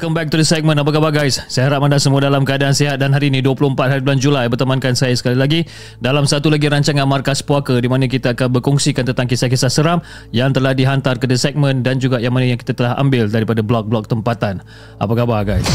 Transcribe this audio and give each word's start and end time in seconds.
Welcome 0.00 0.16
back 0.16 0.32
to 0.32 0.40
the 0.40 0.48
segment 0.48 0.80
Apa 0.80 0.96
khabar 0.96 1.12
guys? 1.12 1.44
Saya 1.52 1.68
harap 1.68 1.84
anda 1.84 2.00
semua 2.00 2.24
dalam 2.24 2.40
keadaan 2.40 2.72
sihat 2.72 2.96
Dan 2.96 3.12
hari 3.12 3.28
ini 3.28 3.44
24 3.44 3.76
hari 3.76 4.00
bulan 4.00 4.16
Julai 4.16 4.48
Bertemankan 4.48 4.96
saya 4.96 5.12
sekali 5.12 5.36
lagi 5.36 5.68
Dalam 6.00 6.24
satu 6.24 6.48
lagi 6.48 6.72
rancangan 6.72 7.04
Markas 7.04 7.44
Puaka 7.44 7.76
Di 7.76 7.84
mana 7.84 8.08
kita 8.08 8.32
akan 8.32 8.48
berkongsikan 8.48 9.04
tentang 9.04 9.28
kisah-kisah 9.28 9.68
seram 9.68 10.00
Yang 10.32 10.56
telah 10.56 10.72
dihantar 10.72 11.20
ke 11.20 11.28
the 11.28 11.36
segment 11.36 11.84
Dan 11.84 12.00
juga 12.00 12.16
yang 12.16 12.32
mana 12.32 12.48
yang 12.48 12.56
kita 12.56 12.72
telah 12.72 12.96
ambil 12.96 13.28
Daripada 13.28 13.60
blog-blog 13.60 14.08
tempatan 14.08 14.64
Apa 14.96 15.12
khabar 15.12 15.44
guys? 15.44 15.68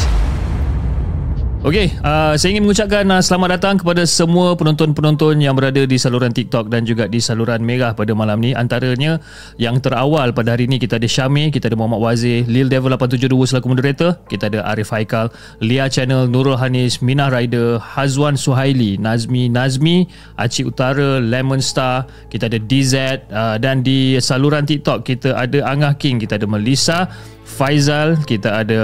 Okey, 1.64 1.88
uh, 2.04 2.36
saya 2.36 2.52
ingin 2.52 2.68
mengucapkan 2.68 3.08
uh, 3.08 3.24
selamat 3.24 3.56
datang 3.56 3.76
kepada 3.80 4.04
semua 4.04 4.58
penonton-penonton 4.60 5.40
yang 5.40 5.56
berada 5.56 5.88
di 5.88 5.96
saluran 5.96 6.36
TikTok 6.36 6.68
dan 6.68 6.84
juga 6.84 7.08
di 7.08 7.24
saluran 7.24 7.64
Merah 7.64 7.96
pada 7.96 8.12
malam 8.12 8.44
ni. 8.44 8.52
Antaranya 8.52 9.24
yang 9.56 9.80
terawal 9.80 10.36
pada 10.36 10.58
hari 10.58 10.68
ini 10.68 10.84
kita 10.84 11.00
ada 11.00 11.08
Syamir, 11.08 11.56
kita 11.56 11.72
ada 11.72 11.80
Muhammad 11.80 12.04
Wazir, 12.04 12.44
Lil 12.52 12.68
Devil 12.68 12.92
872 13.00 13.56
selaku 13.56 13.68
moderator, 13.72 14.20
kita 14.28 14.52
ada 14.52 14.68
Arif 14.68 14.92
Haikal, 14.92 15.32
Lia 15.64 15.88
Channel, 15.88 16.28
Nurul 16.28 16.60
Hanis, 16.60 17.00
Minah 17.00 17.32
Rider, 17.32 17.80
Hazwan 17.80 18.36
Suhaili, 18.36 19.00
Nazmi 19.00 19.48
Nazmi, 19.48 20.12
Acik 20.36 20.76
Utara, 20.76 21.24
Lemon 21.24 21.64
Star, 21.64 22.04
kita 22.28 22.52
ada 22.52 22.60
DZ 22.60 23.26
uh, 23.32 23.56
dan 23.62 23.80
di 23.80 24.20
saluran 24.20 24.68
TikTok 24.68 25.08
kita 25.08 25.38
ada 25.38 25.64
Angah 25.72 25.96
King, 25.96 26.20
kita 26.20 26.36
ada 26.36 26.46
Melissa, 26.50 27.08
Faizal, 27.46 28.18
kita 28.26 28.66
ada 28.66 28.82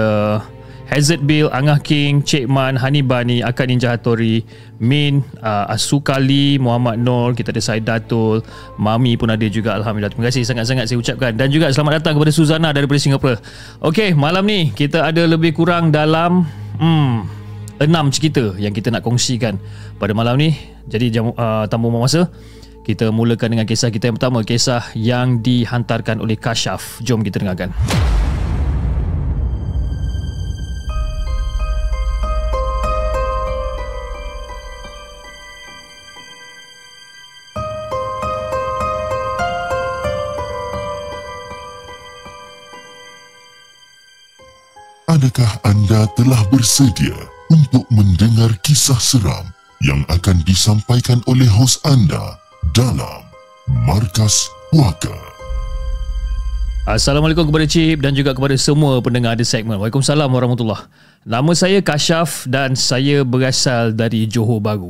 Hazard 0.91 1.23
Bill, 1.23 1.47
Angah 1.55 1.79
King, 1.79 2.19
Cik 2.19 2.51
Man, 2.51 2.75
Hani 2.75 2.99
Bani, 2.99 3.39
Akan 3.39 3.71
Ninja 3.71 3.95
Hattori, 3.95 4.43
Min, 4.83 5.23
uh, 5.39 5.71
Asukali, 5.71 6.59
Muhammad 6.59 6.99
Nur, 6.99 7.31
kita 7.31 7.55
ada 7.55 7.63
Said 7.63 7.87
Datul, 7.87 8.43
Mami 8.75 9.15
pun 9.15 9.31
ada 9.31 9.47
juga 9.47 9.71
Alhamdulillah. 9.79 10.11
Terima 10.11 10.27
kasih 10.27 10.43
sangat-sangat 10.43 10.91
saya 10.91 10.99
ucapkan. 10.99 11.31
Dan 11.31 11.47
juga 11.47 11.71
selamat 11.71 12.03
datang 12.03 12.19
kepada 12.19 12.31
Suzana 12.35 12.69
daripada 12.75 12.99
Singapura. 12.99 13.39
Okey, 13.79 14.11
malam 14.19 14.43
ni 14.43 14.75
kita 14.75 15.07
ada 15.07 15.23
lebih 15.23 15.55
kurang 15.55 15.95
dalam 15.95 16.43
hmm, 16.75 17.15
enam 17.87 18.11
cerita 18.11 18.51
yang 18.59 18.75
kita 18.75 18.91
nak 18.91 19.07
kongsikan 19.07 19.55
pada 19.95 20.11
malam 20.11 20.35
ni. 20.35 20.59
Jadi 20.91 21.07
jam, 21.07 21.31
uh, 21.31 21.71
tanpa 21.71 21.87
masa, 21.87 22.27
kita 22.83 23.15
mulakan 23.15 23.55
dengan 23.55 23.63
kisah 23.63 23.95
kita 23.95 24.11
yang 24.11 24.19
pertama. 24.19 24.43
Kisah 24.43 24.91
yang 24.99 25.39
dihantarkan 25.39 26.19
oleh 26.19 26.35
Kashaf. 26.35 26.99
Jom 26.99 27.23
kita 27.23 27.39
dengarkan. 27.39 27.71
Adakah 45.21 45.53
anda 45.69 46.09
telah 46.17 46.41
bersedia 46.49 47.13
untuk 47.53 47.85
mendengar 47.93 48.57
kisah 48.65 48.97
seram 48.97 49.53
yang 49.85 50.01
akan 50.09 50.41
disampaikan 50.49 51.21
oleh 51.29 51.45
hos 51.45 51.77
anda 51.85 52.41
dalam 52.73 53.21
Markas 53.85 54.49
Puaka? 54.73 55.13
Assalamualaikum 56.89 57.45
kepada 57.53 57.69
Cip 57.69 58.01
dan 58.01 58.17
juga 58.17 58.33
kepada 58.33 58.57
semua 58.57 58.97
pendengar 58.97 59.37
di 59.37 59.45
segmen. 59.45 59.77
Waalaikumsalam 59.77 60.25
warahmatullahi 60.25 60.89
Nama 61.29 61.51
saya 61.53 61.85
Kashaf 61.85 62.49
dan 62.49 62.73
saya 62.73 63.21
berasal 63.21 63.93
dari 63.93 64.25
Johor 64.25 64.57
Bahru. 64.57 64.89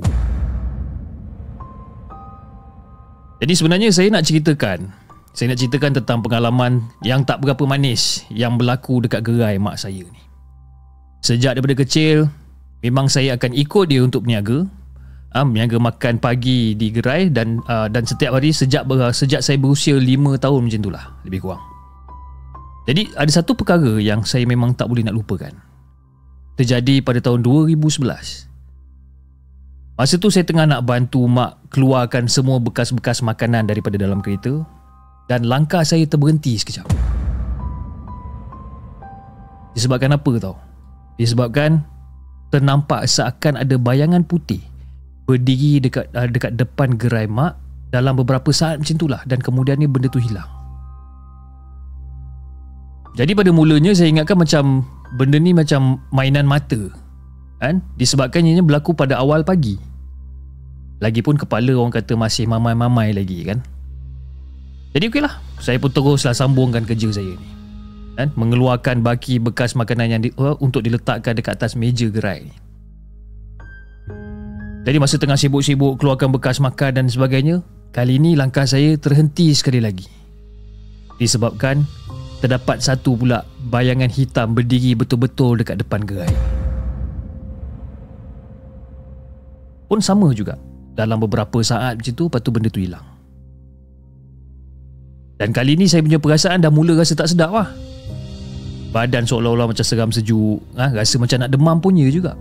Jadi 3.43 3.51
sebenarnya 3.51 3.91
saya 3.91 4.07
nak 4.07 4.23
ceritakan 4.23 4.95
saya 5.31 5.55
nak 5.55 5.59
ceritakan 5.63 5.91
tentang 5.95 6.19
pengalaman 6.19 6.83
yang 7.07 7.23
tak 7.23 7.39
berapa 7.39 7.63
manis 7.63 8.27
yang 8.27 8.59
berlaku 8.59 8.99
dekat 8.99 9.23
gerai 9.23 9.55
mak 9.55 9.79
saya 9.79 10.03
ni. 10.03 10.21
Sejak 11.23 11.55
daripada 11.55 11.79
kecil, 11.79 12.27
memang 12.83 13.07
saya 13.07 13.39
akan 13.39 13.55
ikut 13.55 13.85
dia 13.87 14.03
untuk 14.03 14.27
berniaga. 14.27 14.67
Ah, 15.31 15.47
berniaga 15.47 15.79
makan 15.79 16.19
pagi 16.19 16.75
di 16.75 16.91
gerai 16.91 17.31
dan 17.31 17.63
uh, 17.71 17.87
dan 17.87 18.03
setiap 18.03 18.35
hari 18.35 18.51
sejak 18.51 18.83
sejak 19.15 19.39
saya 19.39 19.55
berusia 19.55 19.95
5 19.95 20.03
tahun 20.43 20.59
macam 20.67 20.79
itulah, 20.83 21.05
lebih 21.23 21.39
kurang. 21.39 21.63
Jadi 22.83 23.07
ada 23.15 23.31
satu 23.31 23.55
perkara 23.55 24.03
yang 24.03 24.27
saya 24.27 24.43
memang 24.43 24.75
tak 24.75 24.91
boleh 24.91 25.07
nak 25.07 25.15
lupakan. 25.15 25.55
Terjadi 26.59 26.99
pada 26.99 27.23
tahun 27.23 27.47
2011. 27.47 28.51
Masa 29.95 30.17
tu 30.19 30.27
saya 30.27 30.43
tengah 30.43 30.67
nak 30.67 30.83
bantu 30.83 31.23
mak 31.29 31.63
keluarkan 31.71 32.27
semua 32.27 32.59
bekas-bekas 32.59 33.23
makanan 33.23 33.69
daripada 33.69 33.95
dalam 33.95 34.19
kereta 34.19 34.65
dan 35.29 35.45
langkah 35.45 35.83
saya 35.85 36.05
terberhenti 36.07 36.57
sekejap. 36.57 36.87
Disebabkan 39.75 40.15
apa 40.15 40.31
tau? 40.41 40.55
Disebabkan 41.15 41.85
ternampak 42.51 43.07
seakan 43.07 43.61
ada 43.61 43.75
bayangan 43.79 44.27
putih 44.27 44.59
berdiri 45.29 45.79
dekat 45.79 46.11
uh, 46.11 46.27
dekat 46.27 46.59
depan 46.59 46.99
gerai 46.99 47.23
mak 47.29 47.55
dalam 47.91 48.19
beberapa 48.19 48.51
saat 48.51 48.83
macam 48.83 48.95
itulah 48.99 49.21
dan 49.23 49.39
kemudian 49.39 49.79
ni 49.79 49.87
benda 49.87 50.11
tu 50.11 50.19
hilang. 50.19 50.47
Jadi 53.15 53.35
pada 53.35 53.51
mulanya 53.51 53.91
saya 53.91 54.07
ingatkan 54.07 54.39
macam 54.39 54.87
benda 55.19 55.35
ni 55.35 55.51
macam 55.51 55.99
mainan 56.15 56.47
mata. 56.47 56.91
Kan? 57.59 57.83
Disebabkan 57.99 58.47
ianya 58.47 58.63
berlaku 58.63 58.95
pada 58.95 59.19
awal 59.19 59.43
pagi. 59.43 59.75
Lagipun 61.03 61.35
kepala 61.35 61.75
orang 61.75 61.91
kata 61.91 62.15
masih 62.15 62.47
mamai-mamai 62.47 63.11
lagi 63.11 63.43
kan. 63.43 63.59
Jadi 64.91 65.07
okeylah, 65.07 65.39
saya 65.63 65.79
pun 65.79 65.87
teruslah 65.87 66.35
sambungkan 66.35 66.83
kerja 66.83 67.07
saya 67.15 67.31
ni. 67.31 67.47
Kan? 68.19 68.27
Mengeluarkan 68.35 68.99
baki 68.99 69.39
bekas 69.39 69.71
makanan 69.71 70.07
yang 70.11 70.21
di, 70.21 70.35
uh, 70.35 70.59
untuk 70.59 70.83
diletakkan 70.83 71.31
dekat 71.31 71.55
atas 71.55 71.79
meja 71.79 72.11
gerai 72.11 72.51
ni. 72.51 72.55
Jadi 74.81 74.97
masa 74.97 75.15
tengah 75.21 75.37
sibuk-sibuk 75.37 76.01
keluarkan 76.01 76.33
bekas 76.33 76.57
makan 76.59 76.91
dan 76.97 77.05
sebagainya, 77.07 77.61
kali 77.93 78.17
ini 78.17 78.33
langkah 78.33 78.65
saya 78.65 78.97
terhenti 78.97 79.53
sekali 79.53 79.79
lagi. 79.79 80.09
Disebabkan 81.21 81.85
terdapat 82.41 82.81
satu 82.81 83.13
pula 83.13 83.45
bayangan 83.69 84.09
hitam 84.09 84.57
berdiri 84.57 84.97
betul-betul 84.97 85.61
dekat 85.61 85.79
depan 85.79 86.01
gerai. 86.01 86.33
Pun 89.85 90.01
sama 90.01 90.33
juga. 90.33 90.57
Dalam 90.91 91.21
beberapa 91.23 91.61
saat 91.63 92.01
macam 92.01 92.13
tu, 92.17 92.25
lepas 92.27 92.41
tu 92.43 92.49
benda 92.51 92.67
tu 92.67 92.81
hilang. 92.81 93.10
Dan 95.41 95.57
kali 95.57 95.73
ni 95.73 95.89
saya 95.89 96.05
punya 96.05 96.21
perasaan 96.21 96.61
dah 96.61 96.69
mula 96.69 96.93
rasa 96.93 97.17
tak 97.17 97.33
sedap 97.33 97.49
lah. 97.49 97.73
Badan 98.91 99.23
seolah-olah 99.23 99.71
macam 99.71 99.85
seram 99.87 100.11
sejuk 100.11 100.59
ha? 100.75 100.91
Rasa 100.91 101.15
macam 101.15 101.39
nak 101.39 101.49
demam 101.49 101.79
punya 101.79 102.11
juga 102.11 102.35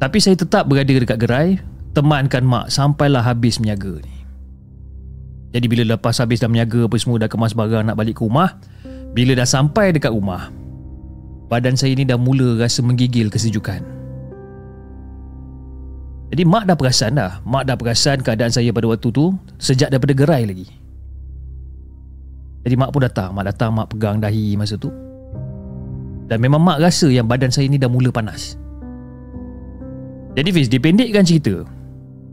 Tapi 0.00 0.18
saya 0.24 0.40
tetap 0.40 0.64
berada 0.64 0.88
dekat 0.88 1.20
gerai 1.20 1.60
Temankan 1.92 2.44
mak 2.44 2.72
sampailah 2.72 3.20
habis 3.20 3.60
menyaga 3.60 4.00
ni 4.00 4.16
Jadi 5.52 5.66
bila 5.68 5.84
lepas 5.96 6.16
habis 6.16 6.40
dah 6.40 6.48
menyaga 6.48 6.88
apa 6.88 6.96
semua 6.96 7.20
Dah 7.20 7.28
kemas 7.28 7.52
barang 7.52 7.84
nak 7.84 7.96
balik 7.96 8.16
ke 8.16 8.24
rumah 8.24 8.56
Bila 9.12 9.36
dah 9.36 9.44
sampai 9.44 9.92
dekat 9.92 10.12
rumah 10.12 10.48
Badan 11.52 11.76
saya 11.76 11.92
ni 11.92 12.08
dah 12.08 12.16
mula 12.16 12.56
rasa 12.56 12.80
menggigil 12.80 13.28
kesejukan 13.28 13.95
Jadi 16.26 16.42
mak 16.42 16.66
dah 16.66 16.74
perasan 16.74 17.14
dah. 17.14 17.38
Mak 17.46 17.70
dah 17.70 17.76
perasan 17.78 18.18
keadaan 18.18 18.50
saya 18.50 18.74
pada 18.74 18.90
waktu 18.90 19.08
tu 19.14 19.30
Sejak 19.62 19.94
daripada 19.94 20.14
gerai 20.16 20.42
lagi. 20.42 20.66
Jadi 22.66 22.74
mak 22.74 22.90
pun 22.90 23.06
datang. 23.06 23.30
Mak 23.30 23.44
datang 23.54 23.70
mak 23.70 23.94
pegang 23.94 24.18
dahi 24.18 24.58
masa 24.58 24.74
tu. 24.74 24.90
Dan 26.26 26.42
memang 26.42 26.58
mak 26.58 26.82
rasa 26.82 27.06
yang 27.06 27.30
badan 27.30 27.54
saya 27.54 27.70
ni 27.70 27.78
dah 27.78 27.86
mula 27.86 28.10
panas. 28.10 28.58
Jadi 30.34 30.50
Fiz 30.50 30.66
dipendekkan 30.66 31.22
cerita. 31.22 31.62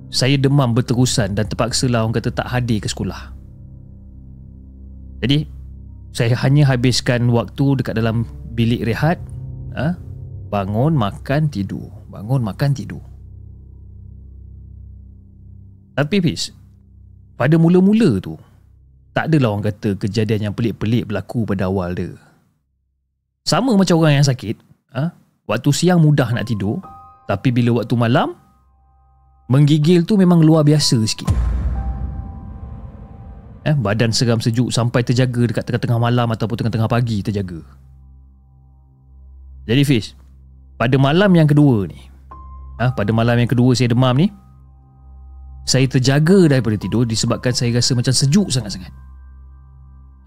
Saya 0.10 0.38
demam 0.38 0.74
berterusan 0.74 1.38
dan 1.38 1.46
terpaksa 1.46 1.90
lah 1.90 2.06
orang 2.06 2.18
kata 2.18 2.34
tak 2.34 2.50
hadir 2.50 2.82
ke 2.82 2.90
sekolah. 2.90 3.34
Jadi 5.22 5.46
saya 6.14 6.34
hanya 6.42 6.70
habiskan 6.70 7.30
waktu 7.34 7.82
dekat 7.82 7.98
dalam 7.98 8.26
bilik 8.54 8.86
rehat 8.86 9.22
ha? 9.78 9.98
bangun 10.50 10.98
makan 10.98 11.50
tidur. 11.50 11.90
Bangun 12.10 12.46
makan 12.46 12.78
tidur 12.78 13.13
tapi 15.94 16.22
Fiz 16.22 16.54
pada 17.38 17.58
mula-mula 17.58 18.18
tu 18.22 18.38
tak 19.14 19.30
adalah 19.30 19.54
orang 19.54 19.70
kata 19.70 19.94
kejadian 19.98 20.50
yang 20.50 20.54
pelik-pelik 20.58 21.06
berlaku 21.06 21.46
pada 21.46 21.70
awal 21.70 21.94
dia. 21.94 22.18
Sama 23.46 23.78
macam 23.78 24.02
orang 24.02 24.18
yang 24.18 24.26
sakit 24.26 24.58
ha? 24.98 25.14
waktu 25.46 25.70
siang 25.70 26.02
mudah 26.02 26.34
nak 26.34 26.50
tidur 26.50 26.82
tapi 27.30 27.54
bila 27.54 27.82
waktu 27.82 27.94
malam 27.94 28.34
menggigil 29.54 30.02
tu 30.08 30.18
memang 30.18 30.42
luar 30.42 30.66
biasa 30.66 30.98
sikit. 31.06 31.30
Eh, 33.64 33.76
badan 33.80 34.12
seram 34.12 34.44
sejuk 34.44 34.76
sampai 34.76 35.08
terjaga 35.08 35.48
dekat 35.48 35.64
tengah-tengah 35.64 35.96
malam 35.96 36.28
ataupun 36.36 36.60
tengah-tengah 36.60 36.92
pagi 36.92 37.24
terjaga. 37.24 37.64
Jadi 39.64 39.84
Fiz 39.88 40.16
Pada 40.76 40.96
malam 41.00 41.32
yang 41.32 41.48
kedua 41.48 41.88
ni 41.88 42.00
ha, 42.80 42.92
Pada 42.92 43.16
malam 43.16 43.40
yang 43.40 43.48
kedua 43.48 43.72
saya 43.72 43.92
demam 43.92 44.12
ni 44.16 44.28
Saya 45.64 45.88
terjaga 45.88 46.52
daripada 46.52 46.76
tidur 46.76 47.08
Disebabkan 47.08 47.56
saya 47.56 47.72
rasa 47.80 47.96
macam 47.96 48.12
sejuk 48.12 48.52
sangat-sangat. 48.52 48.92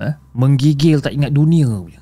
Ha, 0.00 0.16
Menggigil 0.36 1.00
tak 1.00 1.12
ingat 1.12 1.32
dunia 1.32 1.68
punya. 1.68 2.00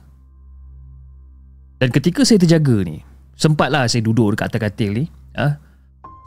Dan 1.79 1.91
ketika 1.91 2.23
saya 2.23 2.39
terjaga 2.39 2.87
ni 2.87 3.03
Sempatlah 3.35 3.91
saya 3.91 4.03
duduk 4.07 4.39
dekat 4.39 4.55
atas 4.55 4.63
katil 4.71 4.91
ni 5.03 5.05
ha, 5.35 5.59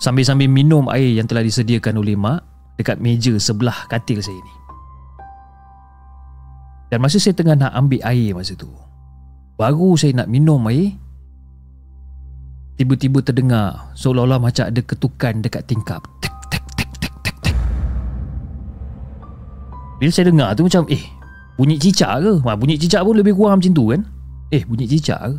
Sambil-sambil 0.04 0.51
minum 0.51 0.92
air 0.92 1.18
yang 1.18 1.25
telah 1.25 1.42
disediakan 1.42 1.98
oleh 1.98 2.19
mak 2.19 2.44
Dekat 2.77 3.01
meja 3.01 3.33
sebelah 3.42 3.89
katil 3.89 4.21
saya 4.21 4.38
ni. 4.38 4.53
Dan 6.88 7.03
masa 7.03 7.18
saya 7.18 7.33
tengah 7.36 7.57
nak 7.57 7.74
ambil 7.74 8.03
air 8.03 8.31
masa 8.36 8.53
tu 8.56 8.69
Baru 9.57 9.98
saya 9.98 10.13
nak 10.13 10.30
minum 10.30 10.62
air 10.69 10.94
Tiba-tiba 12.77 13.25
terdengar 13.25 13.92
Seolah-olah 13.98 14.38
macam 14.38 14.69
ada 14.69 14.81
ketukan 14.86 15.42
dekat 15.42 15.65
tingkap. 15.65 16.06
Tek, 16.21 16.37
Bila 19.97 20.09
saya 20.13 20.29
dengar 20.29 20.53
tu 20.53 20.65
macam 20.65 20.85
Eh 20.94 21.01
bunyi 21.57 21.81
cicak 21.81 22.21
ke? 22.21 22.33
Ha, 22.45 22.53
Bunyi 22.53 22.77
cicak 22.77 23.01
pun 23.01 23.17
lebih 23.17 23.33
kurang 23.33 23.57
macam 23.57 23.73
tu 23.73 23.83
kan? 23.89 24.01
Eh 24.53 24.61
bunyi 24.61 24.85
cicak 24.85 25.17
ke? 25.17 25.35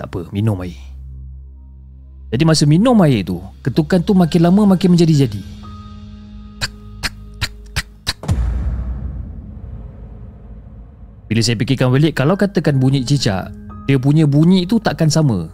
Tak 0.00 0.08
apa 0.08 0.32
minum 0.32 0.56
air. 0.64 0.80
Jadi 2.32 2.42
masa 2.48 2.64
minum 2.64 2.96
air 3.04 3.20
tu 3.20 3.36
Ketukan 3.60 4.00
tu 4.00 4.16
makin 4.16 4.40
lama 4.40 4.72
makin 4.72 4.96
menjadi-jadi. 4.96 5.42
Bila 11.28 11.40
saya 11.44 11.60
fikirkan 11.60 11.92
balik 11.92 12.16
Kalau 12.16 12.34
katakan 12.34 12.80
bunyi 12.80 13.04
cicak 13.04 13.52
Dia 13.84 14.00
punya 14.00 14.24
bunyi 14.24 14.64
tu 14.64 14.80
takkan 14.80 15.12
sama. 15.12 15.52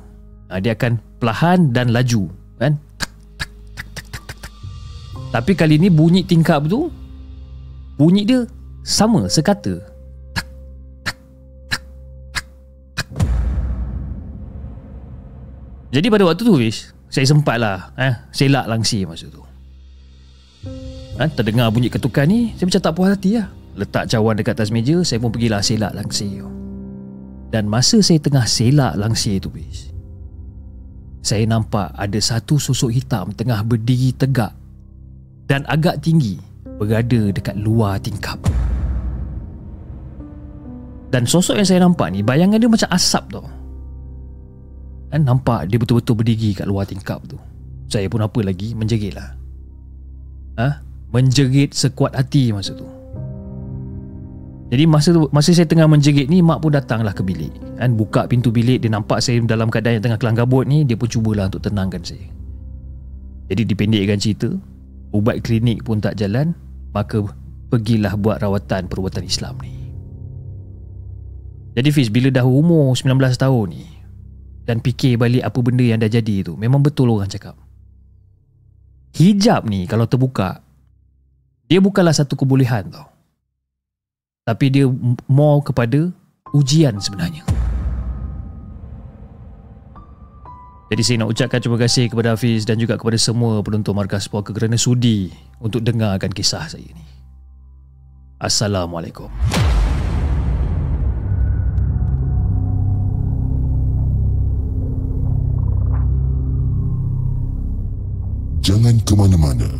Ha, 0.54 0.62
Dia 0.62 0.78
akan 0.78 1.02
perlahan 1.18 1.74
dan 1.74 1.90
laju 1.90 2.30
kan? 2.62 2.78
Tapi 5.34 5.52
kali 5.58 5.76
ni 5.76 5.90
bunyi 5.90 6.22
tingkap 6.22 6.64
tu 6.70 6.88
Bunyi 7.96 8.28
dia 8.28 8.44
sama 8.86 9.26
sekata. 9.26 9.80
Jadi 15.90 16.06
pada 16.12 16.28
waktu 16.28 16.44
tu 16.44 16.54
Wish 16.60 16.92
Saya 17.08 17.24
sempat 17.24 17.56
lah 17.56 17.90
eh, 17.96 18.12
Selak 18.28 18.68
langsir 18.68 19.08
masa 19.08 19.32
tu. 19.32 19.40
Ha, 21.16 21.24
Terdengar 21.32 21.72
bunyi 21.72 21.88
ketukan 21.88 22.28
ni 22.28 22.52
Saya 22.52 22.68
macam 22.68 22.82
tak 22.84 22.92
puas 22.92 23.08
hati 23.16 23.40
lah. 23.40 23.48
Letak 23.80 24.04
cawan 24.12 24.36
dekat 24.36 24.60
atas 24.60 24.68
meja 24.68 25.00
Saya 25.00 25.24
pun 25.24 25.32
pergilah 25.32 25.64
selak 25.64 25.96
langsir. 25.96 26.44
Dan 27.48 27.70
masa 27.70 28.04
saya 28.04 28.20
tengah 28.20 28.44
selak 28.44 28.92
langsir 29.00 29.40
tu 29.40 29.48
bis, 29.48 29.88
Saya 31.24 31.48
nampak 31.48 31.96
ada 31.96 32.18
satu 32.20 32.60
sosok 32.60 32.92
hitam 32.92 33.32
Tengah 33.32 33.64
berdiri 33.64 34.12
tegak 34.12 34.52
Dan 35.46 35.62
agak 35.70 36.02
tinggi 36.02 36.38
Berada 36.76 37.30
dekat 37.30 37.56
luar 37.56 38.02
tingkap 38.02 38.36
Dan 41.14 41.24
sosok 41.24 41.56
yang 41.56 41.68
saya 41.68 41.80
nampak 41.86 42.10
ni 42.10 42.20
Bayangan 42.20 42.58
dia 42.58 42.68
macam 42.68 42.90
asap 42.90 43.24
tau 43.30 43.46
Dan 45.14 45.24
nampak 45.24 45.70
dia 45.70 45.78
betul-betul 45.78 46.18
berdiri 46.18 46.50
kat 46.52 46.66
luar 46.66 46.84
tingkap 46.84 47.22
tu 47.30 47.38
Saya 47.86 48.10
pun 48.10 48.20
apa 48.26 48.42
lagi 48.42 48.74
menjerit 48.74 49.14
lah 49.14 49.38
Ha? 50.56 50.82
Menjerit 51.12 51.76
sekuat 51.76 52.16
hati 52.16 52.50
masa 52.50 52.72
tu 52.74 52.88
jadi 54.66 54.82
masa 54.82 55.14
masa 55.30 55.54
saya 55.54 55.68
tengah 55.68 55.86
menjerit 55.86 56.26
ni 56.26 56.42
mak 56.42 56.58
pun 56.58 56.74
datanglah 56.74 57.14
ke 57.14 57.22
bilik. 57.22 57.54
Kan 57.78 57.94
buka 57.94 58.26
pintu 58.26 58.50
bilik 58.50 58.82
dia 58.82 58.90
nampak 58.90 59.22
saya 59.22 59.38
dalam 59.46 59.70
keadaan 59.70 60.02
yang 60.02 60.04
tengah 60.10 60.18
kelang 60.18 60.34
kabut 60.34 60.66
ni 60.66 60.82
dia 60.82 60.98
pun 60.98 61.06
cubalah 61.06 61.46
untuk 61.46 61.62
tenangkan 61.62 62.02
saya. 62.02 62.26
Jadi 63.46 63.62
dipendekkan 63.62 64.18
cerita, 64.18 64.50
ubat 65.16 65.40
klinik 65.40 65.82
pun 65.82 65.98
tak 65.98 66.20
jalan, 66.20 66.52
maka 66.92 67.24
pergilah 67.72 68.14
buat 68.20 68.44
rawatan 68.44 68.86
perubatan 68.86 69.24
Islam 69.24 69.56
ni. 69.64 69.72
Jadi 71.76 71.88
Fiz 71.92 72.08
bila 72.08 72.32
dah 72.32 72.44
umur 72.44 72.92
19 72.92 73.16
tahun 73.36 73.66
ni 73.72 73.84
dan 74.64 74.80
fikir 74.80 75.16
balik 75.20 75.44
apa 75.44 75.58
benda 75.60 75.84
yang 75.84 76.00
dah 76.00 76.08
jadi 76.08 76.44
tu, 76.44 76.56
memang 76.56 76.84
betul 76.84 77.12
orang 77.12 77.28
cakap. 77.28 77.56
Hijab 79.16 79.64
ni 79.64 79.88
kalau 79.88 80.04
terbuka 80.04 80.60
dia 81.66 81.80
bukanlah 81.80 82.12
satu 82.12 82.36
kebolehan 82.36 82.92
tau 82.92 83.16
tapi 84.46 84.70
dia 84.70 84.86
more 85.26 85.58
kepada 85.66 86.14
ujian 86.54 86.94
sebenarnya. 87.02 87.55
Jadi 90.86 91.02
saya 91.02 91.16
nak 91.18 91.34
ucapkan 91.34 91.58
terima 91.58 91.78
kasih 91.82 92.06
kepada 92.06 92.38
Hafiz 92.38 92.62
dan 92.62 92.78
juga 92.78 92.94
kepada 92.94 93.18
semua 93.18 93.58
penonton 93.58 93.90
Markas 93.90 94.30
Puaka 94.30 94.54
kerana 94.54 94.78
sudi 94.78 95.34
untuk 95.58 95.82
dengarkan 95.82 96.30
kisah 96.30 96.62
saya 96.70 96.86
ini. 96.86 97.02
Assalamualaikum. 98.38 99.26
Jangan 108.62 108.94
ke 109.02 109.14
mana-mana. 109.18 109.70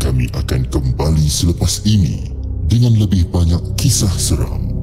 Kami 0.00 0.32
akan 0.32 0.64
kembali 0.72 1.28
selepas 1.28 1.84
ini 1.84 2.32
dengan 2.72 2.96
lebih 2.96 3.28
banyak 3.28 3.76
kisah 3.76 4.12
seram. 4.16 4.81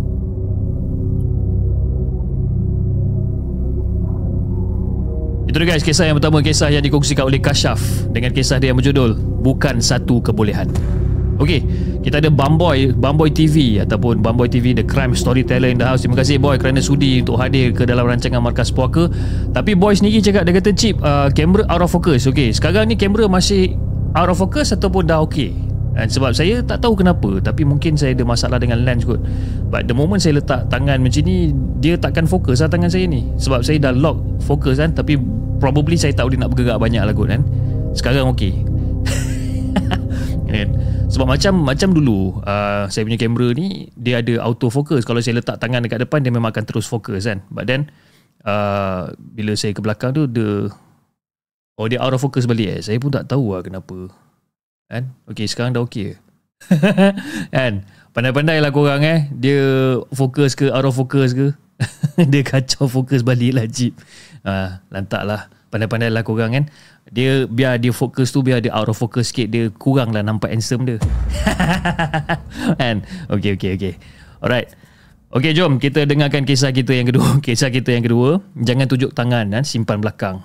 Itu 5.50 5.66
guys, 5.66 5.82
kisah 5.82 6.06
yang 6.06 6.22
pertama 6.22 6.46
kisah 6.46 6.70
yang 6.70 6.86
dikongsikan 6.86 7.26
oleh 7.26 7.42
Kashaf 7.42 7.82
dengan 8.14 8.30
kisah 8.30 8.62
dia 8.62 8.70
yang 8.70 8.78
berjudul 8.78 9.18
Bukan 9.42 9.82
Satu 9.82 10.22
Kebolehan. 10.22 10.70
Okey, 11.42 11.66
kita 12.06 12.22
ada 12.22 12.30
Bamboy, 12.30 12.94
Bamboy 12.94 13.34
TV 13.34 13.82
ataupun 13.82 14.22
Bamboy 14.22 14.46
TV 14.46 14.78
The 14.78 14.86
Crime 14.86 15.18
Storyteller 15.18 15.74
in 15.74 15.82
the 15.82 15.90
house. 15.90 16.06
Terima 16.06 16.22
kasih 16.22 16.38
boy 16.38 16.62
kerana 16.62 16.86
sudi 16.86 17.26
untuk 17.26 17.42
hadir 17.42 17.74
ke 17.74 17.82
dalam 17.90 18.06
rancangan 18.06 18.46
Markas 18.46 18.70
Puaka. 18.70 19.10
Tapi 19.50 19.74
boy 19.74 19.98
sendiri 19.98 20.22
cakap 20.22 20.46
dia 20.46 20.54
kata 20.54 20.70
chip 20.78 21.02
uh, 21.02 21.34
out 21.66 21.82
of 21.82 21.90
focus. 21.90 22.30
Okey, 22.30 22.54
sekarang 22.54 22.86
ni 22.86 22.94
kamera 22.94 23.26
masih 23.26 23.74
out 24.14 24.30
of 24.30 24.38
focus 24.38 24.70
ataupun 24.70 25.10
dah 25.10 25.26
okey? 25.26 25.69
And 26.00 26.08
sebab 26.08 26.32
saya 26.32 26.64
tak 26.64 26.80
tahu 26.80 27.04
kenapa 27.04 27.44
Tapi 27.44 27.68
mungkin 27.68 28.00
saya 28.00 28.16
ada 28.16 28.24
masalah 28.24 28.56
dengan 28.56 28.80
lens 28.88 29.04
kot 29.04 29.20
But 29.68 29.92
the 29.92 29.96
moment 29.96 30.24
saya 30.24 30.40
letak 30.40 30.72
tangan 30.72 31.04
macam 31.04 31.22
ni 31.28 31.52
Dia 31.84 32.00
takkan 32.00 32.24
fokus 32.24 32.64
lah 32.64 32.72
tangan 32.72 32.88
saya 32.88 33.04
ni 33.04 33.28
Sebab 33.36 33.68
saya 33.68 33.84
dah 33.84 33.92
lock 33.92 34.24
fokus 34.48 34.80
kan 34.80 34.96
Tapi 34.96 35.20
probably 35.60 36.00
saya 36.00 36.16
tahu 36.16 36.32
dia 36.32 36.40
nak 36.40 36.56
bergerak 36.56 36.80
banyak 36.80 37.04
lah 37.04 37.12
kot 37.12 37.28
kan 37.28 37.44
Sekarang 37.92 38.32
okey 38.32 38.64
kan? 40.56 40.70
Sebab 41.10 41.26
macam 41.26 41.66
macam 41.66 41.90
dulu 41.90 42.38
uh, 42.46 42.86
saya 42.86 43.02
punya 43.02 43.18
kamera 43.18 43.50
ni 43.58 43.90
dia 43.98 44.22
ada 44.22 44.46
auto 44.46 44.70
focus. 44.70 45.02
Kalau 45.02 45.18
saya 45.18 45.42
letak 45.42 45.58
tangan 45.58 45.82
dekat 45.82 46.06
depan 46.06 46.22
dia 46.22 46.30
memang 46.30 46.54
akan 46.54 46.66
terus 46.70 46.86
fokus 46.86 47.26
kan. 47.26 47.42
But 47.50 47.66
then 47.66 47.90
uh, 48.46 49.10
bila 49.18 49.58
saya 49.58 49.74
ke 49.74 49.82
belakang 49.82 50.14
tu 50.14 50.30
dia 50.30 50.70
oh 51.82 51.88
dia 51.90 51.98
out 51.98 52.14
of 52.14 52.22
focus 52.22 52.46
balik 52.46 52.78
eh. 52.78 52.80
Saya 52.86 53.02
pun 53.02 53.10
tak 53.10 53.26
tahu 53.26 53.58
lah 53.58 53.66
kenapa. 53.66 54.14
Kan? 54.90 55.14
Okay 55.30 55.46
sekarang 55.46 55.78
dah 55.78 55.86
okay. 55.86 56.18
kan? 57.56 57.86
Pandai-pandai 58.10 58.58
lah 58.58 58.74
korang 58.74 59.06
eh. 59.06 59.30
Dia 59.30 59.62
fokus 60.10 60.58
ke 60.58 60.74
out 60.74 60.82
of 60.82 60.98
focus 60.98 61.38
ke. 61.38 61.54
dia 62.34 62.42
kacau 62.42 62.90
fokus 62.90 63.22
balik 63.22 63.54
lah 63.54 63.70
Jeep. 63.70 63.94
Uh, 64.42 64.82
lantak 64.90 65.22
lah. 65.30 65.46
Pandai-pandai 65.70 66.10
lah 66.10 66.26
korang 66.26 66.58
kan. 66.58 66.66
Dia 67.06 67.46
biar 67.46 67.78
dia 67.78 67.94
fokus 67.94 68.34
tu 68.34 68.42
biar 68.42 68.66
dia 68.66 68.74
out 68.74 68.90
of 68.90 68.98
focus 68.98 69.30
sikit 69.30 69.54
dia 69.54 69.70
kurang 69.78 70.10
lah 70.10 70.26
nampak 70.26 70.50
handsome 70.50 70.90
dia. 70.90 70.98
kan? 72.82 73.06
Okay, 73.30 73.62
okay, 73.62 73.78
okay. 73.78 73.94
Alright. 74.42 74.74
Okay, 75.30 75.54
jom 75.54 75.78
kita 75.78 76.10
dengarkan 76.10 76.50
kisah 76.50 76.74
kita 76.74 76.98
yang 76.98 77.06
kedua. 77.06 77.38
Kisah 77.46 77.70
kita 77.70 77.94
yang 77.94 78.02
kedua. 78.02 78.42
Jangan 78.58 78.90
tunjuk 78.90 79.14
tangan 79.14 79.54
dan 79.54 79.62
simpan 79.62 80.02
belakang. 80.02 80.42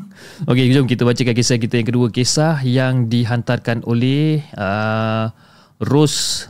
okay, 0.50 0.68
jom 0.72 0.88
kita 0.88 1.04
bacakan 1.04 1.34
kisah 1.36 1.56
kita 1.60 1.80
yang 1.80 1.88
kedua. 1.88 2.06
Kisah 2.08 2.60
yang 2.64 3.08
dihantarkan 3.08 3.84
oleh 3.84 4.42
uh, 4.56 5.28
Ros 5.82 6.48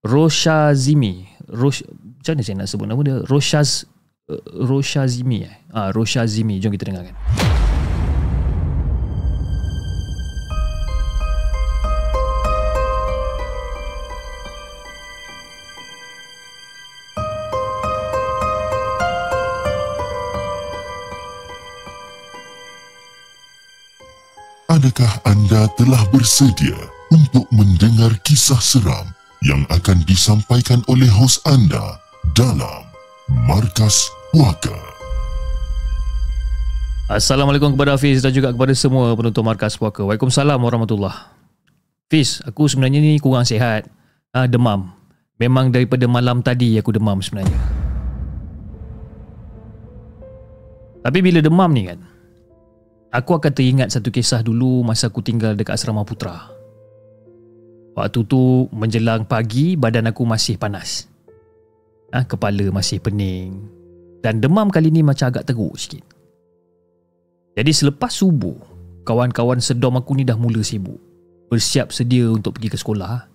Roshazimi. 0.00 1.28
Rosh, 1.50 1.84
macam 1.84 2.32
mana 2.38 2.42
saya 2.46 2.56
nak 2.62 2.68
sebut 2.70 2.86
nama 2.88 3.00
dia? 3.02 3.16
Roshaz 3.26 3.84
uh, 4.30 4.40
Roshazimi 4.64 5.44
eh. 5.44 5.54
Ah, 5.74 5.90
Roshazimi. 5.92 6.62
Jom 6.62 6.72
kita 6.72 6.88
dengarkan. 6.88 7.14
Adakah 24.80 25.12
anda 25.28 25.68
telah 25.76 26.00
bersedia 26.08 26.72
untuk 27.12 27.44
mendengar 27.52 28.16
kisah 28.24 28.56
seram 28.64 29.12
yang 29.44 29.60
akan 29.68 30.00
disampaikan 30.08 30.80
oleh 30.88 31.04
hos 31.04 31.36
anda 31.44 32.00
dalam 32.32 32.88
Markas 33.44 34.08
Puaka? 34.32 34.72
Assalamualaikum 37.12 37.76
kepada 37.76 37.92
Hafiz 37.92 38.24
dan 38.24 38.32
juga 38.32 38.56
kepada 38.56 38.72
semua 38.72 39.12
penonton 39.12 39.44
Markas 39.44 39.76
Puaka. 39.76 40.00
Waalaikumsalam 40.00 40.56
warahmatullahi 40.56 41.28
Fiz, 42.08 42.40
aku 42.48 42.64
sebenarnya 42.64 43.04
ni 43.04 43.20
kurang 43.20 43.44
sihat. 43.44 43.84
Ah, 44.32 44.48
demam. 44.48 44.96
Memang 45.36 45.68
daripada 45.68 46.08
malam 46.08 46.40
tadi 46.40 46.80
aku 46.80 46.96
demam 46.96 47.20
sebenarnya. 47.20 47.60
Tapi 51.04 51.20
bila 51.20 51.44
demam 51.44 51.68
ni 51.68 51.84
kan, 51.84 52.00
Aku 53.10 53.34
akan 53.34 53.50
teringat 53.50 53.90
satu 53.90 54.14
kisah 54.14 54.38
dulu 54.46 54.86
masa 54.86 55.10
aku 55.10 55.18
tinggal 55.18 55.58
dekat 55.58 55.74
asrama 55.74 56.06
putra. 56.06 56.46
Waktu 57.98 58.22
tu 58.22 58.70
menjelang 58.70 59.26
pagi 59.26 59.74
badan 59.74 60.14
aku 60.14 60.22
masih 60.22 60.54
panas. 60.54 61.10
Ha, 62.14 62.22
kepala 62.22 62.70
masih 62.70 63.02
pening. 63.02 63.66
Dan 64.22 64.38
demam 64.38 64.70
kali 64.70 64.94
ni 64.94 65.02
macam 65.02 65.26
agak 65.26 65.50
teruk 65.50 65.74
sikit. 65.74 66.06
Jadi 67.58 67.70
selepas 67.74 68.14
subuh, 68.14 68.54
kawan-kawan 69.02 69.58
sedom 69.58 69.98
aku 69.98 70.14
ni 70.14 70.22
dah 70.22 70.38
mula 70.38 70.62
sibuk. 70.62 71.02
Bersiap 71.50 71.90
sedia 71.90 72.30
untuk 72.30 72.54
pergi 72.54 72.70
ke 72.70 72.78
sekolah. 72.78 73.26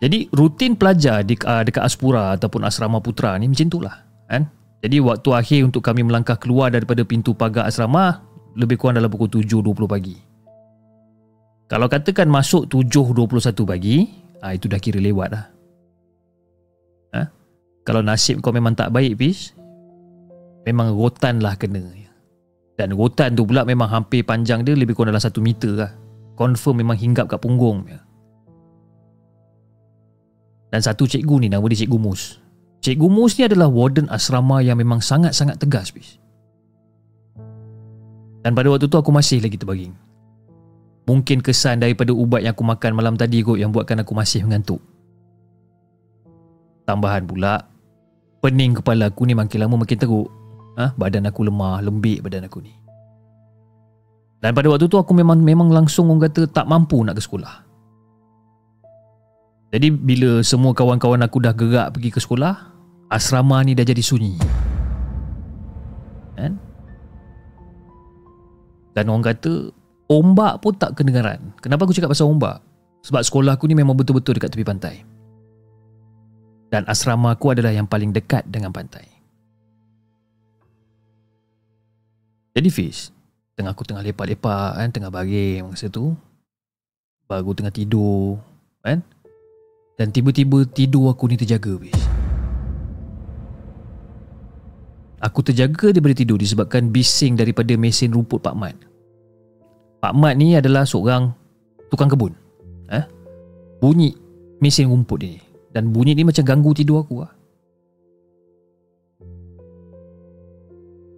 Jadi 0.00 0.32
rutin 0.32 0.72
pelajar 0.72 1.20
di, 1.20 1.36
uh, 1.44 1.60
dekat 1.68 1.84
Aspura 1.84 2.32
ataupun 2.32 2.64
asrama 2.64 2.96
putra 3.04 3.36
ni 3.36 3.50
macam 3.50 3.68
itulah. 3.68 3.96
Kan? 4.24 4.48
Jadi 4.80 5.04
waktu 5.04 5.28
akhir 5.36 5.60
untuk 5.68 5.82
kami 5.84 6.06
melangkah 6.06 6.38
keluar 6.38 6.72
daripada 6.72 7.02
pintu 7.02 7.34
pagar 7.34 7.66
asrama 7.66 8.22
lebih 8.58 8.74
kurang 8.74 8.98
dalam 8.98 9.06
pukul 9.06 9.30
7.20 9.30 9.86
pagi. 9.86 10.16
Kalau 11.70 11.86
katakan 11.86 12.26
masuk 12.26 12.66
7.21 12.66 13.54
pagi, 13.62 13.96
ah 14.42 14.56
itu 14.56 14.66
dah 14.66 14.80
kira 14.82 14.98
lewat 14.98 15.28
lah. 15.30 15.44
Ha? 17.14 17.22
Kalau 17.86 18.02
nasib 18.02 18.42
kau 18.42 18.50
memang 18.50 18.74
tak 18.74 18.90
baik, 18.90 19.14
Fish, 19.20 19.54
memang 20.66 20.96
rotan 20.96 21.38
lah 21.38 21.54
kena. 21.54 21.84
Dan 22.78 22.94
rotan 22.94 23.34
tu 23.34 23.46
pula 23.46 23.62
memang 23.62 23.90
hampir 23.90 24.22
panjang 24.22 24.62
dia 24.62 24.74
lebih 24.74 24.98
kurang 24.98 25.14
dalam 25.14 25.22
1 25.22 25.38
meter 25.38 25.72
lah. 25.76 25.92
Confirm 26.34 26.82
memang 26.82 26.98
hinggap 26.98 27.26
kat 27.30 27.38
punggung. 27.42 27.86
Dan 30.68 30.80
satu 30.82 31.08
cikgu 31.08 31.42
ni 31.42 31.48
nama 31.50 31.64
dia 31.66 31.84
Cikgu 31.84 31.98
Mus. 31.98 32.38
Cikgu 32.84 33.08
Mus 33.10 33.34
ni 33.40 33.48
adalah 33.50 33.66
warden 33.66 34.06
asrama 34.08 34.62
yang 34.62 34.78
memang 34.78 35.02
sangat-sangat 35.02 35.58
tegas, 35.58 35.90
Fish. 35.90 36.22
Dan 38.42 38.54
pada 38.54 38.70
waktu 38.70 38.86
tu 38.86 38.98
aku 38.98 39.10
masih 39.10 39.42
lagi 39.42 39.58
terbaging. 39.58 39.94
Mungkin 41.08 41.40
kesan 41.40 41.80
daripada 41.80 42.12
ubat 42.12 42.44
yang 42.44 42.52
aku 42.52 42.64
makan 42.64 42.92
malam 42.92 43.14
tadi 43.16 43.40
kot 43.40 43.56
yang 43.56 43.72
buatkan 43.72 44.04
aku 44.04 44.12
masih 44.12 44.44
mengantuk. 44.44 44.78
Tambahan 46.84 47.24
pula, 47.24 47.64
pening 48.44 48.76
kepala 48.76 49.08
aku 49.08 49.24
ni 49.24 49.32
makin 49.32 49.64
lama 49.64 49.80
makin 49.80 49.98
teruk. 49.98 50.28
Ha? 50.76 50.94
Badan 50.94 51.26
aku 51.26 51.48
lemah, 51.48 51.80
lembik 51.82 52.22
badan 52.22 52.46
aku 52.46 52.62
ni. 52.62 52.72
Dan 54.38 54.54
pada 54.54 54.70
waktu 54.70 54.86
tu 54.86 54.94
aku 54.94 55.10
memang 55.16 55.42
memang 55.42 55.72
langsung 55.74 56.06
orang 56.12 56.30
kata 56.30 56.46
tak 56.46 56.70
mampu 56.70 57.02
nak 57.02 57.18
ke 57.18 57.22
sekolah. 57.24 57.66
Jadi 59.68 59.92
bila 59.92 60.40
semua 60.40 60.72
kawan-kawan 60.72 61.20
aku 61.26 61.44
dah 61.44 61.52
gerak 61.52 61.92
pergi 61.92 62.08
ke 62.14 62.20
sekolah, 62.22 62.54
asrama 63.10 63.60
ni 63.66 63.76
dah 63.76 63.84
jadi 63.84 64.00
sunyi. 64.00 64.38
Kan? 66.38 66.67
Dan 68.98 69.14
orang 69.14 69.30
kata 69.30 69.70
Ombak 70.08 70.64
pun 70.64 70.72
tak 70.72 70.96
kedengaran. 70.96 71.52
Kenapa 71.60 71.84
aku 71.84 71.92
cakap 71.92 72.16
pasal 72.16 72.32
ombak? 72.32 72.64
Sebab 73.04 73.20
sekolah 73.20 73.60
aku 73.60 73.68
ni 73.68 73.76
memang 73.76 73.92
betul-betul 73.92 74.40
dekat 74.40 74.56
tepi 74.56 74.64
pantai. 74.64 75.04
Dan 76.72 76.88
asrama 76.88 77.36
aku 77.36 77.52
adalah 77.52 77.76
yang 77.76 77.84
paling 77.84 78.08
dekat 78.08 78.48
dengan 78.48 78.72
pantai. 78.72 79.04
Jadi 82.56 82.74
Fiz 82.74 83.14
Tengah 83.54 83.70
aku 83.70 83.86
tengah 83.86 84.02
lepak-lepak 84.02 84.82
kan 84.82 84.90
Tengah 84.90 85.14
baring 85.14 85.70
masa 85.70 85.86
tu 85.86 86.10
Baru 87.30 87.54
tengah 87.54 87.70
tidur 87.70 88.34
kan? 88.82 88.98
Dan 89.94 90.10
tiba-tiba 90.10 90.66
tidur 90.66 91.06
aku 91.06 91.30
ni 91.30 91.38
terjaga 91.38 91.78
Fiz 91.78 92.07
Aku 95.18 95.42
terjaga 95.42 95.90
daripada 95.90 96.14
tidur 96.14 96.38
disebabkan 96.38 96.94
bising 96.94 97.34
daripada 97.34 97.74
mesin 97.74 98.14
rumput 98.14 98.38
Pak 98.38 98.54
Mat. 98.54 98.76
Pak 99.98 100.14
Mat 100.14 100.38
ni 100.38 100.54
adalah 100.54 100.86
seorang 100.86 101.34
tukang 101.90 102.06
kebun. 102.06 102.30
Eh? 102.94 103.02
Bunyi 103.82 104.14
mesin 104.62 104.86
rumput 104.86 105.18
ni. 105.26 105.42
Dan 105.74 105.90
bunyi 105.90 106.14
ni 106.14 106.22
macam 106.22 106.46
ganggu 106.46 106.70
tidur 106.70 107.02
aku 107.02 107.26
lah. 107.26 107.32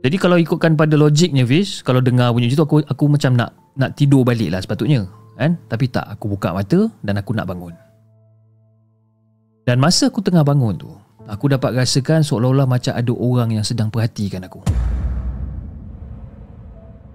Jadi 0.00 0.16
kalau 0.16 0.40
ikutkan 0.40 0.80
pada 0.80 0.96
logiknya 0.96 1.44
Fiz, 1.44 1.84
kalau 1.84 2.00
dengar 2.00 2.32
bunyi 2.32 2.48
itu 2.48 2.64
aku 2.64 2.80
aku 2.88 3.04
macam 3.04 3.36
nak 3.36 3.52
nak 3.76 3.92
tidur 4.00 4.24
balik 4.24 4.48
lah 4.48 4.64
sepatutnya. 4.64 5.04
Kan? 5.36 5.56
Tapi 5.68 5.88
tak, 5.88 6.04
aku 6.04 6.36
buka 6.36 6.52
mata 6.52 6.88
dan 7.04 7.20
aku 7.20 7.32
nak 7.36 7.48
bangun. 7.48 7.72
Dan 9.64 9.76
masa 9.80 10.08
aku 10.08 10.24
tengah 10.24 10.44
bangun 10.44 10.76
tu, 10.76 10.92
aku 11.28 11.52
dapat 11.52 11.76
rasakan 11.76 12.24
seolah-olah 12.24 12.64
macam 12.64 12.92
ada 12.96 13.12
orang 13.12 13.58
yang 13.60 13.64
sedang 13.66 13.92
perhatikan 13.92 14.46
aku. 14.46 14.62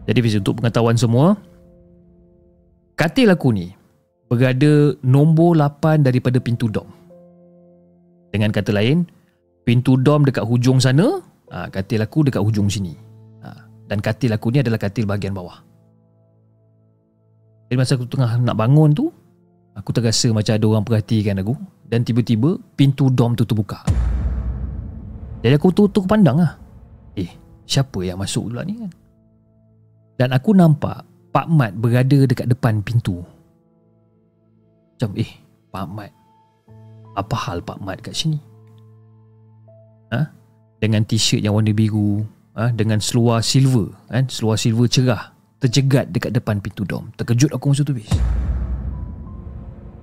Jadi 0.05 0.19
Fiz, 0.21 0.37
untuk 0.37 0.61
pengetahuan 0.61 0.93
semua, 0.99 1.33
katil 2.93 3.33
aku 3.33 3.49
ni 3.49 3.73
berada 4.29 4.93
nombor 5.01 5.57
8 5.57 6.05
daripada 6.05 6.37
pintu 6.37 6.69
dom. 6.69 6.85
Dengan 8.29 8.53
kata 8.53 8.69
lain, 8.69 9.09
pintu 9.65 9.97
dom 9.97 10.27
dekat 10.27 10.45
hujung 10.45 10.77
sana, 10.77 11.23
ha, 11.49 11.65
katil 11.73 12.05
aku 12.05 12.29
dekat 12.29 12.41
hujung 12.43 12.69
sini. 12.69 12.93
Ha, 13.41 13.49
dan 13.89 13.97
katil 13.97 14.29
aku 14.33 14.53
ni 14.53 14.61
adalah 14.61 14.77
katil 14.77 15.09
bahagian 15.09 15.33
bawah. 15.33 15.57
Jadi 17.65 17.77
masa 17.81 17.97
aku 17.97 18.05
tengah 18.05 18.37
nak 18.37 18.53
bangun 18.53 18.93
tu, 18.93 19.09
aku 19.73 19.89
terasa 19.89 20.29
macam 20.29 20.53
ada 20.53 20.65
orang 20.69 20.85
perhatikan 20.85 21.41
aku 21.41 21.57
dan 21.85 22.01
tiba-tiba 22.01 22.57
pintu 22.73 23.13
dom 23.13 23.37
tu 23.37 23.45
terbuka. 23.45 23.85
Jadi 25.45 25.53
aku 25.53 25.69
tutup 25.69 26.09
pandang 26.09 26.41
lah. 26.41 26.57
Eh, 27.13 27.29
siapa 27.69 28.01
yang 28.01 28.17
masuk 28.17 28.49
pula 28.49 28.65
ni 28.65 28.81
kan? 28.81 28.91
Dan 30.17 30.29
aku 30.33 30.57
nampak 30.57 31.05
Pak 31.29 31.47
Mat 31.51 31.77
berada 31.77 32.25
dekat 32.25 32.49
depan 32.49 32.81
pintu. 32.81 33.21
Macam, 34.95 35.11
eh, 35.19 35.29
Pak 35.69 35.85
Mat. 35.91 36.11
Apa 37.13 37.35
hal 37.37 37.61
Pak 37.61 37.77
Mat 37.83 38.01
kat 38.01 38.17
sini? 38.17 38.41
Ha? 40.09 40.25
Dengan 40.81 41.05
t-shirt 41.05 41.45
yang 41.45 41.53
warna 41.53 41.75
biru, 41.75 42.25
ha? 42.57 42.73
dengan 42.73 42.97
seluar 42.97 43.45
silver, 43.45 43.93
kan? 44.09 44.25
seluar 44.31 44.57
silver 44.57 44.87
cerah, 44.89 45.35
terjegat 45.61 46.09
dekat 46.09 46.33
depan 46.33 46.57
pintu 46.57 46.87
dom. 46.87 47.13
Terkejut 47.19 47.53
aku 47.53 47.75
masa 47.75 47.85
tu, 47.85 47.93
bis. 47.93 48.09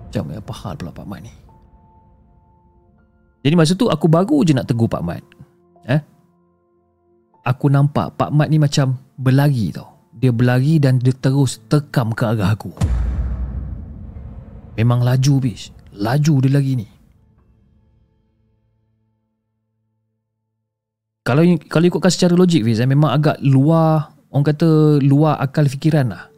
Macam 0.07 0.29
apa 0.31 0.53
hal 0.53 0.75
pula 0.77 0.93
Pak 0.93 1.09
Mat 1.09 1.21
ni 1.25 1.42
Jadi 3.43 3.55
masa 3.59 3.75
tu 3.75 3.91
aku 3.91 4.07
baru 4.07 4.47
je 4.47 4.55
nak 4.55 4.71
tegur 4.71 4.87
Pak 4.87 5.03
Mat. 5.03 5.23
Eh? 5.91 6.01
Aku 7.43 7.67
nampak 7.67 8.15
Pak 8.15 8.31
Mat 8.31 8.47
ni 8.47 8.63
macam 8.63 8.95
berlari 9.19 9.75
tau. 9.75 9.91
Dia 10.15 10.31
berlari 10.31 10.79
dan 10.79 11.03
dia 11.03 11.11
terus 11.11 11.59
tekam 11.67 12.15
ke 12.15 12.23
arah 12.23 12.55
aku. 12.55 12.71
Memang 14.79 15.05
laju 15.05 15.35
bis 15.43 15.69
Laju 15.93 16.35
dia 16.41 16.51
lagi 16.55 16.73
ni. 16.79 16.89
Kalau 21.23 21.43
kalau 21.69 21.87
ikutkan 21.87 22.11
secara 22.11 22.35
logik 22.35 22.67
Fiz 22.67 22.83
eh, 22.83 22.89
Memang 22.89 23.15
agak 23.15 23.39
luar 23.47 24.11
Orang 24.33 24.49
kata 24.49 24.97
luar 25.05 25.37
akal 25.45 25.69
fikiran 25.69 26.09
lah. 26.09 26.33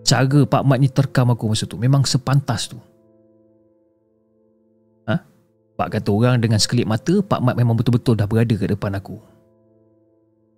Cara 0.00 0.48
Pak 0.48 0.64
Mat 0.64 0.80
ni 0.80 0.88
terkam 0.88 1.28
aku 1.28 1.44
masa 1.44 1.68
tu. 1.68 1.76
Memang 1.76 2.08
sepantas 2.08 2.72
tu? 2.72 2.80
Pak 5.72 5.88
kata 5.88 6.12
orang 6.12 6.36
dengan 6.44 6.60
sekelip 6.60 6.84
mata 6.84 7.24
Pak 7.24 7.40
Mat 7.40 7.56
memang 7.56 7.76
betul-betul 7.76 8.20
dah 8.20 8.28
berada 8.28 8.52
kat 8.52 8.68
depan 8.68 8.92
aku. 8.92 9.16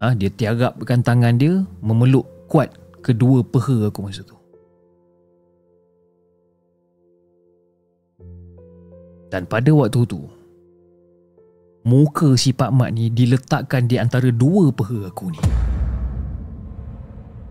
Ha? 0.03 0.13
Dia 0.19 0.29
tiarapkan 0.29 1.01
tangan 1.01 1.39
dia 1.39 1.63
Memeluk 1.81 2.27
kuat 2.51 2.75
kedua 2.99 3.47
peha 3.47 3.89
aku 3.89 4.01
masa 4.03 4.27
tu. 4.27 4.35
Dan 9.31 9.47
pada 9.47 9.71
waktu 9.71 10.03
tu 10.07 10.27
Muka 11.85 12.33
si 12.41 12.57
Pak 12.57 12.73
Mat 12.73 12.97
ni 12.97 13.13
diletakkan 13.13 13.85
di 13.85 14.01
antara 14.01 14.33
dua 14.33 14.73
peha 14.73 15.13
aku 15.13 15.31
ni. 15.31 15.43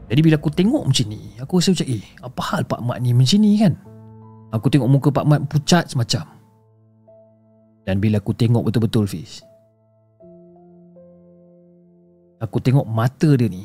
Jadi 0.10 0.20
bila 0.20 0.36
aku 0.42 0.52
tengok 0.52 0.84
macam 0.90 1.06
ni 1.06 1.38
Aku 1.38 1.62
rasa 1.62 1.72
macam 1.72 1.88
eh 1.88 2.04
apa 2.20 2.42
hal 2.50 2.62
Pak 2.68 2.82
Mat 2.82 2.98
ni 3.00 3.16
macam 3.16 3.40
ni 3.40 3.56
kan? 3.62 3.74
Aku 4.52 4.68
tengok 4.68 4.90
muka 4.90 5.10
Pak 5.14 5.26
Mat 5.26 5.42
pucat 5.48 5.86
semacam 5.88 6.33
Dan 7.84 8.00
bila 8.00 8.24
aku 8.24 8.32
tengok 8.32 8.63
betul-betul 8.63 9.06
Fiz 9.08 9.43
Aku 12.39 12.60
tengok 12.60 12.88
mata 12.88 13.36
dia 13.36 13.48
ni 13.48 13.63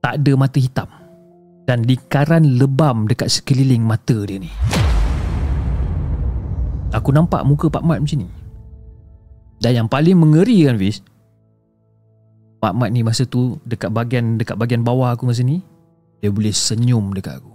Tak 0.00 0.20
ada 0.20 0.32
mata 0.36 0.58
hitam. 0.60 0.88
Dan 1.64 1.88
lingkaran 1.88 2.60
lebam 2.60 3.08
dekat 3.08 3.32
sekeliling 3.32 3.80
mata 3.80 4.12
dia 4.28 4.36
ni. 4.36 4.52
Aku 6.92 7.08
nampak 7.08 7.40
muka 7.48 7.72
Pak 7.72 7.80
Mat 7.80 8.04
macam 8.04 8.20
ni. 8.20 8.28
Dan 9.64 9.72
yang 9.84 9.88
paling 9.88 10.16
mengerikan 10.16 10.76
Fiz 10.76 11.00
Pak 12.60 12.76
Mat 12.76 12.92
ni 12.92 13.00
masa 13.00 13.24
tu 13.24 13.56
Dekat 13.64 13.92
bahagian 13.92 14.36
dekat 14.36 14.60
bahagian 14.60 14.84
bawah 14.84 15.16
aku 15.16 15.24
masa 15.24 15.40
ni 15.40 15.64
Dia 16.20 16.28
boleh 16.28 16.52
senyum 16.52 17.12
dekat 17.16 17.40
aku. 17.40 17.52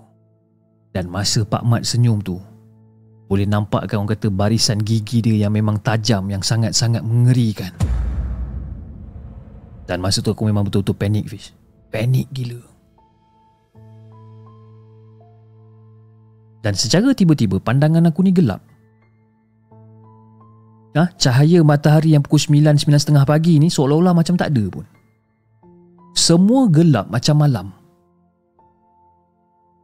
Dan 0.89 1.09
masa 1.09 1.45
Pak 1.45 1.61
Mat 1.61 1.85
senyum 1.85 2.21
tu 2.21 2.41
Boleh 3.29 3.45
nampakkan 3.45 4.01
orang 4.01 4.17
kata 4.17 4.33
Barisan 4.33 4.81
gigi 4.81 5.21
dia 5.21 5.45
yang 5.45 5.53
memang 5.53 5.77
tajam 5.85 6.25
Yang 6.27 6.49
sangat-sangat 6.49 7.05
mengerikan 7.05 7.69
Dan 9.85 10.01
masa 10.01 10.25
tu 10.25 10.33
aku 10.33 10.49
memang 10.49 10.65
betul-betul 10.65 10.97
panik 10.97 11.29
Fiz 11.29 11.53
Panik 11.93 12.25
gila 12.33 12.59
Dan 16.65 16.73
secara 16.73 17.13
tiba-tiba 17.13 17.61
pandangan 17.61 18.09
aku 18.09 18.25
ni 18.25 18.33
gelap 18.33 18.59
ha, 20.99 21.07
cahaya 21.15 21.61
matahari 21.61 22.15
yang 22.15 22.23
pukul 22.23 22.39
9 22.41 22.83
9.30 22.83 23.23
pagi 23.23 23.61
ni 23.61 23.67
seolah-olah 23.69 24.15
macam 24.15 24.35
tak 24.39 24.51
ada 24.51 24.65
pun. 24.67 24.85
Semua 26.15 26.67
gelap 26.67 27.07
macam 27.07 27.35
malam. 27.39 27.67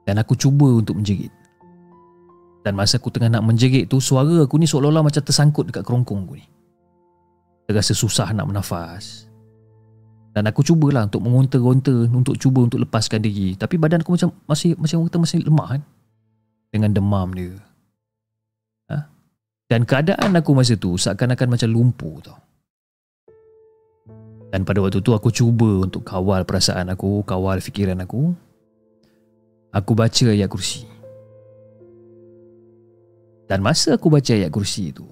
Dan 0.05 0.21
aku 0.21 0.37
cuba 0.37 0.69
untuk 0.83 1.01
menjerit. 1.01 1.33
Dan 2.65 2.73
masa 2.73 2.97
aku 2.97 3.13
tengah 3.13 3.29
nak 3.29 3.45
menjerit 3.45 3.85
tu 3.85 4.01
suara 4.01 4.41
aku 4.41 4.57
ni 4.57 4.65
seolah-olah 4.65 5.05
macam 5.05 5.21
tersangkut 5.21 5.69
dekat 5.69 5.85
kerongkong 5.85 6.25
aku 6.25 6.41
ni. 6.41 6.45
Terasa 7.69 7.93
susah 7.93 8.33
nak 8.33 8.49
bernafas. 8.49 9.29
Dan 10.33 10.49
aku 10.49 10.65
cubalah 10.65 11.05
untuk 11.05 11.21
mengonta-gonta 11.21 12.09
untuk 12.09 12.41
cuba 12.41 12.65
untuk 12.65 12.81
lepaskan 12.81 13.21
diri. 13.21 13.53
Tapi 13.53 13.77
badan 13.77 14.01
aku 14.01 14.17
macam 14.17 14.33
masih 14.49 14.73
macam 14.81 15.05
kata 15.05 15.17
masih 15.21 15.45
lemah 15.45 15.77
kan. 15.77 15.81
Dengan 16.73 16.89
demam 16.91 17.29
dia. 17.37 17.53
Dan 19.65 19.81
keadaan 19.81 20.37
aku 20.37 20.53
masa 20.53 20.77
tu 20.77 20.93
seakan-akan 20.93 21.57
macam 21.57 21.69
lumpuh 21.73 22.21
tau. 22.21 22.37
Dan 24.53 24.61
pada 24.61 24.77
waktu 24.77 25.01
tu 25.01 25.11
aku 25.11 25.33
cuba 25.33 25.89
untuk 25.89 26.05
kawal 26.05 26.45
perasaan 26.45 26.93
aku, 26.93 27.25
kawal 27.25 27.57
fikiran 27.57 27.97
aku. 28.05 28.37
Aku 29.73 29.91
baca 29.97 30.25
ayat 30.29 30.47
kursi. 30.47 30.85
Dan 33.45 33.61
masa 33.61 33.93
aku 33.93 34.09
baca 34.09 34.33
ayat 34.33 34.49
kursi 34.49 34.89
tu, 34.89 35.05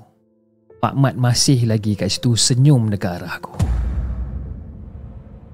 Pak 0.82 0.98
Mat 0.98 1.14
masih 1.14 1.70
lagi 1.70 1.94
kat 1.94 2.10
situ 2.10 2.34
senyum 2.34 2.90
dekat 2.90 3.22
arah 3.22 3.38
aku. 3.38 3.54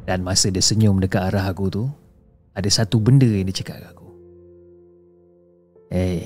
Dan 0.08 0.24
masa 0.24 0.48
dia 0.48 0.64
senyum 0.64 1.04
dekat 1.04 1.28
arah 1.28 1.44
aku 1.52 1.68
tu, 1.68 1.84
ada 2.56 2.70
satu 2.72 3.04
benda 3.04 3.28
yang 3.28 3.44
dia 3.52 3.60
cakap 3.60 3.84
kat 3.84 3.92
aku. 3.92 4.08
Eh. 5.92 6.00
Hey. 6.00 6.20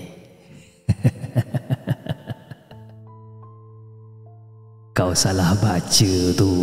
Kau 4.93 5.17
salah 5.17 5.57
baca 5.57 6.13
tu 6.37 6.53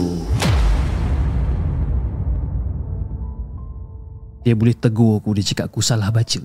Dia 4.47 4.55
boleh 4.55 4.77
tegur 4.79 5.19
aku 5.19 5.35
Dia 5.35 5.43
cakap 5.43 5.67
aku 5.67 5.83
salah 5.83 6.15
baca 6.15 6.39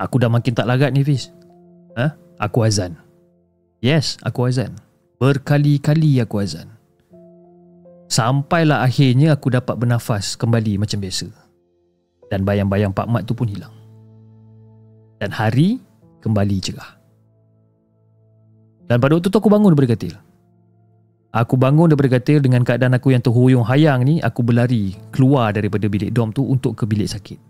Aku 0.00 0.16
dah 0.16 0.32
makin 0.32 0.56
tak 0.56 0.64
larat 0.64 0.96
ni 0.96 1.04
Fiz 1.04 1.28
ha? 1.98 2.14
Aku 2.42 2.66
azan 2.66 2.98
Yes 3.78 4.18
aku 4.22 4.50
azan 4.50 4.74
Berkali-kali 5.18 6.18
aku 6.20 6.42
azan 6.42 6.70
Sampailah 8.10 8.84
akhirnya 8.84 9.34
aku 9.34 9.50
dapat 9.50 9.74
bernafas 9.78 10.36
kembali 10.36 10.78
macam 10.82 10.98
biasa 11.00 11.30
Dan 12.28 12.42
bayang-bayang 12.42 12.92
Pak 12.92 13.08
Mat 13.10 13.22
tu 13.24 13.32
pun 13.32 13.48
hilang 13.48 13.72
Dan 15.18 15.32
hari 15.32 15.80
kembali 16.20 16.58
cerah 16.60 17.04
dan 18.84 19.00
pada 19.00 19.16
waktu 19.16 19.28
tu 19.32 19.38
aku 19.40 19.48
bangun 19.48 19.72
daripada 19.72 19.96
katil. 19.96 20.14
Aku 21.34 21.58
bangun 21.58 21.90
daripada 21.90 22.20
katil 22.20 22.38
dengan 22.38 22.62
keadaan 22.62 22.94
aku 22.94 23.10
yang 23.10 23.24
terhuyung 23.24 23.66
hayang 23.66 24.06
ni, 24.06 24.22
aku 24.22 24.46
berlari 24.46 24.94
keluar 25.10 25.50
daripada 25.50 25.90
bilik 25.90 26.14
dom 26.14 26.30
tu 26.30 26.46
untuk 26.46 26.78
ke 26.78 26.84
bilik 26.86 27.10
sakit. 27.10 27.40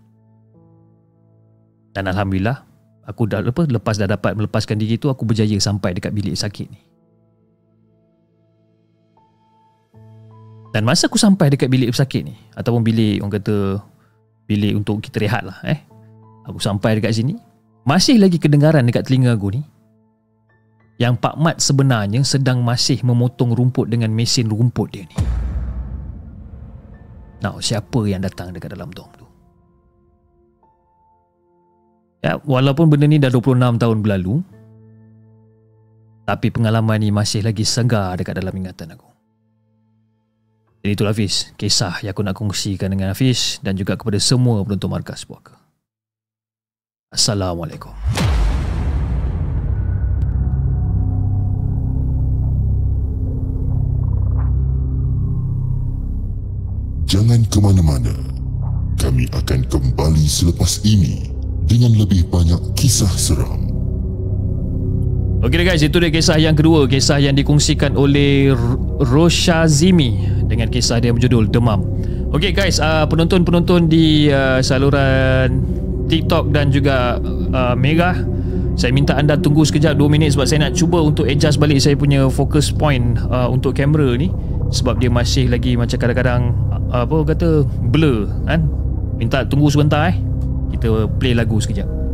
Dan 1.93 2.09
Alhamdulillah, 2.09 2.65
aku 3.05 3.29
dah 3.29 3.41
lepas, 3.41 3.69
lepas 3.69 3.95
dah 3.95 4.09
dapat 4.09 4.33
melepaskan 4.33 4.81
diri 4.81 4.97
tu, 4.97 5.07
aku 5.07 5.23
berjaya 5.23 5.55
sampai 5.61 5.93
dekat 5.93 6.11
bilik 6.11 6.33
sakit 6.33 6.67
ni. 6.69 6.81
Dan 10.75 10.83
masa 10.83 11.07
aku 11.07 11.15
sampai 11.15 11.55
dekat 11.55 11.71
bilik 11.71 11.95
sakit 11.95 12.21
ni, 12.27 12.35
ataupun 12.51 12.83
bilik 12.83 13.23
orang 13.23 13.39
kata, 13.39 13.79
bilik 14.43 14.75
untuk 14.75 14.99
kita 14.99 15.23
rehat 15.23 15.47
lah 15.47 15.55
eh. 15.63 15.79
Aku 16.45 16.59
sampai 16.59 16.99
dekat 16.99 17.15
sini, 17.15 17.39
masih 17.87 18.19
lagi 18.19 18.35
kedengaran 18.35 18.83
dekat 18.83 19.07
telinga 19.07 19.33
aku 19.33 19.55
ni, 19.55 19.63
yang 20.99 21.15
Pak 21.15 21.35
Mat 21.39 21.57
sebenarnya 21.63 22.23
sedang 22.27 22.63
masih 22.63 22.99
memotong 23.03 23.55
rumput 23.55 23.87
dengan 23.87 24.11
mesin 24.11 24.51
rumput 24.51 24.91
dia 24.91 25.07
ni. 25.07 25.17
Now, 27.43 27.59
siapa 27.59 27.99
yang 28.07 28.23
datang 28.23 28.55
dekat 28.55 28.71
dalam 28.73 28.89
dom 28.95 29.11
tu? 29.15 29.24
Ya, 32.25 32.41
walaupun 32.41 32.89
benda 32.89 33.05
ni 33.05 33.21
dah 33.21 33.29
26 33.29 33.77
tahun 33.77 34.01
berlalu, 34.01 34.41
tapi 36.25 36.49
pengalaman 36.49 36.97
ni 36.97 37.13
masih 37.13 37.45
lagi 37.45 37.61
segar 37.61 38.17
dekat 38.17 38.41
dalam 38.41 38.49
ingatan 38.49 38.97
aku. 38.97 39.05
Jadi 40.81 40.97
itulah 40.97 41.13
Hafiz, 41.13 41.53
kisah 41.53 42.01
yang 42.01 42.17
aku 42.17 42.25
nak 42.25 42.33
kongsikan 42.33 42.89
dengan 42.89 43.13
Hafiz 43.13 43.61
dan 43.61 43.77
juga 43.77 43.93
kepada 43.93 44.17
semua 44.17 44.65
penonton 44.65 44.89
markas 44.89 45.21
puaka. 45.21 45.53
Assalamualaikum. 47.13 47.93
Jangan 57.05 57.45
ke 57.53 57.57
mana-mana. 57.61 58.17
Kami 58.97 59.29
akan 59.29 59.61
kembali 59.69 60.25
selepas 60.25 60.81
ini 60.81 61.34
dengan 61.65 61.91
lebih 61.97 62.25
banyak 62.29 62.61
kisah 62.77 63.11
seram. 63.13 63.65
Okey 65.45 65.61
guys, 65.61 65.85
itu 65.85 66.01
dia 66.01 66.09
kisah 66.09 66.41
yang 66.41 66.57
kedua, 66.57 66.89
kisah 66.89 67.21
yang 67.21 67.37
dikongsikan 67.37 67.93
oleh 67.93 68.49
Rosha 68.97 69.69
Zimi 69.69 70.17
dengan 70.49 70.73
kisah 70.73 70.97
dia 70.97 71.13
berjudul 71.13 71.53
Demam. 71.53 71.85
Okey 72.33 72.49
guys, 72.49 72.81
uh, 72.81 73.05
penonton-penonton 73.05 73.85
di 73.85 74.33
uh, 74.33 74.57
saluran 74.65 75.61
TikTok 76.09 76.49
dan 76.49 76.73
juga 76.73 77.21
uh, 77.53 77.77
Mega 77.77 78.17
saya 78.75 78.91
minta 78.91 79.15
anda 79.15 79.39
tunggu 79.39 79.63
sekejap 79.63 79.95
2 79.95 80.11
minit 80.11 80.35
sebab 80.35 80.45
saya 80.51 80.67
nak 80.67 80.75
cuba 80.75 80.99
untuk 80.99 81.31
adjust 81.31 81.63
balik 81.63 81.79
saya 81.79 81.95
punya 81.95 82.27
focus 82.27 82.75
point 82.75 83.15
uh, 83.31 83.47
untuk 83.47 83.71
kamera 83.71 84.19
ni 84.19 84.27
sebab 84.67 84.99
dia 84.99 85.07
masih 85.07 85.47
lagi 85.47 85.79
macam 85.79 85.95
kadang-kadang 85.95 86.51
apa 86.91 87.17
kata 87.23 87.63
blur 87.87 88.27
kan 88.43 88.67
minta 89.15 89.47
tunggu 89.47 89.71
sebentar 89.71 90.11
eh 90.11 90.17
kita 90.71 91.09
play 91.19 91.33
lagu 91.35 91.57
sekejap 91.61 92.04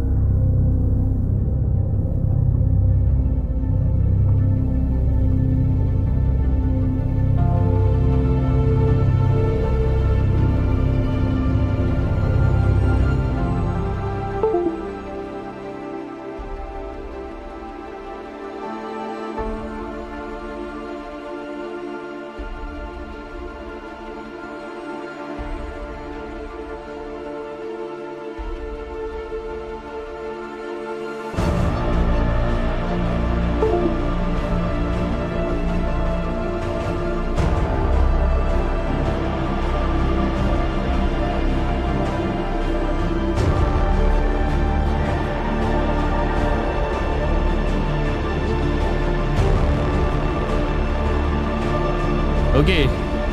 Okey, 52.62 52.86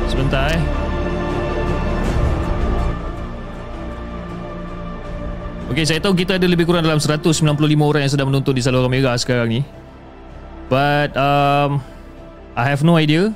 sebentar 0.09 0.49
eh. 0.49 0.61
Okey, 5.69 5.85
saya 5.85 6.01
tahu 6.01 6.17
kita 6.17 6.41
ada 6.41 6.49
lebih 6.49 6.65
kurang 6.65 6.81
dalam 6.81 6.97
195 6.97 7.45
orang 7.77 8.01
yang 8.01 8.09
sedang 8.09 8.33
menonton 8.33 8.57
di 8.57 8.65
saluran 8.65 8.89
Mega 8.89 9.13
sekarang 9.21 9.53
ni. 9.53 9.61
But 10.65 11.13
um, 11.13 11.77
I 12.57 12.73
have 12.73 12.81
no 12.81 12.97
idea. 12.97 13.29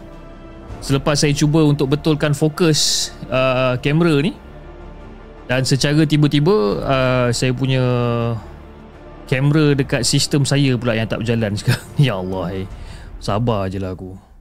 Selepas 0.82 1.22
saya 1.22 1.32
cuba 1.38 1.62
untuk 1.62 1.94
betulkan 1.94 2.34
fokus 2.34 3.14
uh, 3.30 3.78
kamera 3.78 4.18
ni 4.18 4.34
dan 5.46 5.62
secara 5.62 6.10
tiba-tiba 6.10 6.82
uh, 6.82 7.30
saya 7.30 7.54
punya 7.54 7.86
kamera 9.30 9.78
dekat 9.78 10.10
sistem 10.10 10.42
saya 10.42 10.74
pula 10.74 10.98
yang 10.98 11.06
tak 11.06 11.22
berjalan 11.22 11.54
sekarang. 11.62 11.86
ya 12.02 12.18
Allah, 12.18 12.66
eh. 12.66 12.68
sabar 13.22 13.70
je 13.70 13.78
lah 13.78 13.94
aku. 13.94 14.33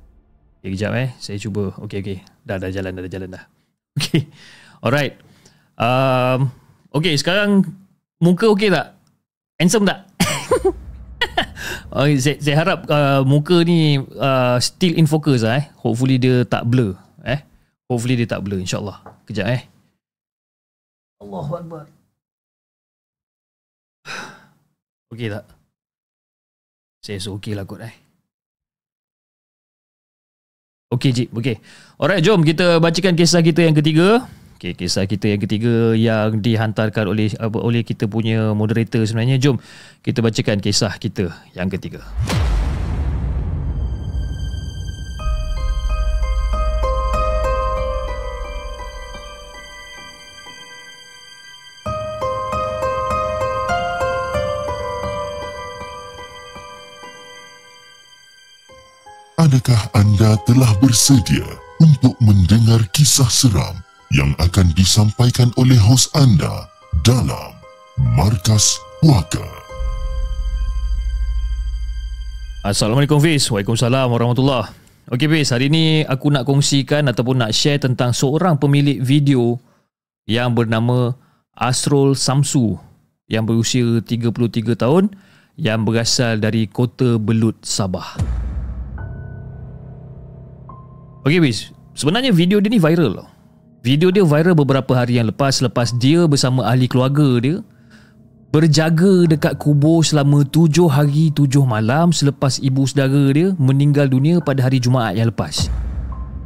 Okay, 0.63 0.79
kejap 0.79 0.95
eh. 0.95 1.11
Saya 1.19 1.43
cuba. 1.43 1.75
Okay, 1.75 1.99
okay. 2.07 2.19
Dah, 2.47 2.55
dah 2.55 2.71
jalan, 2.71 2.95
dah, 2.95 3.03
dah 3.03 3.11
jalan 3.11 3.31
dah. 3.35 3.45
Okay. 3.99 4.31
Alright. 4.79 5.19
Um, 5.75 6.55
okay, 6.95 7.19
sekarang 7.19 7.67
muka 8.23 8.47
okay 8.47 8.71
tak? 8.71 8.95
Handsome 9.59 9.85
tak? 9.85 10.07
okay, 11.99 12.15
saya, 12.23 12.37
saya 12.39 12.57
harap 12.63 12.87
uh, 12.87 13.27
muka 13.27 13.67
ni 13.67 13.99
uh, 14.01 14.57
still 14.63 14.95
in 14.95 15.11
focus 15.11 15.43
lah 15.43 15.61
eh. 15.61 15.67
Hopefully 15.83 16.17
dia 16.17 16.47
tak 16.47 16.65
blur. 16.71 16.95
Eh? 17.27 17.43
Hopefully 17.91 18.17
dia 18.17 18.31
tak 18.31 18.47
blur 18.47 18.63
insyaAllah. 18.63 19.03
Kejap 19.27 19.51
eh. 19.51 19.67
Allahu 21.21 21.53
Akbar. 21.59 21.85
Okey 25.13 25.27
tak? 25.27 25.45
Saya 27.03 27.19
so 27.19 27.35
okey 27.35 27.59
lah 27.59 27.67
kot 27.67 27.83
eh. 27.83 28.02
Okey 30.93 31.11
Jip, 31.17 31.29
okey. 31.33 31.57
Alright, 31.97 32.21
jom 32.21 32.45
kita 32.45 32.77
bacakan 32.77 33.17
kisah 33.17 33.41
kita 33.41 33.65
yang 33.65 33.73
ketiga. 33.73 34.29
Okey, 34.61 34.77
kisah 34.77 35.09
kita 35.09 35.33
yang 35.33 35.41
ketiga 35.41 35.97
yang 35.97 36.37
dihantarkan 36.45 37.09
oleh 37.09 37.33
oleh 37.41 37.81
kita 37.81 38.05
punya 38.05 38.53
moderator 38.53 39.01
sebenarnya. 39.01 39.41
Jom 39.41 39.57
kita 40.05 40.21
bacakan 40.21 40.61
kisah 40.61 40.93
kita 41.01 41.33
yang 41.57 41.73
ketiga. 41.73 42.05
Adakah 59.53 59.85
anda 59.93 60.33
telah 60.49 60.73
bersedia 60.81 61.45
untuk 61.77 62.17
mendengar 62.25 62.81
kisah 62.89 63.29
seram 63.29 63.77
yang 64.09 64.33
akan 64.41 64.73
disampaikan 64.73 65.53
oleh 65.61 65.77
hos 65.77 66.09
anda 66.17 66.73
dalam 67.05 67.53
Markas 68.17 68.81
Puaka? 69.05 69.45
Assalamualaikum 72.65 73.21
Fiz. 73.21 73.45
Waalaikumsalam 73.53 74.09
warahmatullahi 74.09 74.73
Okey 75.13 75.29
Fiz, 75.29 75.53
hari 75.53 75.69
ni 75.69 76.01
aku 76.01 76.33
nak 76.33 76.49
kongsikan 76.49 77.13
ataupun 77.13 77.45
nak 77.45 77.53
share 77.53 77.77
tentang 77.77 78.17
seorang 78.17 78.57
pemilik 78.57 79.05
video 79.05 79.61
yang 80.25 80.57
bernama 80.57 81.13
Asrul 81.53 82.17
Samsu 82.17 82.81
yang 83.29 83.45
berusia 83.45 84.01
33 84.01 84.33
tahun 84.81 85.13
yang 85.61 85.85
berasal 85.85 86.41
dari 86.41 86.65
kota 86.73 87.21
Belut, 87.21 87.61
Sabah. 87.61 88.17
Okay 91.23 91.39
Wiz. 91.39 91.71
Sebenarnya 91.95 92.35
video 92.35 92.59
dia 92.59 92.67
ni 92.67 92.83
viral 92.83 93.15
tau. 93.15 93.31
Video 93.87 94.11
dia 94.11 94.27
viral 94.27 94.59
beberapa 94.59 94.91
hari 94.91 95.23
yang 95.23 95.31
lepas. 95.31 95.63
Lepas 95.63 95.95
dia 95.95 96.27
bersama 96.27 96.67
ahli 96.67 96.91
keluarga 96.91 97.39
dia 97.39 97.57
Berjaga 98.53 99.25
dekat 99.31 99.57
kubur 99.57 100.05
selama 100.05 100.45
tujuh 100.45 100.91
hari 100.91 101.31
tujuh 101.31 101.63
malam. 101.63 102.11
Selepas 102.11 102.59
ibu 102.59 102.85
saudara 102.85 103.31
dia 103.31 103.55
meninggal 103.55 104.11
dunia 104.11 104.43
pada 104.43 104.67
hari 104.67 104.83
Jumaat 104.83 105.15
yang 105.15 105.31
lepas. 105.31 105.71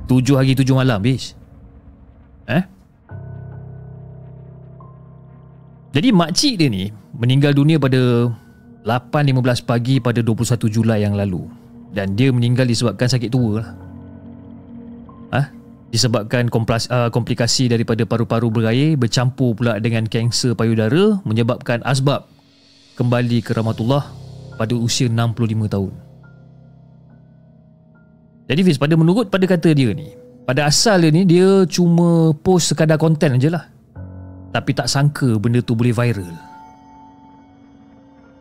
Tujuh 0.06 0.36
hari 0.36 0.52
tujuh 0.52 0.76
malam 0.76 1.00
Wiz. 1.00 1.32
Eh? 2.46 2.62
Jadi 5.96 6.08
makcik 6.12 6.54
dia 6.60 6.68
ni 6.68 6.92
meninggal 7.16 7.56
dunia 7.56 7.80
pada 7.80 8.28
8.15 8.84 9.64
pagi 9.64 9.98
pada 9.98 10.20
21 10.20 10.68
Julai 10.68 11.00
yang 11.00 11.16
lalu. 11.16 11.48
Dan 11.96 12.12
dia 12.12 12.28
meninggal 12.28 12.68
disebabkan 12.68 13.08
sakit 13.08 13.32
tua 13.32 13.64
lah 13.64 13.85
ha? 15.32 15.50
disebabkan 15.94 16.50
komplas, 16.50 16.90
uh, 16.90 17.08
komplikasi 17.08 17.70
daripada 17.70 18.02
paru-paru 18.02 18.50
berair 18.50 18.98
bercampur 18.98 19.54
pula 19.54 19.78
dengan 19.78 20.04
kanser 20.04 20.52
payudara 20.52 21.22
menyebabkan 21.22 21.80
asbab 21.86 22.26
kembali 22.98 23.40
ke 23.40 23.54
rahmatullah 23.54 24.04
pada 24.60 24.74
usia 24.74 25.06
65 25.06 25.72
tahun. 25.72 25.92
Jadi 28.46 28.60
Fiz, 28.62 28.78
pada 28.78 28.94
menurut 28.94 29.26
pada 29.26 29.42
kata 29.48 29.74
dia 29.74 29.90
ni, 29.90 30.14
pada 30.46 30.70
asal 30.70 31.02
dia 31.02 31.10
ni 31.10 31.26
dia 31.26 31.66
cuma 31.66 32.30
post 32.44 32.70
sekadar 32.70 32.98
konten 32.98 33.38
je 33.42 33.50
lah. 33.50 33.66
Tapi 34.54 34.70
tak 34.72 34.88
sangka 34.88 35.36
benda 35.36 35.60
tu 35.60 35.74
boleh 35.74 35.92
viral. 35.92 36.32